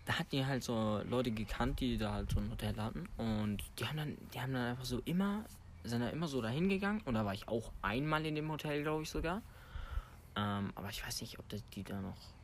da 0.07 0.15
hatten 0.19 0.31
die 0.31 0.47
halt 0.47 0.63
so 0.63 1.03
Leute 1.09 1.31
gekannt, 1.31 1.81
die 1.81 1.99
da 1.99 2.13
halt 2.13 2.31
so 2.31 2.39
ein 2.39 2.51
Hotel 2.51 2.75
hatten. 2.77 3.09
Und 3.19 3.59
die 3.79 3.87
haben 3.87 3.97
dann, 3.97 4.17
die 4.33 4.41
haben 4.41 4.53
dann 4.53 4.71
einfach 4.71 4.85
so 4.85 5.03
immer, 5.05 5.45
sind 5.85 6.01
da 6.01 6.09
immer 6.09 6.29
so 6.29 6.41
dahin 6.41 6.69
gegangen. 6.69 7.03
Und 7.05 7.15
da 7.15 7.25
war 7.25 7.35
ich 7.35 7.47
auch 7.49 7.73
einmal 7.83 8.25
in 8.25 8.37
dem 8.37 8.51
Hotel, 8.51 8.83
glaube 8.83 9.03
ich 9.03 9.11
sogar. 9.11 9.43
Ähm, 10.37 10.73
aber 10.75 10.89
ich 10.91 11.05
weiß 11.05 11.21
nicht, 11.21 11.39
ob 11.39 11.49
das 11.49 11.63
die 11.71 11.83
da 11.83 12.01
noch. 12.01 12.36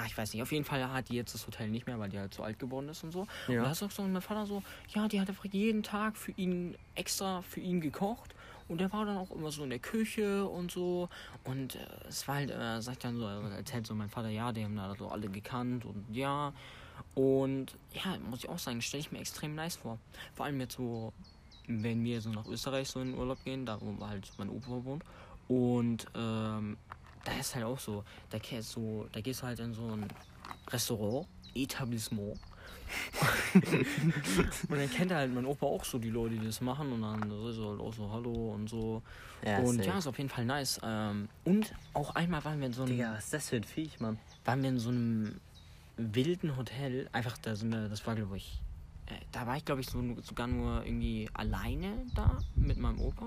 Ah, 0.00 0.06
ich 0.06 0.16
weiß 0.16 0.32
nicht. 0.32 0.42
Auf 0.42 0.52
jeden 0.52 0.64
Fall 0.64 0.90
hat 0.90 1.10
die 1.10 1.16
jetzt 1.16 1.34
das 1.34 1.46
Hotel 1.46 1.68
nicht 1.68 1.86
mehr, 1.86 1.98
weil 1.98 2.08
die 2.08 2.18
halt 2.18 2.32
so 2.32 2.42
alt 2.42 2.58
geworden 2.58 2.88
ist 2.88 3.04
und 3.04 3.12
so. 3.12 3.26
Ja. 3.48 3.58
Und 3.58 3.64
da 3.66 3.72
ist 3.72 3.82
auch 3.82 3.90
so 3.90 4.02
mein 4.02 4.22
Vater 4.22 4.46
so, 4.46 4.62
ja, 4.94 5.08
die 5.08 5.20
hat 5.20 5.28
einfach 5.28 5.44
jeden 5.44 5.82
Tag 5.82 6.16
für 6.16 6.32
ihn 6.32 6.74
extra 6.94 7.42
für 7.42 7.60
ihn 7.60 7.80
gekocht. 7.80 8.34
Und 8.68 8.80
der 8.80 8.90
war 8.92 9.04
dann 9.04 9.18
auch 9.18 9.30
immer 9.32 9.50
so 9.50 9.64
in 9.64 9.70
der 9.70 9.78
Küche 9.78 10.46
und 10.46 10.70
so. 10.70 11.08
Und 11.44 11.74
äh, 11.74 11.78
es 12.08 12.26
war 12.28 12.36
halt, 12.36 12.50
äh, 12.50 12.80
sagt 12.80 13.04
dann 13.04 13.18
so, 13.18 13.28
äh, 13.28 13.56
erzählt 13.56 13.86
so 13.86 13.94
mein 13.94 14.08
Vater, 14.08 14.28
ja, 14.28 14.52
die 14.52 14.64
haben 14.64 14.76
da 14.76 14.94
so 14.96 15.08
alle 15.08 15.28
gekannt 15.28 15.84
und 15.84 16.04
ja. 16.12 16.52
Und 17.14 17.74
ja, 17.92 18.16
muss 18.30 18.44
ich 18.44 18.48
auch 18.48 18.58
sagen, 18.58 18.80
stelle 18.80 19.00
ich 19.00 19.12
mir 19.12 19.18
extrem 19.18 19.54
nice 19.54 19.76
vor. 19.76 19.98
Vor 20.34 20.46
allem 20.46 20.60
jetzt 20.60 20.76
so, 20.76 21.12
wenn 21.66 22.04
wir 22.04 22.20
so 22.20 22.30
nach 22.30 22.46
Österreich 22.46 22.88
so 22.88 23.00
in 23.00 23.10
den 23.10 23.18
Urlaub 23.18 23.44
gehen, 23.44 23.66
da 23.66 23.78
wo 23.80 24.06
halt 24.06 24.30
mein 24.38 24.48
Opa 24.48 24.84
wohnt. 24.84 25.04
Und 25.48 26.06
ähm, 26.14 26.78
da 27.30 27.38
ist 27.38 27.54
halt 27.54 27.64
auch 27.64 27.78
so, 27.78 28.04
da, 28.30 28.38
so, 28.60 29.06
da 29.12 29.20
gehst 29.20 29.42
du 29.42 29.46
halt 29.46 29.58
in 29.60 29.72
so 29.72 29.82
ein 29.82 30.08
Restaurant, 30.70 31.26
Etablissement. 31.54 32.38
und 33.54 34.78
dann 34.78 34.90
kennt 34.90 35.12
halt 35.12 35.32
mein 35.32 35.46
Opa 35.46 35.64
auch 35.64 35.84
so 35.84 35.98
die 35.98 36.10
Leute, 36.10 36.34
die 36.34 36.44
das 36.44 36.60
machen 36.60 36.90
und 36.92 37.02
dann 37.02 37.22
ist 37.48 37.58
er 37.58 37.70
halt 37.70 37.80
auch 37.80 37.94
so 37.94 38.10
Hallo 38.10 38.52
und 38.54 38.68
so. 38.68 39.02
Ja, 39.44 39.58
und 39.58 39.76
safe. 39.76 39.88
ja, 39.88 39.98
ist 39.98 40.06
auf 40.08 40.18
jeden 40.18 40.28
Fall 40.28 40.44
nice. 40.44 40.80
Ähm, 40.82 41.28
und 41.44 41.72
auch 41.94 42.14
einmal 42.16 42.44
waren 42.44 42.58
wir 42.58 42.66
in 42.66 42.72
so 42.72 42.82
einem, 42.82 42.90
Digga, 42.90 43.12
was 43.14 43.24
ist 43.24 43.34
das 43.34 43.48
für 43.48 43.56
ein 43.56 43.64
Viech, 43.64 44.00
Mann? 44.00 44.18
waren 44.44 44.62
wir 44.62 44.70
in 44.70 44.78
so 44.80 44.88
einem 44.88 45.40
wilden 45.96 46.56
Hotel. 46.56 47.08
Einfach, 47.12 47.38
da 47.38 47.54
sind 47.54 47.70
wir, 47.70 47.88
das 47.88 48.04
war 48.06 48.16
glaube 48.16 48.36
ich, 48.36 48.60
da 49.32 49.46
war 49.46 49.56
ich 49.56 49.64
glaube 49.64 49.80
ich 49.80 49.88
so, 49.88 50.02
sogar 50.22 50.46
nur 50.46 50.84
irgendwie 50.84 51.28
alleine 51.34 52.04
da 52.14 52.38
mit 52.54 52.78
meinem 52.78 53.00
Opa. 53.00 53.26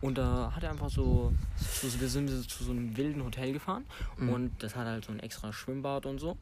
Und 0.00 0.18
da 0.18 0.52
hat 0.54 0.62
er 0.62 0.70
einfach 0.70 0.90
so, 0.90 1.32
so 1.58 2.00
wir 2.00 2.08
sind 2.08 2.28
zu 2.50 2.64
so 2.64 2.70
einem 2.72 2.96
wilden 2.96 3.24
Hotel 3.24 3.52
gefahren 3.52 3.84
Mhm. 4.16 4.28
und 4.28 4.62
das 4.62 4.74
hat 4.76 4.86
halt 4.86 5.04
so 5.04 5.12
ein 5.12 5.20
extra 5.20 5.52
Schwimmbad 5.52 6.06
und 6.06 6.18
so. 6.18 6.36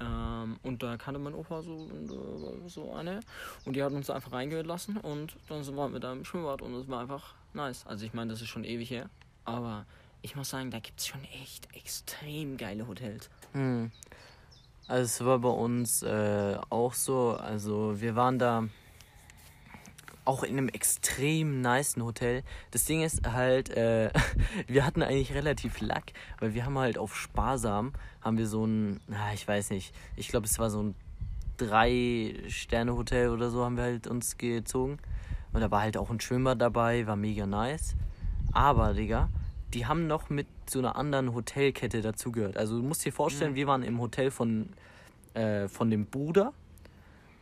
Ähm, 0.00 0.56
und 0.62 0.82
da 0.82 0.96
kannte 0.96 1.20
mein 1.20 1.34
Opa 1.34 1.62
so, 1.62 1.72
und, 1.72 2.10
äh, 2.10 2.68
so 2.68 2.92
eine. 2.94 3.20
Und 3.64 3.76
die 3.76 3.82
hat 3.82 3.92
uns 3.92 4.10
einfach 4.10 4.32
reingelassen 4.32 4.96
und 4.96 5.36
dann 5.48 5.62
sind 5.62 5.76
wir 5.76 5.88
mit 5.88 6.02
da 6.02 6.12
im 6.12 6.24
Schwimmbad 6.24 6.62
und 6.62 6.74
es 6.74 6.88
war 6.88 7.00
einfach 7.00 7.34
nice. 7.52 7.86
Also 7.86 8.04
ich 8.04 8.12
meine, 8.12 8.32
das 8.32 8.40
ist 8.42 8.48
schon 8.48 8.64
ewig 8.64 8.90
her. 8.90 9.08
Aber 9.44 9.86
ich 10.22 10.34
muss 10.36 10.50
sagen, 10.50 10.70
da 10.70 10.80
gibt 10.80 10.98
es 11.00 11.06
schon 11.06 11.22
echt 11.42 11.68
extrem 11.76 12.56
geile 12.56 12.88
Hotels. 12.88 13.30
Hm. 13.52 13.92
Also 14.86 15.04
es 15.04 15.24
war 15.24 15.38
bei 15.38 15.48
uns 15.48 16.02
äh, 16.02 16.58
auch 16.68 16.92
so, 16.92 17.36
also 17.36 18.00
wir 18.00 18.16
waren 18.16 18.38
da 18.38 18.64
auch 20.26 20.42
in 20.42 20.56
einem 20.56 20.68
extrem 20.68 21.60
nicen 21.60 22.02
Hotel. 22.04 22.42
Das 22.70 22.84
Ding 22.84 23.02
ist 23.02 23.26
halt, 23.26 23.70
äh, 23.70 24.10
wir 24.66 24.84
hatten 24.84 25.02
eigentlich 25.02 25.34
relativ 25.34 25.80
Lack, 25.80 26.12
weil 26.38 26.54
wir 26.54 26.66
haben 26.66 26.78
halt 26.78 26.98
auf 26.98 27.16
Sparsam, 27.16 27.92
haben 28.20 28.38
wir 28.38 28.46
so 28.46 28.66
ein, 28.66 29.00
na, 29.06 29.32
ich 29.32 29.46
weiß 29.46 29.70
nicht, 29.70 29.94
ich 30.16 30.28
glaube 30.28 30.46
es 30.46 30.58
war 30.58 30.70
so 30.70 30.82
ein 30.82 30.94
Drei-Sterne-Hotel 31.56 33.28
oder 33.28 33.50
so 33.50 33.64
haben 33.64 33.76
wir 33.76 33.84
halt 33.84 34.06
uns 34.06 34.36
gezogen. 34.36 34.98
Und 35.52 35.60
da 35.60 35.70
war 35.70 35.82
halt 35.82 35.96
auch 35.96 36.10
ein 36.10 36.20
Schwimmbad 36.20 36.60
dabei, 36.60 37.06
war 37.06 37.14
mega 37.14 37.46
nice. 37.46 37.94
Aber, 38.52 38.92
Digga, 38.92 39.28
die 39.74 39.86
haben 39.86 40.06
noch 40.06 40.30
mit 40.30 40.46
so 40.68 40.78
einer 40.78 40.96
anderen 40.96 41.34
Hotelkette 41.34 42.00
dazugehört. 42.00 42.56
Also 42.56 42.78
du 42.78 42.82
musst 42.82 43.04
dir 43.04 43.12
vorstellen, 43.12 43.56
wir 43.56 43.66
waren 43.66 43.82
im 43.82 44.00
Hotel 44.00 44.30
von, 44.30 44.68
äh, 45.34 45.66
von 45.68 45.90
dem 45.90 46.06
Bruder, 46.06 46.52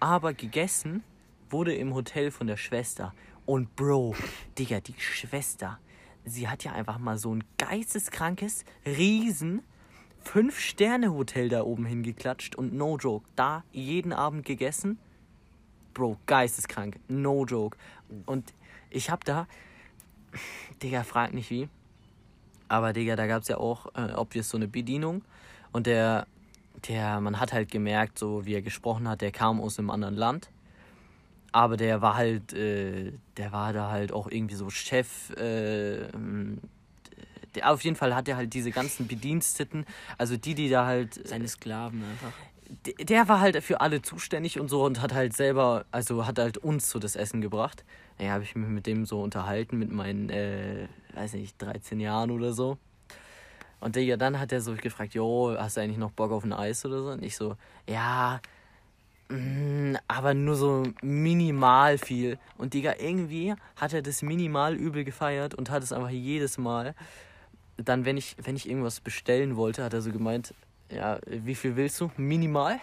aber 0.01 0.33
gegessen 0.33 1.05
wurde 1.51 1.75
im 1.75 1.95
Hotel 1.95 2.31
von 2.31 2.47
der 2.47 2.57
Schwester. 2.57 3.15
Und 3.45 3.77
Bro, 3.77 4.15
Digga, 4.59 4.81
die 4.81 4.95
Schwester, 4.99 5.79
sie 6.25 6.49
hat 6.49 6.65
ja 6.65 6.73
einfach 6.73 6.99
mal 6.99 7.19
so 7.19 7.35
ein 7.35 7.45
geisteskrankes, 7.59 8.65
riesen 8.87 9.63
Fünf-Sterne-Hotel 10.23 11.49
da 11.49 11.63
oben 11.63 11.85
hingeklatscht 11.85 12.55
und 12.55 12.73
no 12.73 12.97
joke, 12.97 13.27
da 13.37 13.65
jeden 13.73 14.13
Abend 14.13 14.47
gegessen. 14.47 14.99
Bro, 15.93 16.17
geisteskrank, 16.27 16.99
no 17.09 17.45
joke. 17.45 17.77
Und 18.25 18.55
ich 18.89 19.11
hab 19.11 19.25
da, 19.25 19.47
Digga, 20.83 21.03
frag 21.03 21.35
nicht 21.35 21.51
wie, 21.51 21.69
aber 22.73 22.95
Digga, 22.95 23.17
da 23.17 23.27
gab's 23.27 23.49
ja 23.49 23.59
auch, 23.59 23.87
äh, 23.95 24.15
obvious 24.15 24.49
so 24.49 24.57
eine 24.57 24.67
Bedienung 24.67 25.23
und 25.73 25.87
der, 25.87 26.27
der, 26.89 27.21
man 27.21 27.39
hat 27.39 27.53
halt 27.53 27.71
gemerkt, 27.71 28.19
so 28.19 28.47
wie 28.47 28.55
er 28.55 28.63
gesprochen 28.63 29.07
hat, 29.07 29.21
der 29.21 29.31
kam 29.31 29.61
aus 29.61 29.79
einem 29.79 29.91
anderen 29.91 30.17
Land. 30.17 30.49
Aber 31.53 31.77
der 31.77 32.01
war 32.01 32.17
halt, 32.17 32.55
äh, 32.55 33.13
der 33.37 33.53
war 33.53 33.75
da 33.75 33.91
halt 33.91 34.11
auch 34.11 34.27
irgendwie 34.31 34.55
so 34.55 34.71
Chef, 34.71 35.29
äh, 35.37 36.09
der, 37.55 37.71
auf 37.71 37.85
jeden 37.85 37.97
Fall 37.97 38.15
hat 38.15 38.27
er 38.27 38.37
halt 38.37 38.55
diese 38.55 38.71
ganzen 38.71 39.07
Bediensteten, 39.07 39.85
also 40.17 40.39
die, 40.39 40.55
die 40.55 40.71
da 40.71 40.87
halt, 40.87 41.29
Seine 41.29 41.49
Sklaven 41.49 42.03
einfach. 42.03 42.33
Der- 43.05 43.29
war 43.29 43.41
halt 43.41 43.63
für 43.63 43.81
alle 43.81 44.03
zuständig 44.03 44.59
und 44.59 44.69
so 44.69 44.85
und 44.85 45.01
hat 45.01 45.13
halt 45.13 45.35
selber, 45.35 45.85
also 45.91 46.27
hat 46.27 46.39
halt 46.39 46.59
uns 46.59 46.91
so 46.91 46.99
das 46.99 47.17
Essen 47.17 47.41
gebracht. 47.41 47.85
Ja, 48.19 48.31
habe 48.33 48.45
ich 48.45 48.55
mich 48.57 48.69
mit 48.69 48.87
dem 48.87 49.05
so 49.05 49.21
unterhalten, 49.23 49.79
mit 49.79 49.91
meinen, 49.91 50.31
äh, 50.31 50.89
weiß 51.15 51.35
nicht, 51.35 51.61
13 51.61 52.01
Jahren 52.01 52.31
oder 52.31 52.53
so. 52.53 52.79
Und 53.81 53.97
Digga, 53.97 54.17
dann 54.17 54.39
hat 54.39 54.53
er 54.53 54.61
so 54.61 54.75
gefragt, 54.75 55.15
jo, 55.15 55.57
hast 55.59 55.77
du 55.77 55.81
eigentlich 55.81 55.99
noch 55.99 56.13
Bock 56.13 56.31
auf 56.31 56.45
ein 56.45 56.53
Eis 56.53 56.85
oder 56.87 57.03
so? 57.03 57.11
Und 57.11 57.25
ich 57.25 57.37
so, 57.37 57.57
ja, 57.89 58.41
mm, 59.29 59.97
aber 60.07 60.35
nur 60.35 60.55
so 60.55 60.85
minimal 61.03 61.99
viel. 61.99 62.39
Und 62.59 62.75
Digga, 62.75 62.95
irgendwie 63.01 63.55
hat 63.77 63.93
er 63.93 64.03
das 64.03 64.23
minimal 64.23 64.75
übel 64.77 65.05
gefeiert 65.05 65.55
und 65.55 65.71
hat 65.71 65.83
es 65.83 65.93
einfach 65.93 66.11
jedes 66.11 66.59
Mal. 66.59 66.95
dann, 67.77 68.05
wenn 68.05 68.17
ich, 68.17 68.37
wenn 68.43 68.55
ich 68.55 68.69
irgendwas 68.69 69.01
bestellen 69.01 69.57
wollte, 69.57 69.83
hat 69.83 69.95
er 69.95 70.03
so 70.03 70.13
gemeint, 70.13 70.55
ja, 70.95 71.19
wie 71.27 71.55
viel 71.55 71.77
willst 71.77 72.01
du? 72.01 72.11
Minimal? 72.17 72.79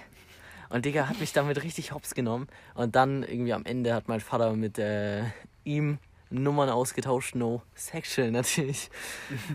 Und 0.69 0.85
Digga 0.85 1.07
hat 1.09 1.19
mich 1.19 1.33
damit 1.33 1.63
richtig 1.63 1.93
hops 1.93 2.13
genommen. 2.13 2.47
Und 2.75 2.95
dann 2.95 3.23
irgendwie 3.23 3.53
am 3.53 3.65
Ende 3.65 3.93
hat 3.93 4.07
mein 4.07 4.19
Vater 4.19 4.53
mit 4.53 4.77
äh, 4.77 5.23
ihm 5.63 5.97
Nummern 6.29 6.69
ausgetauscht. 6.69 7.35
No 7.35 7.63
sexual 7.75 8.31
natürlich. 8.39 8.89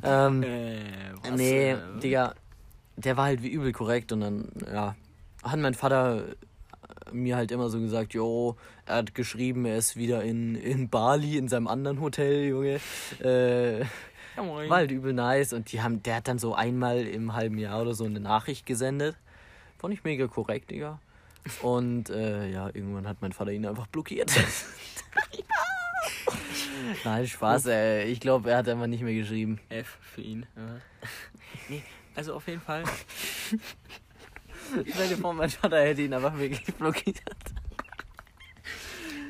ähm, 0.03 0.43
Äh, 0.43 0.81
was, 1.23 1.31
nee, 1.31 1.71
äh, 1.73 1.79
Digga, 2.03 2.35
der 2.97 3.17
war 3.17 3.27
halt 3.27 3.43
wie 3.43 3.51
übel 3.51 3.73
korrekt. 3.73 4.13
Und 4.13 4.21
dann, 4.21 4.49
ja, 4.73 4.97
hat 5.43 5.59
mein 5.59 5.75
Vater 5.75 6.25
mir 7.13 7.37
halt 7.37 7.53
immer 7.53 7.69
so 7.69 7.79
gesagt, 7.81 8.15
jo, 8.15 8.57
er 8.87 8.97
hat 8.97 9.15
geschrieben, 9.15 9.65
er 9.67 9.77
ist 9.77 9.97
wieder 9.97 10.23
in, 10.25 10.57
in 10.57 10.89
Bali, 10.89 11.37
in 11.37 11.49
seinem 11.49 11.69
anderen 11.69 12.01
Hotel, 12.01 12.49
Junge. 12.49 12.81
Äh, 13.21 13.85
Ja, 14.37 14.43
war 14.47 14.77
halt 14.77 14.91
übel 14.91 15.13
nice 15.13 15.53
und 15.53 15.71
die 15.73 15.83
haben, 15.83 16.03
der 16.03 16.17
hat 16.17 16.29
dann 16.29 16.39
so 16.39 16.55
einmal 16.55 17.07
im 17.07 17.35
halben 17.35 17.59
Jahr 17.59 17.83
oder 17.83 17.95
so 17.95 18.05
eine 18.05 18.21
Nachricht 18.21 18.67
gesendet. 18.67 19.17
Fand 19.79 19.95
ich 19.95 20.05
mega 20.05 20.27
korrekt, 20.27 20.71
Digga. 20.71 20.99
Und 21.63 22.11
äh, 22.11 22.49
ja, 22.51 22.67
irgendwann 22.69 23.07
hat 23.07 23.19
mein 23.21 23.33
Vater 23.33 23.53
ihn 23.53 23.67
einfach 23.67 23.87
blockiert. 23.87 24.33
Nein, 27.05 27.27
Spaß, 27.27 27.67
ey. 27.67 28.05
Ich 28.05 28.21
glaube, 28.21 28.51
er 28.51 28.59
hat 28.59 28.69
einfach 28.69 28.87
nicht 28.87 29.03
mehr 29.03 29.15
geschrieben. 29.15 29.61
F 29.69 29.99
für 30.01 30.21
ihn. 30.21 30.47
Ja. 30.57 30.81
Nee, 31.69 31.83
also 32.15 32.35
auf 32.35 32.47
jeden 32.47 32.61
Fall. 32.61 32.85
Stell 34.91 35.09
dir 35.09 35.17
vor, 35.17 35.33
mein 35.33 35.49
Vater 35.49 35.81
hätte 35.81 36.03
ihn 36.03 36.13
einfach 36.13 36.37
wirklich 36.37 36.63
blockiert. 36.75 37.23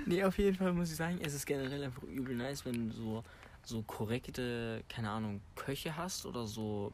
Nee, 0.07 0.25
auf 0.25 0.37
jeden 0.39 0.57
Fall 0.57 0.73
muss 0.73 0.91
ich 0.91 0.97
sagen, 0.97 1.21
es 1.23 1.35
ist 1.35 1.47
generell 1.47 1.85
einfach 1.85 2.03
übel 2.03 2.35
nice, 2.35 2.65
wenn 2.65 2.91
so, 2.91 3.23
so 3.65 3.83
korrekte, 3.83 4.83
keine 4.89 5.11
Ahnung, 5.11 5.41
Köche 5.55 5.97
hast 5.97 6.27
oder 6.27 6.47
so 6.47 6.93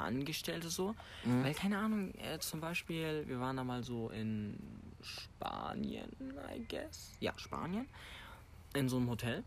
Angestellte 0.00 0.70
so. 0.70 0.94
Mhm. 1.24 1.44
Weil, 1.44 1.54
keine 1.54 1.78
Ahnung, 1.78 2.14
äh, 2.14 2.38
zum 2.38 2.60
Beispiel, 2.60 3.24
wir 3.26 3.40
waren 3.40 3.56
da 3.56 3.64
mal 3.64 3.82
so 3.82 4.08
in 4.10 4.58
Spanien, 5.02 6.10
I 6.54 6.64
guess. 6.68 7.12
Ja, 7.20 7.32
Spanien. 7.36 7.86
In 8.74 8.88
so 8.88 8.96
einem 8.96 9.10
Hotel. 9.10 9.44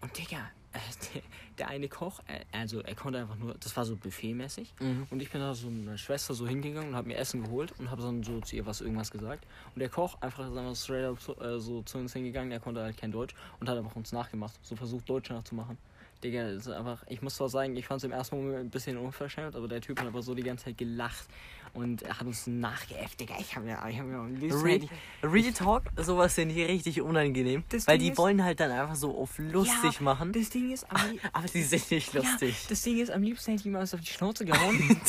Und 0.00 0.16
Digga, 0.16 0.38
äh, 0.72 0.78
der, 1.14 1.22
der 1.58 1.68
eine 1.68 1.88
Koch, 1.88 2.20
äh, 2.26 2.40
also 2.52 2.80
er 2.80 2.94
konnte 2.94 3.18
einfach 3.18 3.36
nur, 3.36 3.54
das 3.54 3.76
war 3.76 3.84
so 3.84 3.96
buffetmäßig. 3.96 4.74
Mhm. 4.80 5.06
Und 5.10 5.20
ich 5.20 5.30
bin 5.30 5.40
da 5.40 5.54
so 5.54 5.68
mit 5.68 5.84
meiner 5.84 5.98
Schwester 5.98 6.32
so 6.34 6.46
hingegangen 6.46 6.90
und 6.90 6.96
habe 6.96 7.08
mir 7.08 7.16
Essen 7.16 7.42
geholt 7.44 7.74
und 7.78 7.90
habe 7.90 8.02
dann 8.02 8.22
so 8.22 8.40
zu 8.40 8.56
ihr 8.56 8.66
was 8.66 8.80
irgendwas 8.80 9.10
gesagt. 9.10 9.46
Und 9.74 9.80
der 9.80 9.88
Koch 9.88 10.20
einfach 10.20 10.46
einfach 10.46 10.76
straight 10.76 11.04
up 11.04 11.20
so, 11.20 11.36
äh, 11.40 11.58
so 11.60 11.82
zu 11.82 11.98
uns 11.98 12.12
hingegangen, 12.12 12.52
er 12.52 12.60
konnte 12.60 12.82
halt 12.82 12.96
kein 12.96 13.12
Deutsch 13.12 13.34
und 13.58 13.68
hat 13.68 13.76
einfach 13.76 13.96
uns 13.96 14.12
nachgemacht. 14.12 14.58
So 14.62 14.76
versucht 14.76 15.08
Deutsch 15.08 15.30
nachzumachen. 15.30 15.76
Digga, 16.22 16.52
das 16.52 16.66
ist 16.66 16.72
einfach, 16.72 17.02
ich 17.08 17.22
muss 17.22 17.36
zwar 17.36 17.48
sagen, 17.48 17.74
ich 17.76 17.86
fand 17.86 17.98
es 17.98 18.04
im 18.04 18.12
ersten 18.12 18.36
Moment 18.36 18.58
ein 18.58 18.70
bisschen 18.70 18.98
unverschämt, 18.98 19.56
aber 19.56 19.68
der 19.68 19.80
Typ 19.80 19.98
hat 20.00 20.06
aber 20.06 20.22
so 20.22 20.34
die 20.34 20.42
ganze 20.42 20.66
Zeit 20.66 20.76
gelacht 20.78 21.26
und 21.72 22.02
er 22.02 22.18
hat 22.20 22.26
uns 22.26 22.46
nachgeäfft, 22.46 23.20
Digga. 23.20 23.36
Ich 23.38 23.56
habe 23.56 23.68
ja, 23.68 23.88
ich 23.88 23.98
habe 23.98 24.10
ja 24.10 24.18
am 24.20 24.34
liebsten 24.34 24.88
Real 25.22 25.52
Talk, 25.52 25.84
sowas 25.96 26.34
finde 26.34 26.54
ich 26.54 26.68
richtig 26.68 27.00
unangenehm. 27.00 27.64
Das 27.70 27.86
weil 27.86 27.96
Ding 27.98 28.06
die 28.08 28.12
ist- 28.12 28.18
wollen 28.18 28.44
halt 28.44 28.60
dann 28.60 28.70
einfach 28.70 28.96
so 28.96 29.16
auf 29.16 29.38
lustig 29.38 29.94
Ja, 29.94 30.02
machen. 30.02 30.32
Das 30.32 30.50
Ding 30.50 30.70
ist, 30.72 30.86
Aber 31.32 31.46
die 31.46 31.62
sind 31.62 31.90
nicht 31.90 32.12
lustig. 32.12 32.50
Ja, 32.62 32.68
das 32.68 32.82
Ding 32.82 32.98
ist, 32.98 33.10
am 33.10 33.22
liebsten 33.22 33.52
hätte 33.52 33.60
ich 33.62 33.66
ihm 33.66 33.76
alles 33.76 33.94
auf 33.94 34.00
die 34.00 34.06
Schnauze 34.12 34.44
gehauen. 34.46 35.00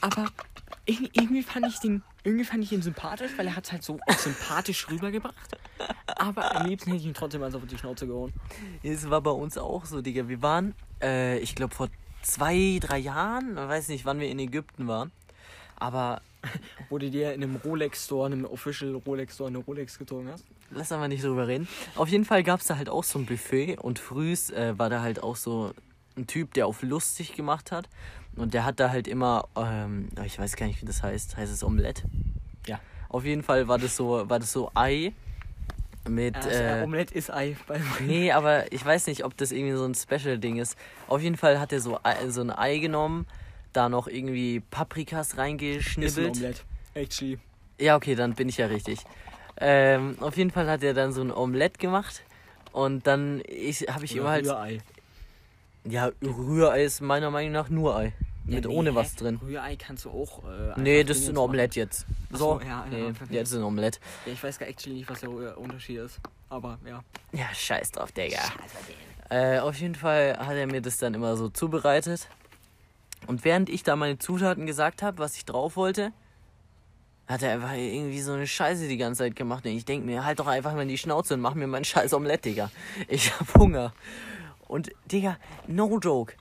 aber 0.00 0.28
irgendwie, 0.84 1.10
irgendwie 1.14 1.42
fand 1.42 1.66
ich 1.66 1.78
den, 1.80 2.02
irgendwie 2.22 2.44
fand 2.44 2.62
ich 2.64 2.72
ihn 2.72 2.82
sympathisch, 2.82 3.32
weil 3.36 3.46
er 3.46 3.56
hat 3.56 3.70
halt 3.72 3.82
so 3.82 3.98
sympathisch 4.18 4.88
rübergebracht. 4.90 5.34
Aber 6.06 6.56
am 6.56 6.66
liebsten 6.66 6.90
hätte 6.90 7.02
ich 7.02 7.06
ihm 7.06 7.14
trotzdem 7.14 7.42
alles 7.42 7.54
auf 7.54 7.66
die 7.66 7.78
Schnauze 7.78 8.06
gehauen. 8.06 8.32
Es 8.82 9.08
war 9.10 9.20
bei 9.20 9.30
uns 9.30 9.58
auch 9.58 9.84
so, 9.84 10.02
Digga. 10.02 10.28
Wir 10.28 10.42
waren, 10.42 10.74
äh, 11.02 11.38
ich 11.38 11.54
glaube, 11.54 11.74
vor 11.74 11.88
zwei, 12.22 12.78
drei 12.80 12.98
Jahren, 12.98 13.52
ich 13.52 13.56
weiß 13.56 13.88
nicht, 13.88 14.04
wann 14.04 14.20
wir 14.20 14.28
in 14.28 14.38
Ägypten 14.38 14.86
waren. 14.86 15.12
Aber 15.76 16.22
Wo 16.88 16.98
du 16.98 17.10
dir 17.10 17.32
in 17.32 17.42
einem 17.42 17.56
Rolex-Store, 17.56 18.26
einem 18.26 18.44
Official 18.44 18.94
Rolex-Store 18.94 19.48
eine 19.48 19.58
Rolex 19.58 19.98
gezogen 19.98 20.28
hast. 20.30 20.44
lass 20.70 20.92
aber 20.92 21.08
nicht 21.08 21.24
drüber 21.24 21.48
reden. 21.48 21.68
Auf 21.96 22.08
jeden 22.08 22.24
Fall 22.24 22.42
gab 22.42 22.60
es 22.60 22.66
da 22.66 22.76
halt 22.76 22.88
auch 22.88 23.04
so 23.04 23.18
ein 23.18 23.26
Buffet 23.26 23.78
und 23.78 23.98
frühs 23.98 24.50
äh, 24.50 24.78
war 24.78 24.90
da 24.90 25.02
halt 25.02 25.22
auch 25.22 25.36
so 25.36 25.72
ein 26.16 26.26
Typ, 26.26 26.54
der 26.54 26.66
auf 26.66 26.82
lustig 26.82 27.34
gemacht 27.34 27.72
hat. 27.72 27.88
Und 28.36 28.54
der 28.54 28.64
hat 28.64 28.80
da 28.80 28.90
halt 28.90 29.06
immer, 29.06 29.46
ähm, 29.56 30.08
ich 30.24 30.38
weiß 30.38 30.56
gar 30.56 30.66
nicht, 30.66 30.80
wie 30.82 30.86
das 30.86 31.02
heißt. 31.02 31.36
Heißt 31.36 31.52
es 31.52 31.62
Omelette? 31.62 32.02
Ja. 32.66 32.80
Auf 33.08 33.24
jeden 33.24 33.42
Fall 33.42 33.68
war 33.68 33.78
das 33.78 33.94
so, 33.96 34.28
war 34.28 34.38
das 34.38 34.52
so 34.52 34.70
Ei 34.74 35.12
mit. 36.08 36.34
Also, 36.36 36.48
äh, 36.50 36.82
Omelette 36.82 37.14
ist 37.14 37.30
Ei. 37.32 37.56
Bei 37.66 37.80
Nee, 38.00 38.32
aber 38.32 38.72
ich 38.72 38.84
weiß 38.84 39.06
nicht, 39.06 39.24
ob 39.24 39.36
das 39.36 39.52
irgendwie 39.52 39.76
so 39.76 39.84
ein 39.84 39.94
Special-Ding 39.94 40.56
ist. 40.56 40.76
Auf 41.06 41.20
jeden 41.22 41.36
Fall 41.36 41.60
hat 41.60 41.72
er 41.72 41.80
so, 41.80 41.98
Ei- 42.02 42.28
so 42.28 42.40
ein 42.40 42.50
Ei 42.50 42.78
genommen, 42.78 43.26
da 43.72 43.88
noch 43.88 44.08
irgendwie 44.08 44.60
Paprikas 44.60 45.28
ist 45.28 45.34
ein 45.34 45.40
reingeschnibbelt. 45.40 46.36
Omelette. 46.36 46.60
Actually. 46.94 47.38
Ja, 47.78 47.96
okay, 47.96 48.14
dann 48.14 48.34
bin 48.34 48.48
ich 48.48 48.56
ja 48.56 48.66
richtig. 48.66 49.00
Ähm, 49.56 50.16
auf 50.20 50.36
jeden 50.36 50.50
Fall 50.50 50.68
hat 50.68 50.82
er 50.82 50.94
dann 50.94 51.12
so 51.12 51.20
ein 51.22 51.30
Omelett 51.30 51.78
gemacht. 51.78 52.22
Und 52.72 53.06
dann 53.06 53.42
habe 53.88 54.04
ich 54.04 54.16
immer 54.16 54.30
halt. 54.30 54.46
Rührei. 54.46 54.80
Ja, 55.84 56.10
Rührei 56.22 56.84
ist 56.84 57.00
meiner 57.00 57.30
Meinung 57.30 57.52
nach 57.52 57.68
nur 57.68 57.96
Ei. 57.96 58.12
Ja, 58.46 58.56
Mit 58.56 58.66
nee, 58.66 58.74
ohne 58.74 58.94
was 58.94 59.14
drin. 59.14 59.40
Rührei 59.42 59.76
kannst 59.76 60.04
du 60.04 60.10
auch. 60.10 60.42
Äh, 60.44 60.78
Nee, 60.80 61.02
das 61.04 61.18
ist 61.18 61.28
ein 61.28 61.34
machen. 61.34 61.44
Omelett 61.44 61.76
jetzt. 61.76 62.06
So, 62.30 62.36
so, 62.38 62.60
ja, 62.60 62.66
ja, 62.68 62.86
nee, 62.90 63.02
perfekt. 63.04 63.32
jetzt 63.32 63.50
ist 63.52 63.56
ein 63.56 63.62
Omelett. 63.64 64.00
Ja, 64.26 64.32
ich 64.32 64.42
weiß 64.42 64.58
gar 64.58 64.68
actually 64.68 64.98
nicht, 64.98 65.08
was 65.08 65.20
der 65.20 65.30
äh, 65.30 65.52
Unterschied 65.54 65.98
ist. 65.98 66.20
Aber 66.50 66.78
ja. 66.86 67.02
Ja, 67.32 67.46
scheiß 67.54 67.92
drauf, 67.92 68.12
Digga. 68.12 68.38
Äh, 69.30 69.58
auf 69.60 69.76
jeden 69.76 69.94
Fall 69.94 70.36
hat 70.38 70.54
er 70.54 70.66
mir 70.66 70.82
das 70.82 70.98
dann 70.98 71.14
immer 71.14 71.36
so 71.36 71.48
zubereitet. 71.48 72.28
Und 73.26 73.44
während 73.44 73.70
ich 73.70 73.82
da 73.82 73.96
meine 73.96 74.18
Zutaten 74.18 74.66
gesagt 74.66 75.02
habe, 75.02 75.18
was 75.18 75.36
ich 75.36 75.46
drauf 75.46 75.76
wollte, 75.76 76.12
hat 77.26 77.42
er 77.42 77.52
einfach 77.52 77.72
irgendwie 77.72 78.20
so 78.20 78.32
eine 78.34 78.46
Scheiße 78.46 78.86
die 78.86 78.98
ganze 78.98 79.20
Zeit 79.24 79.36
gemacht. 79.36 79.64
Und 79.64 79.72
ich 79.72 79.86
denke 79.86 80.04
mir, 80.06 80.26
halt 80.26 80.38
doch 80.40 80.46
einfach 80.46 80.74
mal 80.74 80.82
in 80.82 80.88
die 80.88 80.98
Schnauze 80.98 81.32
und 81.34 81.40
mach 81.40 81.54
mir 81.54 81.66
mein 81.66 81.84
scheiß 81.84 82.12
Omelett, 82.12 82.44
Digga. 82.44 82.70
Ich 83.08 83.32
hab 83.32 83.54
Hunger. 83.54 83.94
Und, 84.74 84.90
Digga, 85.06 85.38
no 85.68 86.00
joke. 86.00 86.34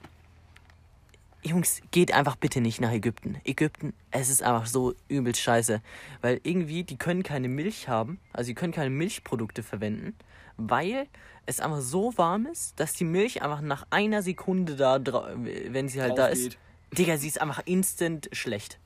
Jungs, 1.44 1.84
geht 1.92 2.12
einfach 2.12 2.36
bitte 2.36 2.62
nicht 2.62 2.82
nach 2.82 2.92
Ägypten. 2.92 3.40
Ägypten, 3.44 3.94
es 4.10 4.30
ist 4.30 4.42
einfach 4.42 4.66
so 4.66 4.96
übelst 5.08 5.40
scheiße. 5.40 5.84
Weil 6.22 6.40
irgendwie, 6.42 6.84
die 6.84 6.98
können 6.98 7.22
keine 7.22 7.48
Milch 7.48 7.90
haben. 7.90 8.20
Also, 8.32 8.48
die 8.48 8.56
können 8.56 8.74
keine 8.74 8.90
Milchprodukte 8.90 9.62
verwenden. 9.62 10.16
Weil 10.58 11.06
es 11.46 11.60
einfach 11.60 11.82
so 11.82 12.18
warm 12.18 12.48
ist, 12.48 12.80
dass 12.80 12.94
die 12.94 13.04
Milch 13.04 13.44
einfach 13.44 13.62
nach 13.62 13.86
einer 13.92 14.24
Sekunde 14.24 14.78
da, 14.78 15.00
wenn 15.04 15.88
sie 15.88 16.02
halt 16.02 16.18
da 16.18 16.26
ist. 16.26 16.56
Draufgeht. 16.56 16.98
Digga, 16.98 17.18
sie 17.18 17.28
ist 17.28 17.40
einfach 17.40 17.62
instant 17.66 18.30
schlecht. 18.32 18.80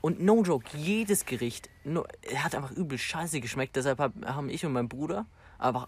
Und 0.00 0.20
no 0.20 0.42
joke, 0.42 0.76
jedes 0.76 1.24
Gericht 1.24 1.70
no, 1.84 2.04
hat 2.34 2.56
einfach 2.56 2.72
übel 2.72 2.98
scheiße 2.98 3.40
geschmeckt. 3.40 3.76
Deshalb 3.76 4.00
hab, 4.00 4.12
haben 4.24 4.48
ich 4.48 4.66
und 4.66 4.72
mein 4.72 4.88
Bruder 4.88 5.24
einfach 5.60 5.86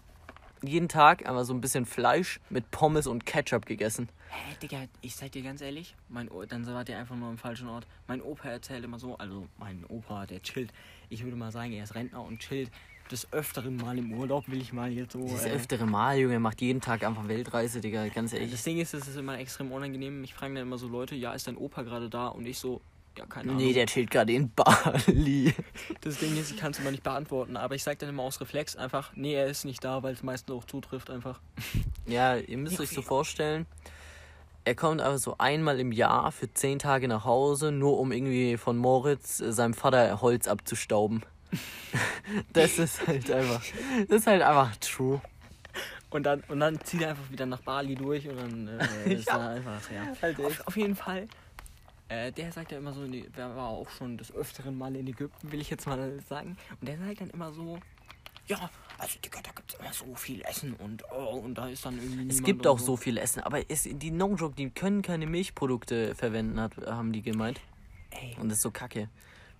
jeden 0.63 0.89
Tag 0.89 1.27
einfach 1.27 1.43
so 1.43 1.53
ein 1.53 1.61
bisschen 1.61 1.85
Fleisch 1.85 2.39
mit 2.49 2.69
Pommes 2.71 3.07
und 3.07 3.25
Ketchup 3.25 3.65
gegessen. 3.65 4.09
Hä, 4.29 4.55
Digga, 4.61 4.83
ich 5.01 5.15
sag 5.15 5.31
dir 5.31 5.41
ganz 5.41 5.61
ehrlich, 5.61 5.95
mein 6.07 6.29
o 6.29 6.45
dann 6.45 6.65
wart 6.67 6.89
ihr 6.89 6.97
einfach 6.97 7.15
nur 7.15 7.29
am 7.29 7.37
falschen 7.37 7.67
Ort. 7.67 7.87
Mein 8.07 8.21
Opa 8.21 8.49
erzählt 8.49 8.83
immer 8.83 8.99
so, 8.99 9.17
also 9.17 9.47
mein 9.57 9.83
Opa, 9.89 10.25
der 10.25 10.41
chillt. 10.41 10.71
Ich 11.09 11.23
würde 11.23 11.35
mal 11.35 11.51
sagen, 11.51 11.73
er 11.73 11.83
ist 11.83 11.95
Rentner 11.95 12.23
und 12.23 12.39
chillt 12.39 12.71
des 13.11 13.31
öfteren 13.33 13.75
Mal 13.75 13.97
im 13.97 14.13
Urlaub, 14.13 14.47
will 14.47 14.61
ich 14.61 14.71
mal 14.71 14.91
jetzt 14.91 15.13
so. 15.13 15.27
Das 15.27 15.45
äh, 15.45 15.51
öftere 15.51 15.85
Mal, 15.85 16.17
Junge, 16.17 16.39
macht 16.39 16.61
jeden 16.61 16.79
Tag 16.79 17.03
einfach 17.03 17.27
Weltreise, 17.27 17.81
Digga, 17.81 18.07
ganz 18.07 18.31
ehrlich. 18.33 18.51
das 18.51 18.63
Ding 18.63 18.79
ist, 18.79 18.93
es 18.93 19.07
ist 19.07 19.17
immer 19.17 19.37
extrem 19.37 19.71
unangenehm. 19.71 20.21
Mich 20.21 20.33
fragen 20.33 20.55
dann 20.55 20.63
immer 20.63 20.77
so 20.77 20.87
Leute, 20.87 21.15
ja, 21.15 21.33
ist 21.33 21.47
dein 21.47 21.57
Opa 21.57 21.81
gerade 21.81 22.09
da? 22.09 22.27
Und 22.27 22.45
ich 22.45 22.57
so, 22.57 22.81
ja, 23.17 23.25
keine 23.25 23.51
Ahnung. 23.51 23.57
Nee, 23.63 23.73
der 23.73 23.87
chillt 23.87 24.09
gerade 24.11 24.33
in 24.33 24.51
Bali. 24.53 25.53
Das 26.01 26.17
Ding 26.17 26.35
ist, 26.37 26.51
ich 26.51 26.57
kann 26.57 26.71
es 26.71 26.79
immer 26.79 26.91
nicht 26.91 27.03
beantworten, 27.03 27.57
aber 27.57 27.75
ich 27.75 27.83
sag 27.83 27.99
dann 27.99 28.09
immer 28.09 28.23
aus 28.23 28.41
Reflex 28.41 28.75
einfach, 28.75 29.11
nee, 29.15 29.33
er 29.35 29.47
ist 29.47 29.65
nicht 29.65 29.83
da, 29.83 30.01
weil 30.01 30.13
es 30.13 30.23
meistens 30.23 30.55
auch 30.55 30.65
zutrifft 30.65 31.09
einfach. 31.09 31.39
Ja, 32.07 32.35
ihr 32.35 32.57
müsst 32.57 32.79
euch 32.79 32.89
so 32.89 33.01
vorstellen, 33.03 33.67
er 34.65 34.75
kommt 34.75 35.01
aber 35.01 35.17
so 35.19 35.35
einmal 35.37 35.79
im 35.79 35.91
Jahr 35.91 36.31
für 36.31 36.51
zehn 36.53 36.79
Tage 36.79 37.07
nach 37.07 37.25
Hause, 37.25 37.71
nur 37.71 37.99
um 37.99 38.11
irgendwie 38.11 38.57
von 38.57 38.77
Moritz, 38.77 39.39
äh, 39.39 39.53
seinem 39.53 39.73
Vater, 39.75 40.19
Holz 40.21 40.47
abzustauben. 40.47 41.23
das 42.53 42.79
ist 42.79 43.05
halt 43.07 43.29
einfach, 43.31 43.61
das 44.07 44.21
ist 44.21 44.27
halt 44.27 44.41
einfach 44.41 44.75
true. 44.77 45.21
Und 46.09 46.23
dann, 46.23 46.43
und 46.49 46.59
dann 46.59 46.79
zieht 46.81 47.01
er 47.01 47.11
einfach 47.11 47.29
wieder 47.31 47.45
nach 47.45 47.61
Bali 47.61 47.95
durch 47.95 48.27
und 48.27 48.37
dann 48.37 48.67
äh, 48.67 49.13
ist 49.13 49.27
Ja. 49.27 49.37
er 49.37 49.49
einfach, 49.51 49.91
ja. 49.91 50.07
Halt. 50.21 50.39
Auf, 50.43 50.67
auf 50.67 50.75
jeden 50.77 50.95
Fall. 50.95 51.27
Äh, 52.11 52.31
der 52.33 52.51
sagt 52.51 52.71
ja 52.73 52.77
immer 52.77 52.91
so, 52.91 53.07
der 53.07 53.55
war 53.55 53.67
auch 53.69 53.89
schon 53.89 54.17
des 54.17 54.33
öfteren 54.33 54.77
Mal 54.77 54.93
in 54.97 55.07
Ägypten, 55.07 55.49
will 55.51 55.61
ich 55.61 55.69
jetzt 55.69 55.87
mal 55.87 56.19
sagen. 56.27 56.57
Und 56.81 56.87
der 56.87 56.97
sagt 56.97 57.21
dann 57.21 57.29
immer 57.29 57.53
so, 57.53 57.79
ja, 58.47 58.69
also 58.97 59.17
Digga, 59.23 59.39
da 59.41 59.51
gibt's 59.55 59.75
immer 59.79 59.93
so 59.93 60.13
viel 60.15 60.41
Essen 60.41 60.73
und 60.73 61.03
oh, 61.15 61.35
und 61.37 61.55
da 61.55 61.67
ist 61.69 61.85
dann 61.85 61.97
irgendwie 61.97 62.27
Es 62.29 62.43
gibt 62.43 62.67
auch 62.67 62.79
so 62.79 62.97
viel 62.97 63.17
Essen, 63.17 63.41
aber 63.41 63.61
es, 63.69 63.83
die 63.89 64.11
No 64.11 64.35
Joke, 64.35 64.55
die 64.55 64.69
können 64.71 65.01
keine 65.01 65.25
Milchprodukte 65.25 66.13
verwenden, 66.15 66.59
hat, 66.59 66.75
haben 66.85 67.13
die 67.13 67.21
gemeint. 67.21 67.61
Ey, 68.09 68.35
Und 68.41 68.49
das 68.49 68.57
ist 68.57 68.63
so 68.63 68.71
kacke. 68.71 69.07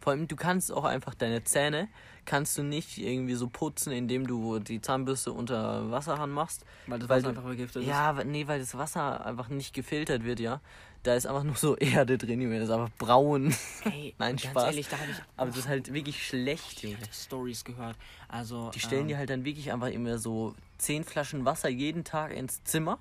Vor 0.02 0.12
allem, 0.12 0.28
du 0.28 0.36
kannst 0.36 0.74
auch 0.74 0.84
einfach 0.84 1.14
deine 1.14 1.44
Zähne, 1.44 1.88
kannst 2.26 2.58
du 2.58 2.64
nicht 2.64 2.98
irgendwie 2.98 3.36
so 3.36 3.48
putzen, 3.48 3.94
indem 3.94 4.26
du 4.28 4.58
die 4.60 4.82
Zahnbürste 4.82 5.32
unter 5.32 5.90
Wasserhahn 5.92 6.32
machst. 6.32 6.66
Weil 6.88 7.00
das 7.00 7.08
Weil 7.08 7.18
Wasser 7.20 7.24
du- 7.24 7.30
einfach 7.30 7.44
vergiftet 7.50 7.84
ist. 7.84 7.88
Ja, 7.88 8.12
nee, 8.26 8.48
weil 8.48 8.60
das 8.60 8.76
Wasser 8.76 9.26
einfach 9.26 9.48
nicht 9.50 9.74
gefiltert 9.76 10.24
wird, 10.26 10.40
ja. 10.40 10.60
Da 11.04 11.16
ist 11.16 11.26
einfach 11.26 11.44
nur 11.44 11.56
so 11.56 11.76
Erde 11.78 12.18
drin, 12.18 12.42
Junge. 12.42 12.60
Das 12.60 12.70
ist 12.70 12.74
einfach 12.76 12.92
braun. 12.98 13.54
Ey, 13.86 14.14
Nein, 14.20 14.38
Spaß. 14.38 14.66
ehrlich, 14.66 14.88
da 14.88 14.98
habe 15.00 15.12
ich 15.12 15.18
Aber 15.38 15.48
das 15.50 15.58
ist 15.60 15.68
halt 15.68 15.94
wirklich 15.94 16.26
schlecht, 16.26 16.84
Junge. 16.84 16.98
Stories 17.12 17.64
gehört. 17.64 17.96
Also, 18.28 18.70
Die 18.72 18.80
stellen 18.80 19.02
ähm, 19.04 19.08
dir 19.10 19.18
halt 19.18 19.30
dann 19.30 19.44
wirklich 19.46 19.72
einfach 19.72 19.88
immer 19.90 20.18
so 20.20 20.54
zehn 20.78 21.04
Flaschen 21.04 21.44
Wasser 21.46 21.70
jeden 21.70 22.04
Tag 22.04 22.34
ins 22.34 22.64
Zimmer. 22.64 23.00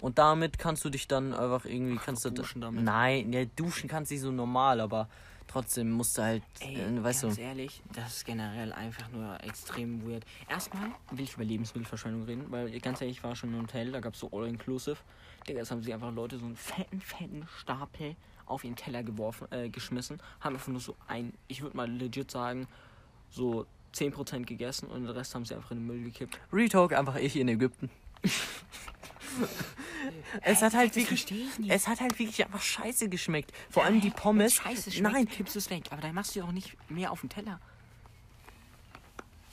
Und 0.00 0.18
damit 0.18 0.58
kannst 0.58 0.84
du 0.84 0.90
dich 0.90 1.08
dann 1.08 1.34
einfach 1.34 1.64
irgendwie 1.66 1.96
kannst 1.98 2.24
du 2.24 2.30
duschen 2.30 2.60
damit. 2.62 2.82
Nein, 2.84 3.32
ja, 3.32 3.44
duschen 3.56 3.88
kannst 3.88 4.10
du 4.10 4.14
nicht 4.14 4.22
so 4.22 4.32
normal, 4.32 4.80
aber 4.80 5.08
trotzdem 5.46 5.90
musst 5.90 6.16
du 6.16 6.22
halt, 6.22 6.42
Ey, 6.60 6.76
äh, 6.76 7.04
weißt 7.04 7.22
ganz 7.22 7.36
du. 7.36 7.42
ehrlich, 7.42 7.82
das 7.92 8.16
ist 8.16 8.24
generell 8.24 8.72
einfach 8.72 9.10
nur 9.10 9.36
extrem 9.44 10.08
weird. 10.08 10.24
Erstmal 10.48 10.88
will 11.10 11.24
ich 11.24 11.34
über 11.34 11.44
Lebensmittelverschwendung 11.44 12.22
reden, 12.24 12.46
weil 12.48 12.78
ganz 12.80 13.02
ehrlich, 13.02 13.18
ich 13.18 13.22
war 13.24 13.36
schon 13.36 13.52
im 13.52 13.60
Hotel, 13.60 13.92
da 13.92 14.00
gab 14.00 14.14
es 14.14 14.20
so 14.20 14.30
All-Inclusive. 14.32 14.96
Digga, 15.48 15.58
jetzt 15.60 15.70
haben 15.70 15.82
sie 15.82 15.92
einfach 15.92 16.12
Leute 16.12 16.38
so 16.38 16.46
einen 16.46 16.56
fetten, 16.56 17.00
fetten 17.00 17.48
Stapel 17.58 18.16
auf 18.46 18.64
ihren 18.64 18.76
Teller 18.76 19.02
geworfen, 19.02 19.46
äh, 19.50 19.68
geschmissen, 19.68 20.20
haben 20.40 20.54
einfach 20.54 20.68
nur 20.68 20.80
so 20.80 20.96
ein, 21.06 21.32
ich 21.48 21.62
würde 21.62 21.76
mal 21.76 21.90
legit 21.90 22.30
sagen, 22.30 22.66
so 23.30 23.66
10% 23.94 24.44
gegessen 24.44 24.86
und 24.86 25.04
den 25.04 25.10
Rest 25.10 25.34
haben 25.34 25.44
sie 25.44 25.54
einfach 25.54 25.70
in 25.70 25.78
den 25.78 25.86
Müll 25.86 26.02
gekippt. 26.04 26.38
Retalk 26.52 26.92
einfach 26.92 27.16
ich 27.16 27.36
in 27.36 27.48
Ägypten. 27.48 27.90
es 30.42 30.62
hat 30.62 30.74
halt 30.74 30.90
das 30.90 30.96
wirklich, 30.96 31.26
es 31.68 31.88
hat 31.88 32.00
halt 32.00 32.18
wirklich 32.18 32.44
einfach 32.44 32.60
scheiße 32.60 33.08
geschmeckt. 33.08 33.52
Vor 33.70 33.84
allem 33.84 34.00
die 34.00 34.10
Pommes. 34.10 34.54
Scheiße, 34.54 34.90
schmeckt, 34.90 35.14
Nein, 35.14 35.28
kippst 35.28 35.54
du 35.54 35.58
es 35.58 35.70
weg, 35.70 35.84
aber 35.90 36.02
dann 36.02 36.14
machst 36.14 36.34
du 36.34 36.40
ja 36.40 36.44
auch 36.44 36.52
nicht 36.52 36.76
mehr 36.90 37.12
auf 37.12 37.20
den 37.20 37.30
Teller. 37.30 37.60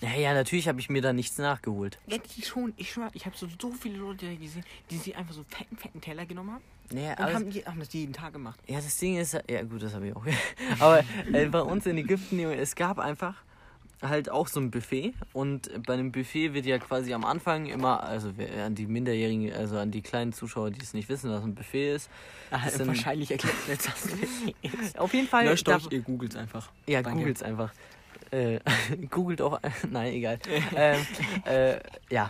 Ja, 0.02 0.14
ja, 0.16 0.34
natürlich 0.34 0.68
habe 0.68 0.80
ich 0.80 0.90
mir 0.90 1.02
da 1.02 1.14
nichts 1.14 1.38
nachgeholt. 1.38 1.98
Ja, 2.08 2.18
die 2.18 2.42
schon, 2.44 2.74
ich 2.78 2.92
schwör, 2.94 3.10
ich 3.14 3.26
habe 3.26 3.36
so, 3.38 3.48
so 3.60 3.72
viele 3.72 3.98
Leute 3.98 4.36
gesehen, 4.36 4.64
die 4.92 4.98
sich 4.98 5.16
einfach 5.16 5.34
so 5.34 5.42
einen 5.42 5.50
fetten, 5.50 5.78
fetten 5.78 6.02
Teller 6.02 6.26
genommen 6.26 6.52
haben. 6.54 6.64
Nee, 6.92 7.10
Und 7.10 7.20
haben, 7.34 7.50
die, 7.52 7.66
haben 7.66 7.80
das 7.80 7.92
jeden 7.94 8.14
Tag 8.14 8.34
gemacht. 8.34 8.60
Ja, 8.68 8.78
das 8.78 8.98
Ding 8.98 9.18
ist, 9.18 9.34
ja 9.50 9.64
gut, 9.64 9.82
das 9.84 9.94
habe 9.94 10.08
ich 10.08 10.16
auch. 10.16 10.24
Aber 10.80 11.04
äh, 11.34 11.46
bei 11.48 11.62
uns 11.62 11.86
in 11.86 11.98
Ägypten, 11.98 12.40
es 12.40 12.76
gab 12.76 13.00
einfach 13.00 13.36
halt 14.02 14.30
auch 14.30 14.48
so 14.48 14.60
ein 14.60 14.70
Buffet 14.70 15.14
und 15.34 15.72
bei 15.88 15.96
einem 15.96 16.12
Buffet 16.12 16.54
wird 16.54 16.68
ja 16.68 16.78
quasi 16.78 17.14
am 17.16 17.26
Anfang 17.26 17.66
immer, 17.66 18.04
also 18.04 18.32
an 18.64 18.76
die 18.76 18.86
Minderjährigen, 18.86 19.52
also 19.54 19.80
an 19.80 19.90
die 19.90 20.02
kleinen 20.04 20.34
Zuschauer, 20.34 20.70
die 20.70 20.80
es 20.80 20.94
nicht 20.94 21.10
wissen, 21.10 21.32
was 21.32 21.44
ein 21.44 21.56
Buffet 21.56 21.96
ist. 21.96 22.10
das 22.52 22.74
sind- 22.76 22.84
Ah, 22.84 22.88
wahrscheinlich 22.88 23.32
erklärt 23.32 23.56
jetzt 23.68 23.88
das. 23.88 24.96
Auf 25.00 25.14
jeden 25.16 25.28
Fall. 25.28 25.46
Löscht 25.46 25.68
euch, 25.68 25.92
ihr 25.92 26.02
googelt 26.02 26.36
einfach. 26.36 26.70
ja, 26.86 27.02
Danke. 27.02 27.18
googelt's 27.20 27.42
einfach. 27.42 27.74
Äh, 28.32 28.60
googelt 29.10 29.42
auch, 29.42 29.60
nein, 29.90 30.14
egal. 30.14 30.40
ähm, 30.76 31.06
äh, 31.46 31.80
ja, 32.10 32.30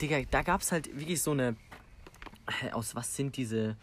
Digga, 0.00 0.22
da 0.30 0.42
gab's 0.42 0.72
halt 0.72 0.86
wirklich 0.98 1.22
so 1.22 1.32
eine, 1.32 1.56
aus 2.72 2.94
was 2.94 3.14
sind 3.14 3.36
diese, 3.36 3.76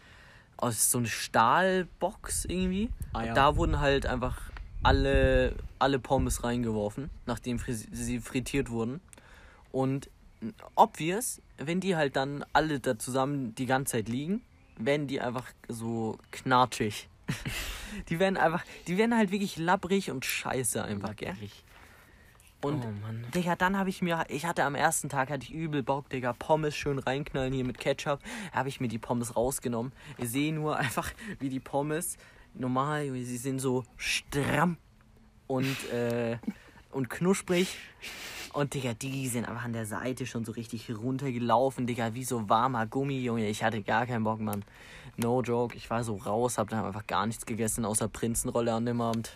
aus 0.56 0.90
so 0.90 0.98
eine 0.98 1.06
Stahlbox 1.06 2.44
irgendwie. 2.46 2.90
Ah, 3.12 3.24
ja. 3.24 3.34
Da 3.34 3.56
wurden 3.56 3.80
halt 3.80 4.06
einfach 4.06 4.50
alle, 4.82 5.54
alle 5.78 5.98
Pommes 5.98 6.44
reingeworfen, 6.44 7.10
nachdem 7.26 7.58
sie 7.58 8.20
frittiert 8.20 8.70
wurden. 8.70 9.00
Und 9.72 10.08
obvious, 10.74 11.40
wenn 11.56 11.80
die 11.80 11.96
halt 11.96 12.16
dann 12.16 12.44
alle 12.52 12.80
da 12.80 12.98
zusammen 12.98 13.54
die 13.54 13.66
ganze 13.66 13.92
Zeit 13.92 14.08
liegen, 14.08 14.42
werden 14.78 15.06
die 15.06 15.20
einfach 15.20 15.46
so 15.68 16.18
knatschig. 16.30 17.08
Die 18.08 18.18
werden 18.18 18.36
einfach, 18.36 18.64
die 18.86 18.98
werden 18.98 19.16
halt 19.16 19.30
wirklich 19.30 19.56
labbrig 19.56 20.10
und 20.10 20.24
scheiße 20.24 20.82
einfach, 20.84 21.16
gell? 21.16 21.36
Und 22.60 22.84
oh 22.84 22.90
Mann. 23.02 23.24
Digga, 23.34 23.54
dann 23.54 23.76
habe 23.76 23.88
ich 23.88 24.02
mir, 24.02 24.24
ich 24.28 24.44
hatte 24.44 24.64
am 24.64 24.74
ersten 24.74 25.08
Tag, 25.08 25.30
hatte 25.30 25.44
ich 25.44 25.52
übel 25.52 25.84
Bock, 25.84 26.08
Digga, 26.10 26.32
Pommes 26.32 26.74
schön 26.74 26.98
reinknallen 26.98 27.52
hier 27.52 27.64
mit 27.64 27.78
Ketchup. 27.78 28.20
Habe 28.52 28.68
ich 28.68 28.80
mir 28.80 28.88
die 28.88 28.98
Pommes 28.98 29.36
rausgenommen. 29.36 29.92
Ich 30.16 30.30
sehe 30.30 30.52
nur 30.52 30.76
einfach, 30.78 31.12
wie 31.38 31.48
die 31.48 31.60
Pommes 31.60 32.16
normal, 32.54 33.12
sie 33.12 33.36
sind 33.36 33.60
so 33.60 33.84
stramm 33.96 34.76
und, 35.46 35.92
äh, 35.92 36.38
und 36.90 37.08
knusprig. 37.08 37.76
Und 38.52 38.74
Digga, 38.74 38.94
die 38.94 39.28
sind 39.28 39.46
einfach 39.46 39.64
an 39.64 39.72
der 39.72 39.86
Seite 39.86 40.26
schon 40.26 40.44
so 40.44 40.52
richtig 40.52 40.90
runtergelaufen, 40.90 41.86
Digga, 41.86 42.14
wie 42.14 42.24
so 42.24 42.48
warmer 42.48 42.86
Gummi, 42.86 43.20
Junge. 43.20 43.48
Ich 43.48 43.62
hatte 43.62 43.82
gar 43.82 44.06
keinen 44.06 44.24
Bock, 44.24 44.40
Mann. 44.40 44.64
No 45.20 45.42
joke, 45.42 45.76
ich 45.76 45.90
war 45.90 46.04
so 46.04 46.14
raus, 46.14 46.58
hab 46.58 46.70
dann 46.70 46.84
einfach 46.84 47.06
gar 47.06 47.26
nichts 47.26 47.44
gegessen, 47.44 47.84
außer 47.84 48.08
Prinzenrolle 48.08 48.72
an 48.72 48.86
dem 48.86 49.00
Abend. 49.00 49.32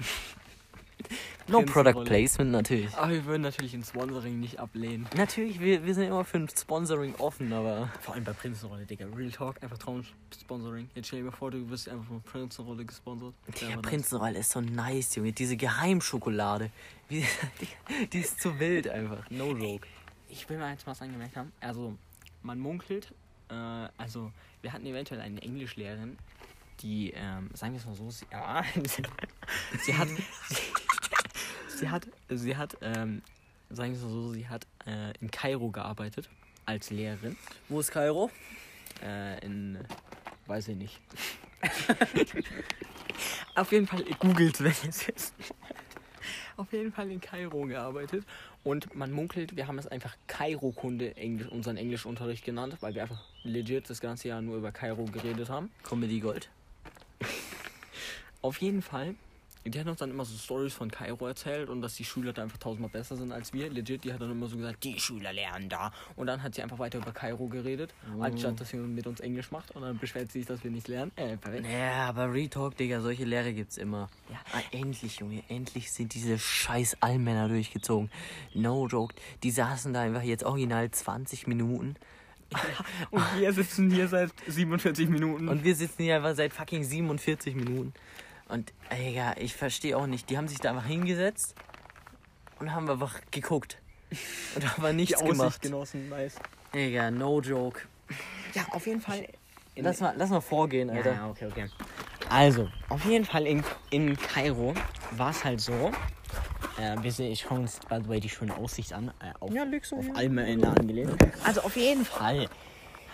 No. 1.48 1.62
Product 1.62 2.04
Placement, 2.04 2.52
natürlich. 2.52 2.94
Aber 2.96 3.10
wir 3.10 3.24
würden 3.24 3.42
natürlich 3.42 3.74
ein 3.74 3.82
Sponsoring 3.82 4.38
nicht 4.38 4.60
ablehnen. 4.60 5.08
Natürlich, 5.16 5.60
wir, 5.60 5.84
wir 5.84 5.94
sind 5.94 6.04
immer 6.04 6.24
für 6.24 6.38
ein 6.38 6.48
Sponsoring 6.48 7.16
offen, 7.16 7.52
aber. 7.52 7.90
Vor 8.00 8.14
allem 8.14 8.22
bei 8.24 8.32
Prinzenrolle, 8.32 8.86
Digga. 8.86 9.06
Real 9.14 9.30
Talk, 9.30 9.62
einfach 9.62 9.76
Traum-Sponsoring. 9.78 10.88
Jetzt 10.94 11.08
stell 11.08 11.18
dir 11.18 11.26
mal 11.26 11.32
vor, 11.32 11.50
du 11.50 11.68
wirst 11.68 11.88
einfach 11.88 12.06
von 12.06 12.22
Prinzenrolle 12.22 12.84
gesponsert. 12.84 13.34
Aber 13.72 13.82
Prinzenrolle 13.82 14.38
ist 14.38 14.52
so 14.52 14.60
nice, 14.60 15.16
Junge. 15.16 15.32
Diese 15.32 15.56
Geheimschokolade. 15.56 16.70
Wie, 17.08 17.24
die 18.12 18.20
ist 18.20 18.40
zu 18.40 18.58
wild 18.60 18.88
einfach. 18.88 19.28
No 19.30 19.52
joke. 19.56 19.86
Ich 20.28 20.48
will 20.48 20.58
mal 20.58 20.70
jetzt 20.70 20.86
was 20.86 21.02
angemerkt 21.02 21.36
haben. 21.36 21.52
Also, 21.60 21.96
man 22.42 22.58
munkelt, 22.60 23.12
äh, 23.50 23.54
also, 23.98 24.30
wir 24.62 24.72
hatten 24.72 24.86
eventuell 24.86 25.20
eine 25.20 25.42
Englischlehrerin, 25.42 26.16
die, 26.80 27.12
ähm, 27.14 27.50
sagen 27.54 27.74
wir 27.74 27.80
es 27.80 27.86
mal 27.86 27.94
so, 27.94 28.10
sie, 28.10 28.26
ja, 28.30 28.64
sie 29.78 29.94
hat, 29.96 30.08
sie 31.68 31.90
hat, 31.90 32.06
sie 32.28 32.56
hat, 32.56 32.76
ähm, 32.80 33.22
sagen 33.70 33.92
wir 33.92 33.98
es 33.98 34.04
mal 34.04 34.10
so, 34.10 34.32
sie 34.32 34.48
hat 34.48 34.66
äh, 34.86 35.12
in 35.20 35.30
Kairo 35.30 35.70
gearbeitet 35.70 36.28
als 36.64 36.90
Lehrerin. 36.90 37.36
Wo 37.68 37.80
ist 37.80 37.90
Kairo? 37.90 38.30
Äh, 39.02 39.44
in, 39.44 39.78
weiß 40.46 40.68
ich 40.68 40.76
nicht. 40.76 41.00
Auf 43.54 43.70
jeden 43.72 43.86
Fall, 43.86 44.04
googelt, 44.18 44.60
wenn 44.62 44.72
es 44.88 45.08
ist. 45.08 45.34
Auf 46.56 46.72
jeden 46.72 46.92
Fall 46.92 47.10
in 47.10 47.20
Kairo 47.20 47.62
gearbeitet. 47.62 48.24
Und 48.64 48.94
man 48.94 49.10
munkelt, 49.10 49.56
wir 49.56 49.66
haben 49.66 49.78
es 49.78 49.86
einfach 49.86 50.16
Kairo-Kunde, 50.26 51.16
Englisch, 51.16 51.48
unseren 51.48 51.76
Englischunterricht 51.76 52.44
genannt, 52.44 52.76
weil 52.80 52.94
wir 52.94 53.02
einfach 53.02 53.24
legit 53.42 53.88
das 53.90 54.00
ganze 54.00 54.28
Jahr 54.28 54.42
nur 54.42 54.56
über 54.56 54.72
Kairo 54.72 55.04
geredet 55.04 55.48
haben. 55.48 55.70
Comedy 55.82 56.20
Gold. 56.20 56.50
Auf 58.42 58.58
jeden 58.58 58.82
Fall, 58.82 59.14
die 59.64 59.78
hat 59.78 59.86
uns 59.86 59.98
dann 59.98 60.10
immer 60.10 60.24
so 60.24 60.36
Stories 60.36 60.74
von 60.74 60.90
Kairo 60.90 61.26
erzählt 61.26 61.68
und 61.68 61.82
dass 61.82 61.94
die 61.94 62.04
Schüler 62.04 62.32
da 62.32 62.42
einfach 62.42 62.58
tausendmal 62.58 62.90
besser 62.90 63.16
sind 63.16 63.32
als 63.32 63.52
wir. 63.52 63.70
Legit, 63.70 64.04
die 64.04 64.12
hat 64.12 64.20
dann 64.20 64.30
immer 64.30 64.48
so 64.48 64.56
gesagt, 64.56 64.82
die 64.82 64.98
Schüler 64.98 65.32
lernen 65.32 65.68
da. 65.68 65.92
Und 66.16 66.26
dann 66.26 66.42
hat 66.42 66.54
sie 66.54 66.62
einfach 66.62 66.78
weiter 66.78 66.98
über 66.98 67.12
Kairo 67.12 67.46
geredet, 67.46 67.94
anstatt 68.20 68.60
dass 68.60 68.70
sie 68.70 68.76
mit 68.76 69.06
uns 69.06 69.20
Englisch 69.20 69.50
macht. 69.50 69.70
Und 69.72 69.82
dann 69.82 69.98
beschwert 69.98 70.32
sie 70.32 70.40
sich, 70.40 70.48
dass 70.48 70.64
wir 70.64 70.70
nicht 70.70 70.88
lernen. 70.88 71.12
Äh, 71.16 71.36
perfekt. 71.36 71.66
Ja, 71.70 72.08
aber 72.08 72.32
Retalk, 72.32 72.76
Digga, 72.76 73.00
solche 73.00 73.24
Lehre 73.24 73.52
gibt's 73.52 73.76
immer. 73.76 74.08
Ja. 74.30 74.36
Ah, 74.52 74.62
endlich, 74.72 75.20
Junge, 75.20 75.42
endlich 75.48 75.92
sind 75.92 76.14
diese 76.14 76.38
scheiß 76.38 76.96
Allmänner 77.00 77.48
durchgezogen. 77.48 78.10
No 78.54 78.86
joke. 78.86 79.14
Die 79.42 79.50
saßen 79.50 79.92
da 79.92 80.02
einfach 80.02 80.22
jetzt 80.22 80.44
original 80.44 80.90
20 80.90 81.46
Minuten. 81.46 81.96
Und 83.10 83.22
wir 83.38 83.52
sitzen 83.52 83.90
hier 83.90 84.08
seit 84.08 84.30
47 84.46 85.08
Minuten. 85.08 85.48
Und 85.48 85.64
wir 85.64 85.74
sitzen 85.74 86.02
hier 86.02 86.16
einfach 86.16 86.34
seit 86.34 86.52
fucking 86.52 86.84
47 86.84 87.54
Minuten. 87.54 87.92
Und, 88.52 88.70
Digga, 88.92 89.34
ich 89.38 89.54
verstehe 89.54 89.96
auch 89.96 90.06
nicht. 90.06 90.28
Die 90.28 90.36
haben 90.36 90.46
sich 90.46 90.58
da 90.60 90.70
einfach 90.70 90.84
hingesetzt 90.84 91.54
und 92.60 92.74
haben 92.74 92.88
einfach 92.90 93.18
geguckt. 93.30 93.78
Und 94.54 94.76
haben 94.76 94.94
nichts 94.94 95.24
gemacht. 95.24 95.62
genossen, 95.62 96.10
nice. 96.10 96.34
Digga, 96.74 97.10
no 97.10 97.40
joke. 97.40 97.80
Ja, 98.52 98.66
auf 98.72 98.86
jeden 98.86 99.00
Fall. 99.00 99.26
In, 99.74 99.84
Lass 99.84 100.00
mal, 100.00 100.12
lass 100.18 100.28
mal 100.28 100.42
vorgehen, 100.42 100.90
ja, 100.90 100.96
Alter. 100.96 101.12
ja, 101.14 101.30
okay, 101.30 101.46
okay. 101.46 101.66
Also, 102.28 102.68
auf 102.90 103.02
jeden 103.06 103.24
Fall 103.24 103.46
in, 103.46 103.64
in 103.88 104.18
Kairo 104.18 104.74
war 105.12 105.30
es 105.30 105.42
halt 105.44 105.62
so. 105.62 105.90
Äh, 106.78 107.02
wir 107.02 107.10
sehen, 107.10 107.32
ich 107.32 107.40
schaue 107.40 107.60
uns, 107.60 107.80
by 107.88 108.00
the 108.02 108.08
way, 108.10 108.20
die 108.20 108.28
schöne 108.28 108.54
Aussicht 108.54 108.92
an. 108.92 109.14
Äh, 109.20 109.32
auf, 109.40 109.50
Ja, 109.50 109.64
so 109.82 109.96
auf 109.96 110.04
hin. 110.04 110.14
Almende 110.14 110.68
angelehnt. 110.68 111.16
Also, 111.42 111.62
auf 111.62 111.74
jeden 111.76 112.04
Fall 112.04 112.50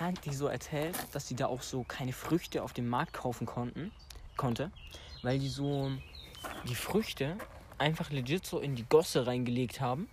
hat 0.01 0.24
die 0.24 0.34
so 0.34 0.49
erzählt, 0.49 0.97
dass 1.12 1.28
sie 1.28 1.36
da 1.36 1.47
auch 1.47 1.62
so 1.62 1.84
keine 1.84 2.12
Früchte 2.12 2.64
auf 2.64 2.72
dem 2.72 2.89
Markt 2.89 3.12
kaufen 3.12 3.47
konnten, 3.47 3.93
konnte, 4.36 4.72
weil 5.23 5.39
die 5.39 5.49
so 5.49 5.91
die 6.69 6.75
Früchte 6.75 7.37
einfach 7.79 8.11
legit 8.11 8.47
so 8.47 8.59
in 8.61 8.75
die 8.75 8.85
Gosse 8.85 9.27
reingelegt 9.27 9.81
haben, 9.81 10.09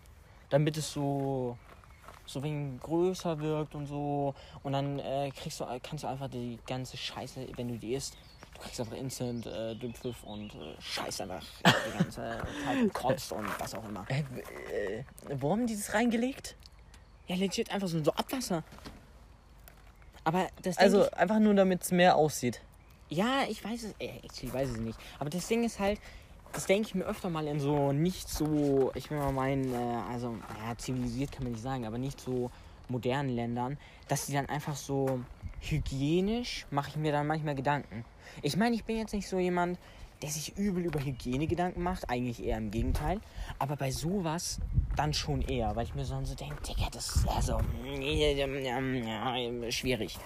damit 0.50 0.78
es 0.78 0.92
so 0.92 1.58
so 2.28 2.42
wenig 2.42 2.82
größer 2.82 3.40
wirkt 3.40 3.76
und 3.76 3.86
so 3.86 4.34
und 4.64 4.74
dann 4.74 4.98
äh, 5.00 5.32
kriegst 5.36 5.60
du 5.60 5.66
kannst 5.84 6.04
du 6.04 6.08
einfach 6.08 6.28
die 6.28 6.58
ganze 6.66 6.98
Scheiße, 6.98 7.48
wenn 7.56 7.68
du 7.68 7.78
die 7.78 7.94
isst, 7.94 8.18
du 8.56 8.62
kriegst 8.62 8.80
einfach 8.80 8.96
instant 8.96 9.46
äh, 9.46 9.76
Dünnpfiff 9.76 10.24
und 10.24 10.54
äh, 10.56 10.76
scheißt 10.80 11.22
einfach 11.22 11.44
die 11.66 11.98
ganze 11.98 12.16
Zeit 12.66 12.82
und 12.82 12.94
kotzt 12.94 13.32
und 13.32 13.48
was 13.60 13.76
auch 13.76 13.88
immer. 13.88 14.06
Äh, 14.10 14.24
äh, 15.00 15.04
wo 15.40 15.52
haben 15.52 15.68
die 15.68 15.76
das 15.76 15.94
reingelegt? 15.94 16.56
Ja, 17.28 17.36
legit 17.36 17.72
einfach 17.72 17.88
so, 17.88 18.04
so 18.04 18.12
Abwasser. 18.14 18.64
Aber 20.24 20.48
das 20.64 20.78
Also 20.78 21.04
ist, 21.04 21.14
einfach 21.14 21.40
nur, 21.40 21.54
damit 21.54 21.84
es 21.84 21.92
mehr 21.92 22.16
aussieht. 22.16 22.62
Ja, 23.16 23.44
ich 23.50 23.64
weiß 23.64 23.84
es, 23.84 23.96
äh, 24.00 24.20
ich 24.24 24.54
weiß 24.54 24.70
es 24.70 24.78
nicht. 24.78 25.00
Aber 25.20 25.30
das 25.30 25.48
Ding 25.48 25.64
ist 25.64 25.80
halt, 25.80 26.00
das 26.52 26.66
denke 26.66 26.88
ich 26.88 26.96
mir 26.96 27.06
öfter 27.06 27.30
mal 27.30 27.48
in 27.48 27.60
so 27.60 27.92
nicht 27.92 28.30
so, 28.30 28.92
ich 28.96 29.10
will 29.10 29.18
mal 29.18 29.32
meinen, 29.32 29.74
äh, 29.74 30.12
also, 30.12 30.36
ja, 30.64 30.78
zivilisiert 30.78 31.32
kann 31.32 31.44
man 31.44 31.54
nicht 31.54 31.64
sagen, 31.64 31.86
aber 31.86 31.98
nicht 31.98 32.20
so 32.20 32.52
modernen 32.88 33.30
Ländern, 33.30 33.78
dass 34.08 34.28
die 34.28 34.34
dann 34.34 34.48
einfach 34.48 34.76
so 34.76 35.20
hygienisch, 35.60 36.66
mache 36.70 36.90
ich 36.90 36.96
mir 36.98 37.12
dann 37.12 37.28
manchmal 37.28 37.56
Gedanken. 37.56 38.06
Ich 38.42 38.56
meine, 38.58 38.76
ich 38.76 38.84
bin 38.84 38.98
jetzt 38.98 39.14
nicht 39.14 39.28
so 39.28 39.40
jemand, 39.40 39.80
der 40.22 40.30
sich 40.30 40.58
übel 40.58 40.86
über 40.86 41.04
Hygiene 41.04 41.48
Gedanken 41.48 41.84
macht, 41.84 42.10
eigentlich 42.10 42.44
eher 42.44 42.58
im 42.58 42.72
Gegenteil. 42.72 43.20
Aber 43.60 43.76
bei 43.76 43.92
sowas 43.92 44.60
dann 44.96 45.14
schon 45.14 45.42
eher, 45.42 45.76
weil 45.76 45.86
ich 45.86 45.96
mir 45.96 46.06
so 46.06 46.16
denke, 46.36 46.62
Digga, 46.64 46.88
das 46.92 47.16
ist 47.16 47.28
also 47.28 47.60
schwierig. 49.70 50.18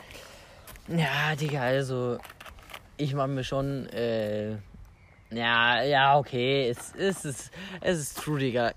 Ja, 0.88 1.36
Digga, 1.36 1.62
also 1.62 2.18
ich 3.00 3.14
mache 3.14 3.30
mir 3.30 3.44
schon, 3.44 3.88
äh, 3.90 4.58
ja, 5.32 5.82
ja, 5.84 6.18
okay, 6.18 6.70
es, 6.70 6.94
es, 6.96 7.24
ist, 7.26 7.52
es 7.82 8.00
ist 8.00 8.18
true, 8.18 8.40
Digga. 8.40 8.74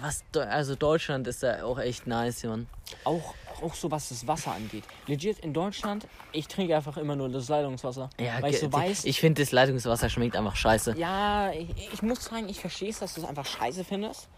Was, 0.00 0.24
also 0.34 0.74
Deutschland 0.74 1.28
ist 1.28 1.42
da 1.42 1.62
auch 1.62 1.78
echt 1.78 2.06
nice, 2.06 2.42
Mann. 2.44 2.66
Auch, 3.04 3.34
auch 3.62 3.74
so 3.74 3.90
was 3.90 4.08
das 4.08 4.26
Wasser 4.26 4.52
angeht. 4.52 4.82
Legit 5.06 5.38
in 5.38 5.54
Deutschland, 5.54 6.08
ich 6.32 6.48
trinke 6.48 6.74
einfach 6.74 6.96
immer 6.96 7.14
nur 7.14 7.28
das 7.28 7.48
Leitungswasser. 7.48 8.10
Ja, 8.18 8.42
weil 8.42 8.52
ich 8.52 8.58
so 8.58 8.72
weiß. 8.72 9.04
Ich 9.04 9.20
finde 9.20 9.42
das 9.42 9.52
Leitungswasser 9.52 10.08
schmeckt 10.10 10.36
einfach 10.36 10.56
scheiße. 10.56 10.96
Ja, 10.98 11.52
ich, 11.52 11.68
ich 11.92 12.02
muss 12.02 12.24
sagen, 12.24 12.48
ich 12.48 12.60
verstehe 12.60 12.90
es, 12.90 12.98
dass 12.98 13.14
du 13.14 13.20
es 13.20 13.26
einfach 13.26 13.46
scheiße 13.46 13.84
findest. 13.84 14.28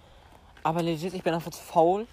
Aber 0.62 0.82
legit, 0.82 1.14
ich 1.14 1.22
bin 1.22 1.32
einfach 1.32 1.52
zu 1.52 1.62
faul, 1.62 2.06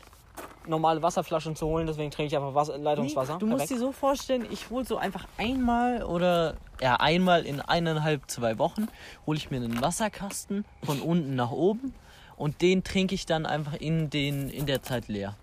normale 0.67 1.01
Wasserflaschen 1.01 1.55
zu 1.55 1.67
holen, 1.67 1.87
deswegen 1.87 2.11
trinke 2.11 2.27
ich 2.27 2.35
einfach 2.35 2.55
Wasser, 2.55 2.77
Leitungswasser. 2.77 3.33
Nee, 3.33 3.39
du 3.39 3.47
musst 3.47 3.69
dir 3.69 3.77
so 3.77 3.91
vorstellen, 3.91 4.45
ich 4.49 4.69
hole 4.69 4.85
so 4.85 4.97
einfach 4.97 5.25
einmal 5.37 6.03
oder 6.03 6.55
ja, 6.81 6.95
einmal 6.95 7.45
in 7.45 7.61
eineinhalb, 7.61 8.29
zwei 8.29 8.57
Wochen 8.57 8.87
hole 9.25 9.37
ich 9.37 9.51
mir 9.51 9.57
einen 9.57 9.81
Wasserkasten 9.81 10.65
von 10.83 11.01
unten 11.01 11.35
nach 11.35 11.51
oben 11.51 11.93
und 12.35 12.61
den 12.61 12.83
trinke 12.83 13.15
ich 13.15 13.25
dann 13.25 13.45
einfach 13.45 13.73
in, 13.73 14.09
den, 14.09 14.49
in 14.49 14.65
der 14.65 14.81
Zeit 14.81 15.07
leer. 15.07 15.35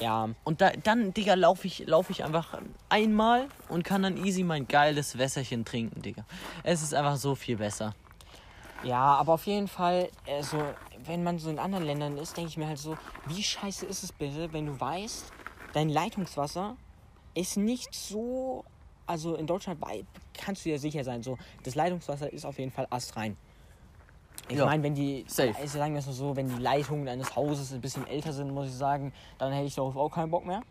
Ja. 0.00 0.30
Und 0.44 0.60
da, 0.60 0.70
dann, 0.70 1.12
Digga, 1.12 1.34
laufe 1.34 1.66
ich, 1.66 1.86
lauf 1.86 2.10
ich 2.10 2.24
einfach 2.24 2.58
einmal 2.88 3.46
und 3.68 3.84
kann 3.84 4.02
dann 4.02 4.16
easy 4.24 4.44
mein 4.44 4.66
geiles 4.66 5.18
Wässerchen 5.18 5.64
trinken, 5.64 6.00
Digga. 6.02 6.24
Es 6.62 6.82
ist 6.82 6.94
einfach 6.94 7.16
so 7.16 7.34
viel 7.34 7.56
besser. 7.56 7.94
Ja, 8.82 9.14
aber 9.16 9.34
auf 9.34 9.46
jeden 9.46 9.68
Fall, 9.68 10.08
also, 10.26 10.58
wenn 11.04 11.22
man 11.22 11.38
so 11.38 11.50
in 11.50 11.58
anderen 11.58 11.84
Ländern 11.84 12.16
ist, 12.16 12.36
denke 12.36 12.50
ich 12.50 12.56
mir 12.56 12.66
halt 12.66 12.78
so, 12.78 12.96
wie 13.26 13.42
scheiße 13.42 13.84
ist 13.86 14.02
es 14.02 14.12
bitte, 14.12 14.52
wenn 14.52 14.66
du 14.66 14.80
weißt, 14.80 15.32
dein 15.72 15.88
Leitungswasser 15.88 16.76
ist 17.34 17.56
nicht 17.56 17.94
so. 17.94 18.64
Also 19.06 19.34
in 19.34 19.46
Deutschland 19.46 19.80
kannst 20.34 20.64
du 20.64 20.70
dir 20.70 20.78
sicher 20.78 21.02
sein, 21.02 21.22
so, 21.22 21.36
das 21.64 21.74
Leitungswasser 21.74 22.32
ist 22.32 22.44
auf 22.44 22.58
jeden 22.58 22.70
Fall 22.70 22.86
astrein. 22.90 23.36
Ich 24.48 24.56
ja. 24.56 24.66
meine, 24.66 24.82
wenn 24.82 24.94
die, 24.94 25.24
Safe. 25.28 25.54
Also 25.56 25.78
sagen 25.78 25.94
wir 25.94 25.98
es 25.98 26.06
so, 26.06 26.34
wenn 26.36 26.48
die 26.48 26.62
Leitungen 26.62 27.08
eines 27.08 27.36
Hauses 27.36 27.72
ein 27.72 27.80
bisschen 27.80 28.06
älter 28.06 28.32
sind, 28.32 28.50
muss 28.52 28.68
ich 28.68 28.74
sagen, 28.74 29.12
dann 29.38 29.52
hätte 29.52 29.66
ich 29.66 29.74
darauf 29.74 29.96
auch 29.96 30.10
keinen 30.10 30.30
Bock 30.30 30.46
mehr. 30.46 30.62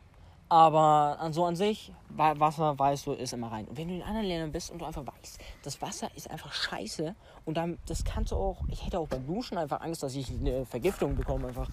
Aber 0.49 1.19
so 1.31 1.45
an 1.45 1.55
sich, 1.55 1.93
Wasser, 2.09 2.77
weißt 2.77 3.05
du, 3.05 3.13
ist 3.13 3.33
immer 3.33 3.51
rein. 3.51 3.65
Und 3.65 3.77
wenn 3.77 3.87
du 3.87 3.95
in 3.95 4.01
anderen 4.01 4.25
Ländern 4.25 4.51
bist 4.51 4.71
und 4.71 4.79
du 4.79 4.85
einfach 4.85 5.05
weißt, 5.05 5.39
das 5.63 5.79
Wasser 5.79 6.09
ist 6.15 6.29
einfach 6.29 6.51
scheiße 6.51 7.15
und 7.45 7.55
dann, 7.55 7.77
das 7.85 8.03
kannst 8.03 8.31
du 8.31 8.35
auch, 8.35 8.57
ich 8.67 8.83
hätte 8.83 8.97
auch 8.97 9.07
beim 9.07 9.27
Duschen 9.27 9.59
einfach 9.59 9.81
Angst, 9.81 10.01
dass 10.01 10.15
ich 10.15 10.27
eine 10.31 10.65
Vergiftung 10.65 11.15
bekomme 11.15 11.49
einfach. 11.49 11.69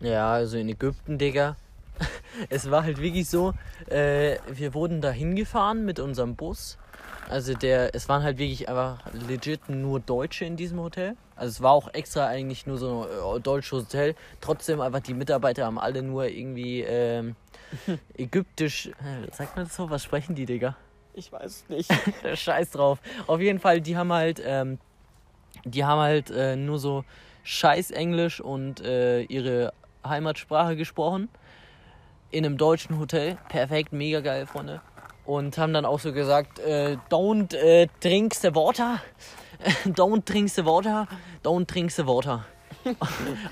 Ja, 0.00 0.32
also 0.32 0.56
in 0.56 0.70
Ägypten, 0.70 1.18
Digga. 1.18 1.56
es 2.48 2.70
war 2.70 2.84
halt 2.84 2.98
wirklich 2.98 3.28
so, 3.28 3.52
äh, 3.86 4.38
wir 4.48 4.72
wurden 4.72 5.02
da 5.02 5.10
hingefahren 5.10 5.84
mit 5.84 6.00
unserem 6.00 6.36
Bus 6.36 6.78
also 7.30 7.54
der, 7.54 7.94
es 7.94 8.08
waren 8.08 8.24
halt 8.24 8.38
wirklich 8.38 8.68
einfach 8.68 8.98
legit 9.28 9.68
nur 9.68 10.00
Deutsche 10.00 10.44
in 10.44 10.56
diesem 10.56 10.80
Hotel. 10.80 11.16
Also 11.36 11.50
es 11.50 11.62
war 11.62 11.70
auch 11.70 11.88
extra 11.94 12.26
eigentlich 12.26 12.66
nur 12.66 12.76
so 12.76 13.06
ein 13.06 13.38
äh, 13.38 13.40
deutsches 13.40 13.84
Hotel. 13.86 14.16
Trotzdem 14.40 14.80
einfach 14.80 14.98
die 14.98 15.14
Mitarbeiter 15.14 15.64
haben 15.64 15.78
alle 15.78 16.02
nur 16.02 16.26
irgendwie 16.26 16.80
ähm, 16.80 17.36
ägyptisch. 18.18 18.88
Äh, 18.88 19.32
sagt 19.32 19.54
man 19.54 19.66
das 19.66 19.76
so? 19.76 19.88
Was 19.90 20.02
sprechen 20.02 20.34
die, 20.34 20.44
Digga? 20.44 20.76
Ich 21.14 21.30
weiß 21.30 21.66
nicht. 21.68 21.88
Scheiß 22.34 22.72
drauf. 22.72 22.98
Auf 23.28 23.40
jeden 23.40 23.60
Fall, 23.60 23.80
die 23.80 23.96
haben 23.96 24.12
halt, 24.12 24.42
ähm, 24.44 24.78
die 25.64 25.84
haben 25.84 26.00
halt 26.00 26.30
äh, 26.30 26.56
nur 26.56 26.80
so 26.80 27.04
Scheiß 27.44 27.92
Englisch 27.92 28.40
und 28.40 28.80
äh, 28.80 29.22
ihre 29.22 29.72
Heimatsprache 30.04 30.74
gesprochen. 30.74 31.28
In 32.32 32.44
einem 32.44 32.58
deutschen 32.58 32.98
Hotel. 32.98 33.38
Perfekt, 33.48 33.92
mega 33.92 34.20
geil, 34.20 34.46
Freunde 34.46 34.80
und 35.30 35.58
haben 35.58 35.72
dann 35.72 35.84
auch 35.84 36.00
so 36.00 36.12
gesagt, 36.12 36.58
äh, 36.58 36.96
don't 37.08 37.54
äh, 37.54 37.86
drink 38.00 38.34
the 38.34 38.52
water, 38.52 39.00
don't 39.86 40.24
drink 40.24 40.50
the 40.50 40.64
water, 40.64 41.06
don't 41.44 41.66
drink 41.66 41.92
the 41.92 42.04
water. 42.04 42.44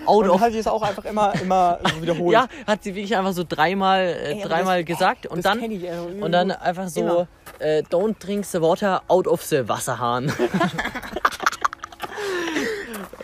Out 0.07 0.29
und 0.29 0.41
hat 0.41 0.53
sie 0.53 0.59
es 0.59 0.67
auch 0.67 0.83
einfach 0.83 1.05
immer, 1.05 1.35
immer 1.41 1.79
so 1.95 2.03
wiederholt. 2.03 2.33
ja, 2.33 2.49
hat 2.67 2.83
sie 2.83 2.95
wirklich 2.95 3.15
einfach 3.15 3.33
so 3.33 3.45
dreimal, 3.47 4.01
äh, 4.01 4.43
dreimal 4.43 4.85
das, 4.85 4.97
gesagt 4.97 5.27
und 5.27 5.45
dann, 5.45 5.63
ich, 5.71 5.85
und 6.21 6.33
dann 6.33 6.51
einfach 6.51 6.89
so, 6.89 7.29
äh, 7.59 7.83
don't 7.91 8.17
drink 8.19 8.45
the 8.47 8.61
water 8.61 9.03
out 9.09 9.29
of 9.29 9.43
the 9.43 9.69
Wasserhahn. 9.69 10.33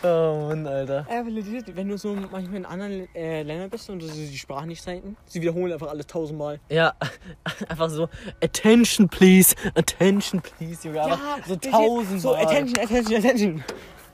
Oh 0.04 0.48
Mann, 0.48 0.66
Alter. 0.66 1.06
Ja, 1.10 1.24
wenn 1.24 1.88
du 1.88 1.96
so 1.96 2.14
manchmal 2.14 2.56
in 2.56 2.66
anderen 2.66 3.08
äh, 3.14 3.42
Ländern 3.42 3.70
bist 3.70 3.88
und 3.88 4.00
du 4.02 4.06
die 4.06 4.36
Sprache 4.36 4.66
nicht 4.66 4.86
reden, 4.86 5.16
sie 5.24 5.40
wiederholen 5.40 5.72
einfach 5.72 5.88
alles 5.88 6.06
tausendmal. 6.06 6.60
Ja, 6.68 6.92
einfach 7.68 7.88
so, 7.88 8.08
attention 8.42 9.08
please, 9.08 9.56
attention 9.74 10.42
please, 10.42 10.86
Junge. 10.86 10.98
Ja, 10.98 11.18
so 11.46 11.56
tausendmal. 11.56 12.20
So, 12.20 12.34
attention, 12.34 12.84
attention, 12.84 13.16
attention. 13.16 13.64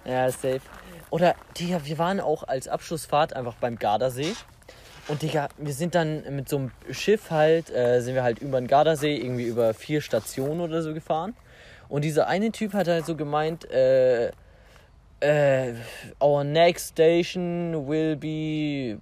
Ja, 0.05 0.30
safe. 0.30 0.61
Oder, 1.11 1.34
Digga, 1.59 1.80
wir 1.84 1.99
waren 1.99 2.20
auch 2.20 2.45
als 2.45 2.68
Abschlussfahrt 2.68 3.34
einfach 3.34 3.55
beim 3.57 3.76
Gardasee. 3.76 4.34
Und 5.09 5.22
Digga, 5.22 5.49
wir 5.59 5.72
sind 5.72 5.97
dann 5.97 6.22
mit 6.36 6.49
so 6.49 6.59
einem 6.59 6.70
Schiff 6.93 7.32
halt, 7.32 7.68
äh, 7.70 8.01
sind 8.01 8.14
wir 8.14 8.22
halt 8.22 8.38
über 8.38 8.61
den 8.61 8.68
Gardasee, 8.68 9.16
irgendwie 9.16 9.47
über 9.47 9.74
vier 9.74 10.03
Stationen 10.03 10.61
oder 10.61 10.82
so 10.82 10.95
gefahren. 10.95 11.34
Und 11.88 12.05
dieser 12.05 12.28
eine 12.28 12.53
Typ 12.53 12.74
hat 12.74 12.86
halt 12.86 13.07
so 13.07 13.16
gemeint, 13.16 13.68
äh, 13.72 14.30
Uh, 15.22 15.74
our 16.22 16.44
next 16.44 16.86
station 16.86 17.86
will 17.86 18.16
be 18.16 18.96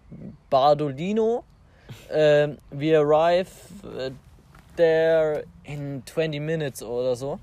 Bardolino. 0.50 1.44
Uh, 2.12 2.48
we 2.72 2.92
arrive 2.92 3.50
uh, 3.84 4.10
there 4.74 5.44
in 5.64 6.02
20 6.06 6.40
minutes 6.40 6.82
oder 6.82 7.14
so. 7.14 7.38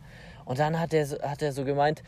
Und 0.45 0.59
dann 0.59 0.79
hat 0.79 0.93
er, 0.93 1.07
hat 1.27 1.41
er 1.41 1.51
so 1.51 1.63
gemeint, 1.63 2.03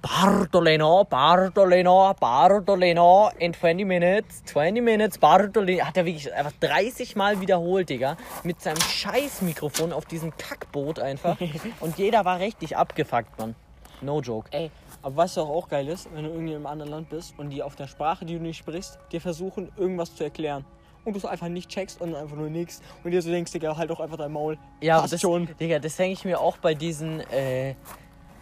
Bartolino, 0.00 1.04
Bartolino, 1.04 2.12
Bartolino, 2.18 3.30
in 3.38 3.54
20 3.54 3.86
minutes, 3.86 4.42
20 4.46 4.82
minutes, 4.82 5.18
Bartolino. 5.18 5.84
Hat 5.84 5.96
er 5.96 6.04
wirklich 6.04 6.32
einfach 6.32 6.52
30 6.58 7.14
Mal 7.14 7.40
wiederholt, 7.40 7.88
Digga. 7.88 8.16
Mit 8.42 8.60
seinem 8.60 8.80
scheiß 8.80 9.42
Mikrofon 9.42 9.92
auf 9.92 10.06
diesem 10.06 10.36
Kackboot 10.36 10.98
einfach. 10.98 11.36
Und 11.80 11.98
jeder 11.98 12.24
war 12.24 12.40
richtig 12.40 12.76
abgefuckt, 12.76 13.38
Mann. 13.38 13.54
No 14.00 14.20
joke. 14.20 14.48
Ey, 14.50 14.72
aber 15.02 15.16
was 15.16 15.36
auch, 15.36 15.48
auch 15.48 15.68
geil 15.68 15.88
ist, 15.88 16.08
wenn 16.14 16.24
du 16.24 16.30
irgendwie 16.30 16.54
im 16.54 16.66
anderen 16.66 16.90
Land 16.90 17.08
bist 17.10 17.34
und 17.36 17.50
die 17.50 17.62
auf 17.62 17.76
der 17.76 17.88
Sprache, 17.88 18.24
die 18.24 18.34
du 18.34 18.40
nicht 18.40 18.58
sprichst, 18.58 18.98
dir 19.10 19.20
versuchen, 19.20 19.70
irgendwas 19.76 20.14
zu 20.14 20.24
erklären. 20.24 20.64
Und 21.04 21.14
du 21.14 21.18
es 21.18 21.24
einfach 21.24 21.48
nicht 21.48 21.68
checkst 21.68 22.00
und 22.00 22.14
einfach 22.14 22.36
nur 22.36 22.48
nichts. 22.48 22.80
Und 23.02 23.10
dir 23.10 23.20
so 23.20 23.30
denkst, 23.30 23.50
Digga, 23.50 23.76
halt 23.76 23.90
doch 23.90 23.98
einfach 23.98 24.16
dein 24.16 24.30
Maul. 24.30 24.56
Ja, 24.80 25.00
Passt 25.00 25.12
das, 25.12 25.20
schon. 25.20 25.48
Digga, 25.58 25.80
das 25.80 25.96
denke 25.96 26.12
ich 26.12 26.24
mir 26.24 26.40
auch 26.40 26.58
bei 26.58 26.74
diesen, 26.74 27.20
äh, 27.32 27.70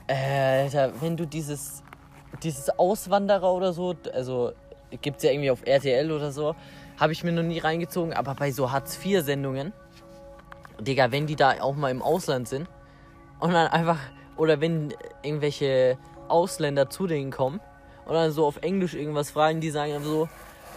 äh, 0.07 0.91
wenn 1.01 1.17
du 1.17 1.27
dieses, 1.27 1.83
dieses 2.43 2.69
Auswanderer 2.79 3.51
oder 3.51 3.73
so, 3.73 3.95
also 4.13 4.53
gibt 5.01 5.19
es 5.19 5.23
ja 5.23 5.31
irgendwie 5.31 5.51
auf 5.51 5.63
RTL 5.65 6.13
oder 6.13 6.33
so, 6.33 6.55
habe 6.99 7.13
ich 7.13 7.25
mir 7.25 7.33
noch 7.33 7.43
nie 7.43 7.59
reingezogen, 7.59 8.13
aber 8.13 8.35
bei 8.35 8.51
so 8.51 8.71
Hartz-IV-Sendungen, 8.71 9.73
Digga, 10.81 11.13
wenn 11.13 11.27
die 11.27 11.37
da 11.37 11.63
auch 11.63 11.75
mal 11.75 11.91
im 11.91 12.03
Ausland 12.03 12.47
sind 12.47 12.69
und 13.39 13.53
dann 13.53 13.69
einfach, 13.69 13.99
oder 14.37 14.61
wenn 14.61 14.93
irgendwelche 15.23 15.97
Ausländer 16.31 16.91
zu 16.91 17.07
denen 17.07 17.31
kommen 17.31 17.61
und 18.07 18.15
dann 18.15 18.33
so 18.33 18.47
auf 18.47 18.59
Englisch 18.63 18.95
irgendwas 18.95 19.31
fragen, 19.31 19.61
die 19.61 19.71
sagen 19.71 20.03
so, 20.03 20.29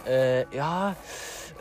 äh, 0.06 0.44
ja, 0.54 0.96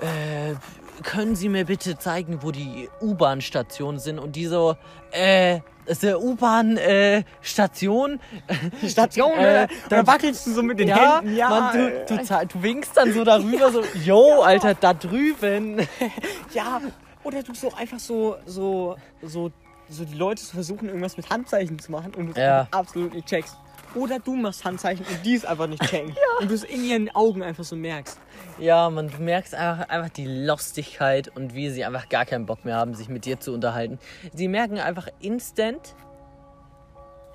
äh, 0.01 0.55
können 1.01 1.35
Sie 1.35 1.49
mir 1.49 1.65
bitte 1.65 1.97
zeigen, 1.97 2.43
wo 2.43 2.51
die 2.51 2.89
U-Bahn-Stationen 3.01 3.99
sind? 3.99 4.19
Und 4.19 4.35
die 4.35 4.45
so, 4.45 4.75
äh, 5.11 5.59
ist 5.85 6.03
der 6.03 6.21
U-Bahn-Station? 6.21 8.19
Äh, 8.47 8.87
Station, 8.87 9.31
äh, 9.33 9.67
da 9.89 10.05
wackelst 10.05 10.45
du 10.47 10.51
so 10.51 10.63
mit 10.63 10.79
den 10.79 10.89
ja, 10.89 11.19
Händen. 11.19 11.35
Ja, 11.35 11.49
Mann, 11.49 12.05
du, 12.07 12.15
du, 12.15 12.47
du, 12.47 12.63
winkst 12.63 12.95
dann 12.95 13.11
so 13.13 13.23
darüber, 13.25 13.71
so, 13.71 13.83
yo, 14.03 14.41
Alter, 14.41 14.75
da 14.75 14.93
drüben. 14.93 15.79
ja, 16.53 16.81
oder 17.23 17.41
du 17.43 17.53
so 17.53 17.73
einfach 17.73 17.99
so, 17.99 18.37
so, 18.45 18.95
so, 19.21 19.51
so 19.89 20.05
die 20.05 20.15
Leute 20.15 20.43
versuchen, 20.43 20.87
irgendwas 20.87 21.17
mit 21.17 21.29
Handzeichen 21.29 21.79
zu 21.79 21.91
machen 21.91 22.13
und 22.15 22.35
du 22.35 22.41
ja. 22.41 22.67
absolut 22.71 23.13
nicht 23.13 23.27
checkst. 23.27 23.57
Oder 23.95 24.19
du 24.19 24.35
machst 24.35 24.65
Handzeichen 24.65 25.05
und 25.05 25.25
die 25.25 25.35
ist 25.35 25.45
einfach 25.45 25.67
nicht 25.67 25.83
checken. 25.83 26.09
ja. 26.15 26.39
Und 26.39 26.49
du 26.49 26.55
es 26.55 26.63
in 26.63 26.83
ihren 26.83 27.13
Augen 27.15 27.43
einfach 27.43 27.63
so 27.63 27.75
merkst. 27.75 28.19
Ja, 28.57 28.89
man, 28.89 29.09
du 29.09 29.17
merkst 29.17 29.53
einfach, 29.53 29.89
einfach 29.89 30.09
die 30.09 30.25
Lostigkeit 30.25 31.29
und 31.35 31.53
wie 31.53 31.69
sie 31.69 31.85
einfach 31.85 32.09
gar 32.09 32.25
keinen 32.25 32.45
Bock 32.45 32.65
mehr 32.65 32.75
haben, 32.75 32.95
sich 32.95 33.09
mit 33.09 33.25
dir 33.25 33.39
zu 33.39 33.53
unterhalten. 33.53 33.99
Sie 34.33 34.47
merken 34.47 34.79
einfach 34.79 35.07
instant, 35.19 35.95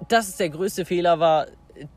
dass 0.09 0.29
es 0.29 0.37
der 0.37 0.51
größte 0.51 0.85
Fehler 0.85 1.21
war, 1.21 1.47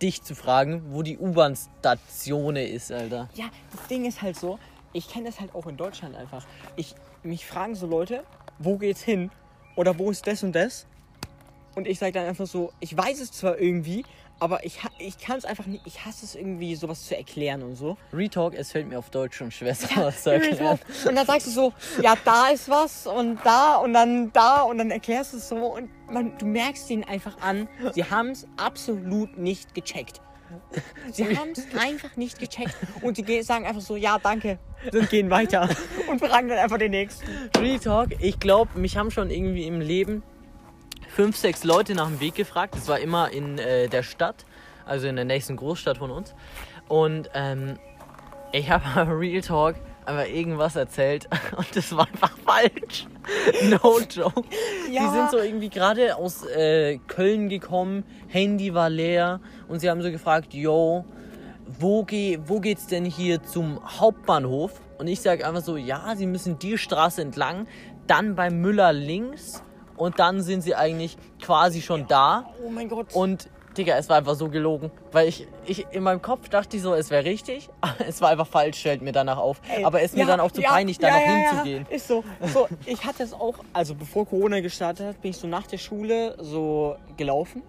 dich 0.01 0.21
zu 0.21 0.35
fragen, 0.35 0.83
wo 0.89 1.01
die 1.01 1.17
U-Bahn-Station 1.17 2.55
ist, 2.55 2.91
Alter. 2.91 3.29
Ja, 3.33 3.45
das 3.71 3.87
Ding 3.87 4.05
ist 4.05 4.21
halt 4.21 4.37
so, 4.37 4.59
ich 4.93 5.09
kenne 5.09 5.25
das 5.25 5.39
halt 5.39 5.55
auch 5.55 5.67
in 5.67 5.77
Deutschland 5.77 6.15
einfach. 6.15 6.45
Ich, 6.75 6.95
mich 7.23 7.45
fragen 7.45 7.75
so 7.75 7.87
Leute, 7.87 8.23
wo 8.59 8.77
geht's 8.77 9.01
hin? 9.01 9.31
Oder 9.75 9.97
wo 9.97 10.11
ist 10.11 10.27
das 10.27 10.43
und 10.43 10.53
das? 10.53 10.85
Und 11.75 11.87
ich 11.87 11.99
sage 11.99 12.11
dann 12.11 12.25
einfach 12.25 12.47
so, 12.47 12.73
ich 12.79 12.95
weiß 12.95 13.21
es 13.21 13.31
zwar 13.31 13.57
irgendwie, 13.57 14.03
aber 14.41 14.65
ich, 14.65 14.79
ich 14.97 15.19
kann 15.19 15.37
es 15.37 15.45
einfach 15.45 15.67
nicht, 15.67 15.85
ich 15.85 16.03
hasse 16.03 16.25
es 16.25 16.33
irgendwie, 16.33 16.75
sowas 16.75 17.05
zu 17.05 17.15
erklären 17.15 17.61
und 17.61 17.75
so. 17.75 17.95
Retalk, 18.11 18.55
es 18.55 18.71
fällt 18.71 18.89
mir 18.89 18.97
auf 18.97 19.11
Deutsch 19.11 19.37
schon 19.37 19.51
schwer, 19.51 19.75
sowas 19.75 20.23
zu 20.23 20.31
erklären. 20.31 20.79
Und 21.07 21.15
dann 21.15 21.27
sagst 21.27 21.45
du 21.45 21.51
so, 21.51 21.73
ja, 22.01 22.15
da 22.25 22.47
ist 22.47 22.67
was 22.67 23.05
und 23.05 23.37
da 23.45 23.75
und 23.75 23.93
dann 23.93 24.33
da 24.33 24.63
und 24.63 24.79
dann 24.79 24.89
erklärst 24.89 25.33
du 25.33 25.37
es 25.37 25.47
so 25.47 25.57
und 25.75 25.91
man, 26.11 26.35
du 26.39 26.47
merkst 26.47 26.89
ihnen 26.89 27.03
einfach 27.03 27.39
an, 27.39 27.69
sie 27.93 28.03
haben 28.03 28.29
es 28.29 28.47
absolut 28.57 29.37
nicht 29.37 29.75
gecheckt. 29.75 30.21
Sie 31.11 31.25
haben 31.37 31.51
es 31.51 31.67
einfach 31.79 32.17
nicht 32.17 32.39
gecheckt 32.39 32.75
und 33.03 33.17
sie 33.17 33.43
sagen 33.43 33.67
einfach 33.67 33.81
so, 33.81 33.95
ja, 33.95 34.17
danke, 34.17 34.57
und 34.91 35.07
gehen 35.11 35.29
weiter 35.29 35.69
und 36.09 36.19
fragen 36.19 36.49
dann 36.49 36.57
einfach 36.57 36.79
den 36.79 36.91
nächsten. 36.91 37.27
Retalk, 37.59 38.15
ich 38.19 38.39
glaube, 38.39 38.79
mich 38.79 38.97
haben 38.97 39.11
schon 39.11 39.29
irgendwie 39.29 39.67
im 39.67 39.81
Leben 39.81 40.23
fünf, 41.15 41.35
sechs 41.37 41.63
Leute 41.63 41.93
nach 41.95 42.07
dem 42.07 42.19
Weg 42.19 42.35
gefragt. 42.35 42.75
Das 42.75 42.87
war 42.87 42.99
immer 42.99 43.31
in 43.31 43.57
äh, 43.57 43.87
der 43.87 44.03
Stadt, 44.03 44.45
also 44.85 45.07
in 45.07 45.15
der 45.15 45.25
nächsten 45.25 45.55
Großstadt 45.57 45.97
von 45.97 46.11
uns. 46.11 46.33
Und 46.87 47.29
ähm, 47.33 47.77
ich 48.51 48.69
habe 48.69 48.83
Real 49.19 49.41
Talk 49.41 49.75
einfach 50.05 50.27
irgendwas 50.27 50.75
erzählt 50.75 51.27
und 51.57 51.75
das 51.75 51.95
war 51.95 52.07
einfach 52.07 52.37
falsch. 52.45 53.07
No 53.69 53.99
joke. 54.09 54.43
Die 54.89 54.93
Ja. 54.95 55.11
sind 55.11 55.29
so 55.29 55.37
irgendwie 55.37 55.69
gerade 55.69 56.15
aus 56.15 56.43
äh, 56.43 56.97
Köln 57.07 57.49
gekommen, 57.49 58.03
Handy 58.27 58.73
war 58.73 58.89
leer 58.89 59.39
und 59.67 59.79
sie 59.79 59.91
haben 59.91 60.01
so 60.01 60.09
gefragt, 60.09 60.55
yo, 60.55 61.05
wo, 61.67 62.03
geh, 62.03 62.39
wo 62.47 62.59
geht's 62.59 62.87
denn 62.87 63.05
hier 63.05 63.43
zum 63.43 63.79
Hauptbahnhof? 63.99 64.71
Und 64.97 65.07
ich 65.07 65.21
sage 65.21 65.47
einfach 65.47 65.61
so, 65.61 65.77
ja, 65.77 66.15
sie 66.15 66.25
müssen 66.25 66.57
die 66.57 66.79
Straße 66.79 67.21
entlang, 67.21 67.67
dann 68.07 68.35
bei 68.35 68.49
Müller 68.49 68.91
links 68.91 69.61
und 70.01 70.17
dann 70.17 70.41
sind 70.41 70.61
sie 70.61 70.73
eigentlich 70.73 71.15
quasi 71.39 71.79
schon 71.79 72.07
da. 72.07 72.51
Oh 72.65 72.71
mein 72.71 72.89
Gott. 72.89 73.13
Und 73.13 73.49
Digga, 73.77 73.95
es 73.97 74.09
war 74.09 74.17
einfach 74.17 74.33
so 74.33 74.49
gelogen. 74.49 74.89
Weil 75.11 75.27
ich, 75.27 75.47
ich 75.67 75.85
in 75.91 76.01
meinem 76.01 76.23
Kopf 76.23 76.49
dachte 76.49 76.75
ich 76.75 76.81
so, 76.81 76.95
es 76.95 77.11
wäre 77.11 77.23
richtig, 77.23 77.69
es 78.07 78.19
war 78.19 78.29
einfach 78.29 78.47
falsch, 78.47 78.81
fällt 78.81 79.03
mir 79.03 79.11
danach 79.11 79.37
auf. 79.37 79.61
Ey, 79.69 79.85
aber 79.85 79.99
es 80.01 80.07
ist 80.07 80.15
mir 80.15 80.21
ja, 80.21 80.25
dann 80.25 80.39
auch 80.39 80.51
zu 80.51 80.61
ja, 80.61 80.71
peinlich, 80.71 80.97
da 80.97 81.07
ja, 81.07 81.13
noch 81.13 81.21
ja, 81.21 81.49
hinzugehen. 81.49 81.85
Ist 81.91 82.07
so. 82.07 82.23
so. 82.51 82.67
Ich 82.87 83.05
hatte 83.05 83.21
es 83.21 83.31
auch, 83.31 83.53
also 83.73 83.93
bevor 83.93 84.25
Corona 84.25 84.59
gestartet 84.59 85.05
hat, 85.05 85.21
bin 85.21 85.29
ich 85.29 85.37
so 85.37 85.45
nach 85.45 85.67
der 85.67 85.77
Schule 85.77 86.35
so 86.39 86.95
gelaufen 87.15 87.61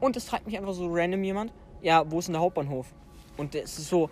und 0.00 0.16
es 0.16 0.24
fragt 0.24 0.46
mich 0.46 0.58
einfach 0.58 0.74
so 0.74 0.88
random 0.90 1.22
jemand, 1.22 1.52
ja, 1.80 2.02
wo 2.10 2.18
ist 2.18 2.26
denn 2.26 2.32
der 2.32 2.42
Hauptbahnhof? 2.42 2.86
Und 3.36 3.54
es 3.54 3.78
ist 3.78 3.88
so, 3.88 4.10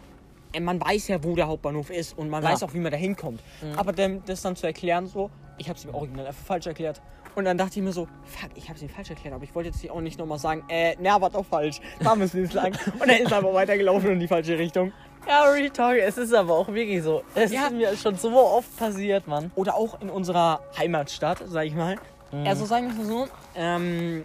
ey, 0.53 0.61
man 0.61 0.81
weiß 0.81 1.09
ja, 1.09 1.23
wo 1.25 1.35
der 1.35 1.49
Hauptbahnhof 1.49 1.91
ist 1.91 2.17
und 2.17 2.31
man 2.31 2.45
weiß 2.45 2.63
auch, 2.63 2.75
wie 2.75 2.79
man 2.79 2.93
da 2.93 2.97
hinkommt. 2.97 3.41
Aber 3.77 3.93
dem, 3.93 4.25
das 4.25 4.41
dann 4.41 4.55
zu 4.55 4.69
erklären, 4.69 5.09
so, 5.09 5.31
ich 5.59 5.69
habe 5.69 5.79
es 5.79 5.85
ihm 5.85 5.95
original 5.95 6.29
einfach 6.29 6.45
falsch 6.45 6.67
erklärt. 6.67 7.03
Und 7.37 7.45
dann 7.45 7.57
dachte 7.59 7.79
ich 7.79 7.85
mir 7.85 7.93
so, 7.93 8.09
fuck, 8.25 8.51
ich 8.57 8.65
habe 8.65 8.77
es 8.77 8.83
ihm 8.83 8.89
falsch 8.89 9.11
erklärt, 9.11 9.35
aber 9.35 9.45
ich 9.45 9.55
wollte 9.55 9.69
jetzt 9.69 9.81
hier 9.81 9.93
auch 9.93 10.01
nicht 10.01 10.19
nochmal 10.19 10.39
sagen, 10.39 10.65
äh, 10.69 10.97
na, 11.01 11.21
war 11.21 11.31
doch 11.31 11.45
falsch. 11.45 11.81
Da 12.01 12.15
müssen 12.17 12.39
wir 12.39 12.43
jetzt 12.45 12.55
lang. 12.55 12.73
Und 12.99 13.09
er 13.09 13.21
ist 13.21 13.33
einfach 13.33 13.53
weitergelaufen 13.53 14.11
in 14.13 14.21
die 14.21 14.27
falsche 14.27 14.59
Richtung. 14.59 14.93
Ja, 15.29 15.45
Real 15.45 15.71
Talk, 15.71 15.99
es 15.99 16.17
ist 16.19 16.33
aber 16.33 16.55
auch 16.55 16.69
wirklich 16.69 17.03
so. 17.03 17.23
Es 17.35 17.53
Ja. 17.53 17.67
ist 17.67 17.73
mir 17.73 17.97
schon 17.97 18.17
so 18.17 18.31
oft 18.37 18.75
passiert, 18.79 19.27
Mann. 19.29 19.51
oder 19.55 19.75
auch 19.77 20.01
in 20.01 20.09
unserer 20.09 20.61
Heimatstadt, 20.79 21.43
sag 21.47 21.67
ich 21.67 21.75
mal. 21.75 21.97
Also 22.45 22.65
sagen 22.65 22.87
wir 22.87 22.93
es 22.93 22.99
mal 22.99 23.07
so, 23.07 23.29
ähm, 23.55 24.25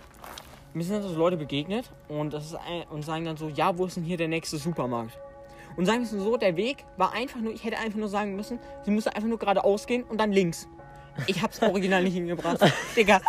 mir 0.74 0.84
sind 0.84 0.95
also 1.03 1.16
Leute 1.16 1.38
begegnet 1.38 1.89
und, 2.07 2.34
das 2.34 2.45
ist 2.45 2.55
ein, 2.55 2.84
und 2.89 3.03
sagen 3.03 3.26
dann 3.26 3.36
so, 3.38 3.49
ja, 3.49 3.78
wo 3.78 3.86
ist 3.86 3.97
denn 3.97 4.03
hier 4.03 4.18
der 4.18 4.28
nächste 4.28 4.57
Supermarkt? 4.57 5.18
Und 5.76 5.86
sagen 5.86 5.99
wir 5.99 6.05
es 6.05 6.12
so, 6.12 6.38
der 6.38 6.55
Weg 6.55 6.86
war 6.97 7.14
einfach 7.14 7.39
nur, 7.39 7.53
ich 7.53 7.64
hätte 7.64 7.78
einfach 7.78 7.97
nur 7.99 8.09
sagen 8.09 8.36
müssen, 8.36 8.59
sie 8.84 8.91
müsste 8.91 9.16
einfach 9.16 9.28
nur 9.30 9.38
geradeaus 9.39 9.86
gehen 9.86 10.03
und 10.03 10.20
dann 10.20 10.32
links. 10.32 10.68
Ich 11.28 11.41
hab's 11.41 11.61
original 11.61 12.03
nicht 12.03 12.13
hingebracht. 12.13 12.59
Digga. 12.95 13.22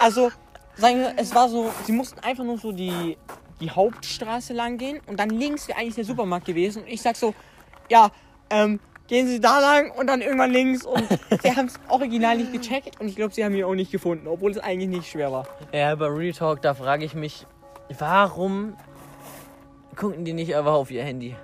Also, 0.00 0.30
sagen 0.76 1.00
wir, 1.00 1.14
es 1.16 1.34
war 1.34 1.48
so, 1.48 1.70
sie 1.84 1.92
mussten 1.92 2.20
einfach 2.20 2.44
nur 2.44 2.58
so 2.58 2.72
die, 2.72 3.16
die 3.60 3.70
Hauptstraße 3.70 4.52
lang 4.52 4.78
gehen 4.78 5.00
und 5.06 5.18
dann 5.18 5.30
links 5.30 5.68
wäre 5.68 5.78
eigentlich 5.78 5.94
der 5.94 6.04
Supermarkt 6.04 6.46
gewesen. 6.46 6.82
Und 6.82 6.88
ich 6.88 7.02
sag 7.02 7.16
so, 7.16 7.34
ja, 7.88 8.10
ähm, 8.50 8.80
gehen 9.06 9.28
Sie 9.28 9.40
da 9.40 9.60
lang 9.60 9.90
und 9.92 10.06
dann 10.06 10.20
irgendwann 10.20 10.50
links. 10.50 10.84
Und 10.84 11.06
sie 11.42 11.54
haben 11.54 11.66
es 11.66 11.74
original 11.88 12.36
nicht 12.36 12.52
gecheckt 12.52 13.00
und 13.00 13.08
ich 13.08 13.16
glaube, 13.16 13.34
sie 13.34 13.44
haben 13.44 13.54
ihn 13.54 13.64
auch 13.64 13.74
nicht 13.74 13.92
gefunden, 13.92 14.26
obwohl 14.26 14.50
es 14.50 14.58
eigentlich 14.58 14.88
nicht 14.88 15.10
schwer 15.10 15.32
war. 15.32 15.46
Ja, 15.72 15.94
bei 15.94 16.06
Real 16.06 16.32
Talk, 16.32 16.62
da 16.62 16.74
frage 16.74 17.04
ich 17.04 17.14
mich, 17.14 17.46
warum 17.98 18.76
gucken 19.96 20.24
die 20.24 20.32
nicht 20.32 20.54
einfach 20.56 20.72
auf 20.72 20.90
ihr 20.90 21.04
Handy? 21.04 21.36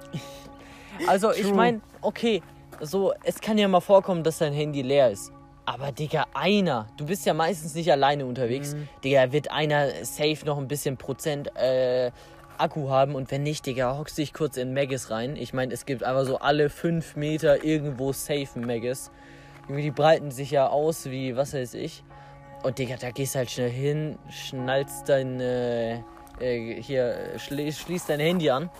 Also, 1.06 1.32
ich 1.32 1.42
True. 1.42 1.54
meine, 1.54 1.80
okay, 2.02 2.42
so, 2.80 3.12
es 3.24 3.40
kann 3.40 3.56
ja 3.56 3.68
mal 3.68 3.80
vorkommen, 3.80 4.22
dass 4.22 4.38
dein 4.38 4.52
Handy 4.52 4.82
leer 4.82 5.10
ist. 5.10 5.32
Aber, 5.70 5.92
Digga, 5.92 6.26
einer, 6.34 6.88
du 6.96 7.06
bist 7.06 7.24
ja 7.26 7.32
meistens 7.32 7.76
nicht 7.76 7.92
alleine 7.92 8.26
unterwegs. 8.26 8.74
Digga, 9.04 9.30
wird 9.30 9.52
einer 9.52 10.04
safe 10.04 10.44
noch 10.44 10.58
ein 10.58 10.66
bisschen 10.66 10.96
Prozent 10.96 11.56
äh, 11.56 12.10
Akku 12.58 12.88
haben 12.88 13.14
und 13.14 13.30
wenn 13.30 13.44
nicht, 13.44 13.66
Digga, 13.66 13.96
hockst 13.96 14.18
dich 14.18 14.32
kurz 14.32 14.56
in 14.56 14.74
Maggis 14.74 15.12
rein. 15.12 15.36
Ich 15.36 15.54
meine, 15.54 15.72
es 15.72 15.86
gibt 15.86 16.02
einfach 16.02 16.24
so 16.24 16.38
alle 16.38 16.70
fünf 16.70 17.14
Meter 17.14 17.62
irgendwo 17.62 18.12
safe 18.12 18.58
Maggis. 18.58 19.12
Die 19.68 19.92
breiten 19.92 20.32
sich 20.32 20.50
ja 20.50 20.66
aus 20.66 21.08
wie, 21.08 21.36
was 21.36 21.54
weiß 21.54 21.74
ich. 21.74 22.02
Und 22.64 22.78
Digga, 22.80 22.96
da 22.96 23.12
gehst 23.12 23.36
halt 23.36 23.48
schnell 23.48 23.70
hin, 23.70 24.18
schnallst 24.28 25.08
dein, 25.08 25.38
äh, 25.38 26.00
äh, 26.40 26.82
hier, 26.82 27.38
schli 27.38 27.72
schließt 27.72 28.08
dein 28.08 28.18
Handy 28.18 28.50
an. 28.50 28.70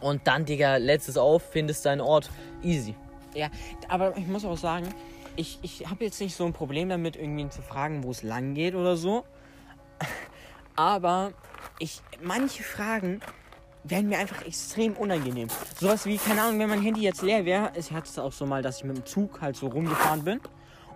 Und 0.00 0.24
dann, 0.28 0.44
Digga, 0.44 0.76
lädst 0.76 1.08
es 1.08 1.16
auf, 1.16 1.42
findest 1.50 1.84
deinen 1.84 2.00
Ort. 2.00 2.30
Easy. 2.62 2.94
Ja, 3.34 3.48
aber 3.88 4.16
ich 4.16 4.28
muss 4.28 4.44
auch 4.44 4.56
sagen, 4.56 4.86
ich, 5.36 5.58
ich 5.62 5.88
habe 5.88 6.04
jetzt 6.04 6.20
nicht 6.20 6.36
so 6.36 6.44
ein 6.44 6.52
Problem 6.52 6.88
damit, 6.88 7.16
irgendwen 7.16 7.50
zu 7.50 7.62
fragen, 7.62 8.02
wo 8.02 8.10
es 8.10 8.22
lang 8.22 8.54
geht 8.54 8.74
oder 8.74 8.96
so. 8.96 9.24
Aber 10.76 11.32
ich, 11.78 12.02
manche 12.22 12.62
Fragen 12.62 13.20
werden 13.84 14.08
mir 14.08 14.18
einfach 14.18 14.44
extrem 14.44 14.94
unangenehm. 14.94 15.48
Sowas 15.78 16.06
wie, 16.06 16.18
keine 16.18 16.42
Ahnung, 16.42 16.58
wenn 16.58 16.68
mein 16.68 16.82
Handy 16.82 17.02
jetzt 17.02 17.22
leer 17.22 17.44
wäre. 17.44 17.72
Ich 17.76 17.92
hatte 17.92 18.08
es 18.08 18.18
auch 18.18 18.32
so 18.32 18.46
mal, 18.46 18.62
dass 18.62 18.78
ich 18.78 18.84
mit 18.84 18.96
dem 18.96 19.06
Zug 19.06 19.40
halt 19.40 19.56
so 19.56 19.68
rumgefahren 19.68 20.24
bin. 20.24 20.40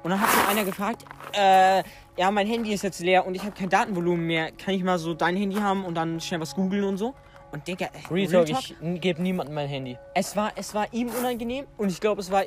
Und 0.03 0.11
dann 0.11 0.21
hat 0.21 0.31
so 0.31 0.49
einer 0.49 0.65
gefragt, 0.65 1.05
äh, 1.33 1.83
ja, 2.17 2.31
mein 2.31 2.47
Handy 2.47 2.73
ist 2.73 2.83
jetzt 2.83 3.01
leer 3.01 3.27
und 3.27 3.35
ich 3.35 3.43
habe 3.43 3.53
kein 3.53 3.69
Datenvolumen 3.69 4.27
mehr. 4.27 4.51
Kann 4.53 4.75
ich 4.75 4.83
mal 4.83 4.99
so 4.99 5.15
dein 5.15 5.37
Handy 5.37 5.57
haben 5.57 5.85
und 5.85 5.95
dann 5.95 6.21
schnell 6.21 6.41
was 6.41 6.55
googeln 6.55 6.85
und 6.85 6.97
so? 6.97 7.15
Und 7.53 7.67
Digga, 7.67 7.87
äh, 7.87 8.13
Real 8.15 8.29
Real 8.31 8.45
Talk, 8.45 8.63
ich 8.81 9.01
gebe 9.01 9.21
niemandem 9.23 9.55
mein 9.55 9.69
Handy. 9.69 9.99
es 10.15 10.37
war, 10.37 10.53
es 10.57 10.73
war 10.75 10.87
ihm 10.93 11.09
unangenehm 11.09 11.67
und 11.79 11.89
ich 11.91 12.01
glaube, 12.01 12.21
es 12.21 12.31
war, 12.31 12.45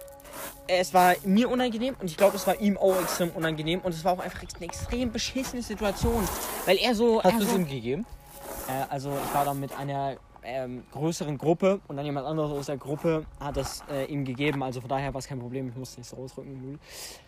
es 0.67 0.93
war 0.93 1.15
mir 1.25 1.49
unangenehm 1.49 1.95
und 1.99 2.05
ich 2.09 2.15
glaube, 2.17 2.37
es 2.37 2.47
war 2.47 2.59
ihm 2.59 2.77
auch 2.77 2.99
extrem 3.01 3.29
unangenehm 3.31 3.81
und 3.81 3.93
es 3.93 4.03
war 4.05 4.13
auch 4.13 4.19
einfach 4.19 4.39
eine 4.55 4.65
extrem 4.65 5.11
beschissene 5.11 5.61
Situation, 5.61 6.25
weil 6.65 6.77
er 6.77 6.95
so, 6.95 7.21
Hast 7.21 7.37
du 7.39 7.43
es 7.43 7.49
so 7.49 7.55
ihm 7.57 7.67
gegeben? 7.67 8.05
äh, 8.69 8.85
also 8.89 9.11
ich 9.27 9.33
war 9.33 9.43
da 9.45 9.53
mit 9.53 9.77
einer 9.77 10.15
ähm, 10.45 10.83
größeren 10.91 11.37
Gruppe 11.37 11.79
und 11.87 11.95
dann 11.97 12.05
jemand 12.05 12.25
anderes 12.27 12.51
aus 12.51 12.65
der 12.67 12.77
Gruppe 12.77 13.25
hat 13.39 13.57
es 13.57 13.83
äh, 13.91 14.05
ihm 14.05 14.23
gegeben, 14.25 14.63
also 14.63 14.79
von 14.81 14.89
daher 14.89 15.13
war 15.13 15.19
es 15.19 15.27
kein 15.27 15.39
Problem, 15.39 15.69
ich 15.69 15.75
musste 15.75 15.99
nicht 15.99 16.09
so 16.09 16.17
ausdrücken. 16.17 16.79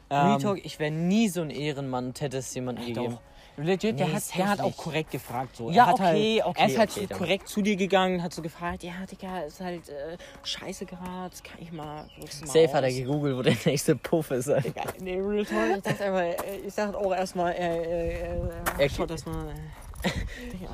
Real 0.10 0.36
Ähm, 0.36 0.40
Talk, 0.42 0.66
ich 0.66 0.80
wäre 0.80 0.92
nie 0.92 1.28
so 1.30 1.42
ein 1.42 1.50
Ehrenmann 1.50 2.08
und 2.08 2.22
hätte 2.22 2.38
es 2.38 2.54
jemandem 2.54 2.86
gegeben. 2.86 3.14
doch. 3.16 3.22
Legit, 3.58 3.98
der, 4.00 4.08
Nee, 4.08 4.14
hat, 4.14 4.24
der 4.38 4.50
hat 4.50 4.60
auch 4.62 4.76
korrekt 4.76 5.12
gefragt. 5.12 5.56
So. 5.56 5.70
Ja, 5.72 5.84
er 5.84 5.88
hat 5.88 5.94
okay, 5.96 6.42
halt, 6.42 6.46
okay, 6.46 6.62
Er 6.62 6.68
ist 6.68 6.78
halt 6.78 6.92
okay, 6.92 7.08
dann. 7.08 7.18
korrekt 7.18 7.48
zu 7.48 7.62
dir 7.62 7.76
gegangen, 7.78 8.22
hat 8.22 8.34
so 8.34 8.42
gefragt, 8.42 8.84
ja, 8.84 8.94
Digga, 9.10 9.40
ist 9.42 9.62
halt 9.62 9.88
äh, 9.88 10.18
scheiße 10.44 10.86
gerade, 10.86 11.34
kann 11.44 11.60
ich 11.62 11.72
mal, 11.72 12.06
Safe 12.30 12.68
hat 12.74 12.84
er 12.84 12.90
aus? 12.90 12.96
gegoogelt, 12.96 13.38
wo 13.38 13.42
der 13.42 13.56
nächste 13.66 13.96
Puff 13.96 14.32
ist. 14.32 14.50
Alter. 14.50 14.70
Digga, 14.70 14.84
nee, 15.00 15.20
Real 15.20 15.46
Talk, 15.46 15.78
ich 15.78 15.84
dachte 15.84 16.04
einfach, 16.06 16.20
äh, 16.46 16.58
ich 16.68 16.74
dachte 16.76 16.98
auch 16.98 17.14
erstmal, 17.16 17.54
äh, 17.54 17.58
äh, 17.58 18.22
äh, 18.24 18.52
Er- 18.78 18.90
schaut 18.90 19.12
erstmal, 19.12 19.50
äh, 19.52 20.10
Digga. 20.52 20.70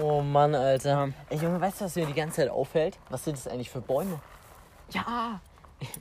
Oh 0.00 0.20
Mann, 0.22 0.54
Alter. 0.54 1.10
Ey, 1.28 1.38
Junge, 1.38 1.60
weißt 1.60 1.80
du, 1.80 1.84
was 1.86 1.94
mir 1.96 2.06
die 2.06 2.12
ganze 2.14 2.36
Zeit 2.36 2.48
auffällt? 2.50 2.98
Was 3.08 3.24
sind 3.24 3.36
das 3.36 3.46
eigentlich 3.48 3.70
für 3.70 3.80
Bäume? 3.80 4.20
Ja, 4.90 5.40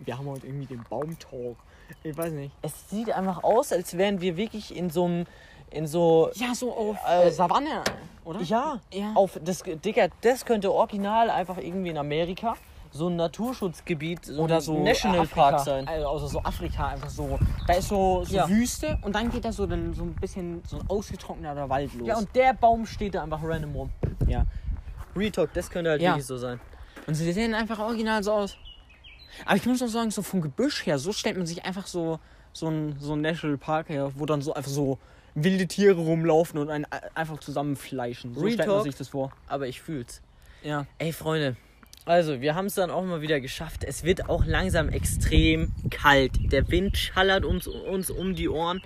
wir 0.06 0.18
haben 0.18 0.28
heute 0.28 0.46
irgendwie 0.48 0.68
den 0.68 0.84
Baumtalk. 0.90 1.58
Ich 2.04 2.18
weiß 2.18 2.32
nicht. 2.32 2.52
Es 2.62 2.90
sieht 2.90 3.12
einfach 3.12 3.44
aus, 3.44 3.72
als 3.72 3.98
wären 3.98 4.22
wir 4.22 4.38
wirklich 4.38 4.76
in 4.76 4.90
so 4.90 5.06
einem. 5.06 5.26
In 5.72 5.88
so. 5.88 6.30
Ja, 6.36 6.54
so 6.56 6.74
auf 6.76 6.98
Äh, 7.08 7.28
äh, 7.28 7.32
Savanne, 7.32 7.84
oder? 8.24 8.42
Ja, 8.42 8.80
Ja. 8.94 9.12
auf 9.16 9.40
das, 9.44 9.64
Digga, 9.64 10.08
das 10.22 10.46
könnte 10.46 10.72
original 10.72 11.30
einfach 11.30 11.58
irgendwie 11.58 11.90
in 11.90 11.98
Amerika 11.98 12.56
so 12.92 13.10
ein 13.10 13.18
Naturschutzgebiet, 13.18 14.26
so 14.26 14.44
oder 14.44 14.56
ein 14.56 14.62
so 14.62 14.82
Nationalpark 14.84 15.60
sein. 15.60 15.86
Also, 15.88 16.08
also 16.08 16.28
so 16.28 16.44
Afrika 16.44 16.88
einfach 16.88 17.10
so. 17.10 17.38
Da 17.68 17.74
ist 17.74 17.90
so, 17.90 18.24
so 18.24 18.36
Ja. 18.36 18.48
Wüste 18.48 18.98
und 19.02 19.14
dann 19.16 19.30
geht 19.30 19.44
da 19.44 19.52
so, 19.52 19.66
dann 19.66 19.94
so 19.94 20.04
ein 20.04 20.14
bisschen 20.14 20.64
so 20.66 20.78
ein 20.80 20.86
ausgetrockneter 20.90 21.68
Wald 21.68 21.94
los. 21.96 22.08
Ja, 22.08 22.18
und 22.18 22.34
der 22.36 22.54
Baum 22.54 22.86
steht 22.86 23.16
da 23.16 23.24
einfach 23.24 23.42
random 23.44 23.76
rum. 23.76 23.90
ja. 24.28 24.46
Real 25.16 25.32
Talk, 25.32 25.54
das 25.54 25.70
könnte 25.70 25.90
halt 25.92 26.02
Ja. 26.02 26.12
wirklich 26.12 26.26
so 26.26 26.38
sein. 26.38 26.60
Und 27.08 27.16
sie 27.16 27.32
sehen 27.34 27.54
einfach 27.54 27.80
original 27.80 28.24
so 28.24 28.32
aus. 28.34 28.58
Aber 29.46 29.56
ich 29.58 29.66
muss 29.66 29.82
auch 29.82 29.88
sagen, 29.88 30.12
so 30.12 30.22
vom 30.22 30.42
Gebüsch 30.42 30.86
her, 30.86 30.98
so 31.00 31.12
stellt 31.12 31.36
man 31.38 31.46
sich 31.46 31.66
einfach 31.66 31.88
so, 31.88 32.20
so 32.54 32.68
ein, 32.70 32.96
so 33.00 33.14
ein 33.14 33.22
Nationalpark 33.22 33.90
her, 33.90 34.12
wo 34.16 34.26
dann 34.26 34.42
so 34.42 34.54
einfach 34.54 34.72
so 34.72 34.98
wilde 35.36 35.68
Tiere 35.68 35.96
rumlaufen 36.00 36.60
und 36.60 36.70
einen 36.70 36.86
einfach 37.14 37.40
zusammenfleischen. 37.40 38.34
So 38.34 38.42
Real 38.42 38.54
stellt 38.54 38.68
man 38.68 38.78
Talk. 38.78 38.86
sich 38.86 38.96
das 38.96 39.10
vor. 39.10 39.32
Aber 39.48 39.68
ich 39.68 39.82
fühl's. 39.82 40.22
Ja. 40.64 40.86
Ey, 40.98 41.14
Freunde. 41.14 41.56
Also, 42.06 42.40
wir 42.42 42.54
haben 42.56 42.68
es 42.68 42.76
dann 42.76 42.92
auch 42.92 43.04
mal 43.04 43.22
wieder 43.22 43.40
geschafft. 43.40 43.84
Es 43.84 44.04
wird 44.04 44.30
auch 44.30 44.46
langsam 44.46 44.90
extrem 44.90 45.72
kalt. 45.90 46.52
Der 46.52 46.70
Wind 46.70 46.98
schallert 46.98 47.46
uns, 47.46 47.68
uns 47.68 48.10
um 48.10 48.36
die 48.36 48.48
Ohren. 48.48 48.82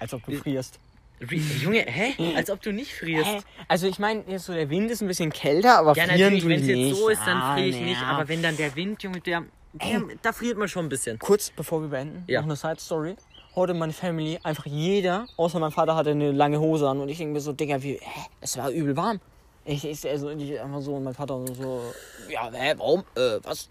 Als 0.00 0.12
ob 0.12 0.24
du 0.26 0.32
frierst. 0.36 0.78
Re 1.20 1.36
Junge, 1.36 1.84
hä? 1.86 2.34
Als 2.36 2.50
ob 2.50 2.60
du 2.60 2.72
nicht 2.72 2.92
frierst. 2.92 3.26
Hä? 3.30 3.38
Also 3.68 3.86
ich 3.86 3.98
meine, 3.98 4.38
so 4.38 4.52
der 4.52 4.68
Wind 4.68 4.90
ist 4.90 5.00
ein 5.00 5.08
bisschen 5.08 5.30
kälter, 5.32 5.78
aber 5.78 5.94
Ja, 5.96 6.04
frieren 6.04 6.20
natürlich, 6.34 6.42
du 6.42 6.48
wenn 6.50 6.60
es 6.60 6.66
jetzt 6.66 6.98
so 7.00 7.08
ist, 7.08 7.22
dann 7.24 7.38
Ah, 7.38 7.54
friere 7.54 7.68
ich 7.68 7.76
na 7.80 7.86
nicht. 7.86 8.00
ja. 8.00 8.06
Aber 8.08 8.28
wenn 8.28 8.42
dann 8.42 8.56
der 8.58 8.74
Wind, 8.76 9.02
Junge, 9.02 9.20
der, 9.20 9.44
der 9.72 10.02
da 10.20 10.32
friert 10.32 10.58
man 10.58 10.68
schon 10.68 10.86
ein 10.86 10.88
bisschen. 10.90 11.18
Kurz 11.18 11.50
bevor 11.50 11.80
wir 11.80 11.88
beenden, 11.88 12.24
Ja. 12.26 12.40
noch 12.40 12.46
eine 12.48 12.56
Side 12.56 12.80
Story. 12.80 13.16
Heute 13.56 13.72
meine 13.72 13.94
Family, 13.94 14.38
einfach 14.42 14.66
jeder, 14.66 15.26
außer 15.38 15.58
mein 15.58 15.70
Vater 15.70 15.96
hatte 15.96 16.10
eine 16.10 16.30
lange 16.30 16.60
Hose 16.60 16.86
an 16.86 17.00
und 17.00 17.08
ich 17.08 17.16
denke 17.16 17.32
mir 17.32 17.40
so, 17.40 17.54
Digga, 17.54 17.82
wie, 17.82 17.94
hä? 17.94 18.20
es 18.42 18.58
war 18.58 18.68
übel 18.70 18.94
warm. 18.98 19.18
Ich, 19.64 19.82
ich, 19.82 20.06
also, 20.06 20.28
ich 20.28 20.60
einfach 20.60 20.82
so 20.82 20.94
und 20.94 21.04
mein 21.04 21.14
Vater 21.14 21.42
so, 21.58 21.80
ja, 22.28 22.50
hä, 22.52 22.74
warum, 22.76 23.00
äh, 23.16 23.38
was? 23.42 23.70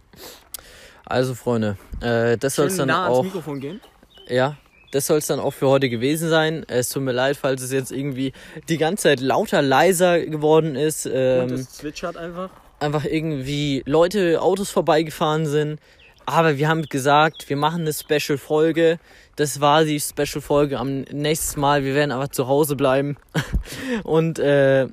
Also, 1.05 1.35
Freunde, 1.35 1.77
äh, 2.01 2.35
das 2.35 2.55
soll 2.55 2.65
es 2.65 2.77
dann 2.77 2.87
nah 2.87 3.03
ans 3.03 3.17
auch. 3.19 3.23
Mikrofon 3.23 3.59
gehen. 3.59 3.79
Ja, 4.27 4.57
das 4.91 5.05
soll 5.05 5.19
es 5.19 5.27
dann 5.27 5.39
auch 5.39 5.51
für 5.51 5.67
heute 5.67 5.87
gewesen 5.87 6.29
sein. 6.29 6.65
Es 6.67 6.89
tut 6.89 7.03
mir 7.03 7.11
leid, 7.11 7.37
falls 7.37 7.61
es 7.61 7.71
jetzt 7.71 7.91
irgendwie 7.91 8.33
die 8.67 8.77
ganze 8.79 9.03
Zeit 9.03 9.19
lauter, 9.19 9.61
leiser 9.61 10.19
geworden 10.19 10.75
ist. 10.75 11.05
Und 11.05 11.11
Ähm, 11.13 11.53
es 11.53 11.69
zwitschert 11.69 12.17
einfach. 12.17 12.49
einfach 12.79 13.05
irgendwie 13.05 13.83
Leute, 13.85 14.41
Autos 14.41 14.71
vorbeigefahren 14.71 15.45
sind. 15.45 15.79
Aber 16.25 16.57
wir 16.57 16.67
haben 16.67 16.83
gesagt, 16.83 17.49
wir 17.49 17.57
machen 17.57 17.81
eine 17.81 17.93
Special-Folge. 17.93 18.99
Das 19.35 19.61
war 19.61 19.83
die 19.83 19.99
Special-Folge 19.99 20.79
am 20.79 21.01
nächsten 21.01 21.59
Mal. 21.59 21.83
Wir 21.83 21.93
werden 21.93 22.11
einfach 22.11 22.29
zu 22.29 22.47
Hause 22.47 22.75
bleiben. 22.75 23.17
Und 24.03 24.39
äh, 24.39 24.87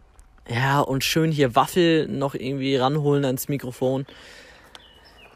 ja, 0.49 0.81
und 0.81 1.05
schön 1.05 1.31
hier 1.31 1.55
Waffel 1.55 2.09
noch 2.09 2.35
irgendwie 2.35 2.77
ranholen 2.77 3.25
ans 3.25 3.49
Mikrofon. 3.49 4.07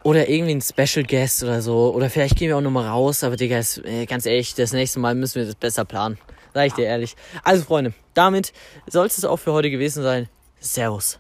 Oder 0.03 0.29
irgendwie 0.29 0.55
ein 0.55 0.61
Special 0.61 1.05
Guest 1.05 1.43
oder 1.43 1.63
so. 1.63 1.93
Oder 1.95 2.11
vielleicht 2.11 2.37
gehen 2.37 2.49
wir 2.49 2.57
auch 2.57 2.61
nochmal 2.61 2.87
raus. 2.87 3.25
Aber 3.25 3.37
Digga, 3.37 3.59
ist, 3.59 3.79
äh, 3.85 4.07
ganz 4.07 4.27
ehrlich, 4.27 4.55
das 4.55 4.73
nächste 4.73 5.01
Mal 5.01 5.15
müssen 5.15 5.37
wir 5.37 5.47
das 5.47 5.55
besser 5.55 5.85
planen. 5.85 6.19
Sag 6.55 6.67
ich 6.67 6.73
dir 6.75 6.87
ehrlich. 6.87 7.17
Also 7.43 7.65
Freunde, 7.65 7.93
damit 8.15 8.53
soll 8.87 9.07
es 9.07 9.25
auch 9.25 9.39
für 9.39 9.53
heute 9.53 9.71
gewesen 9.71 10.03
sein. 10.03 10.29
Servus. 10.61 11.19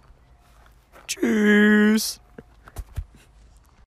Tschüss. 1.09 2.21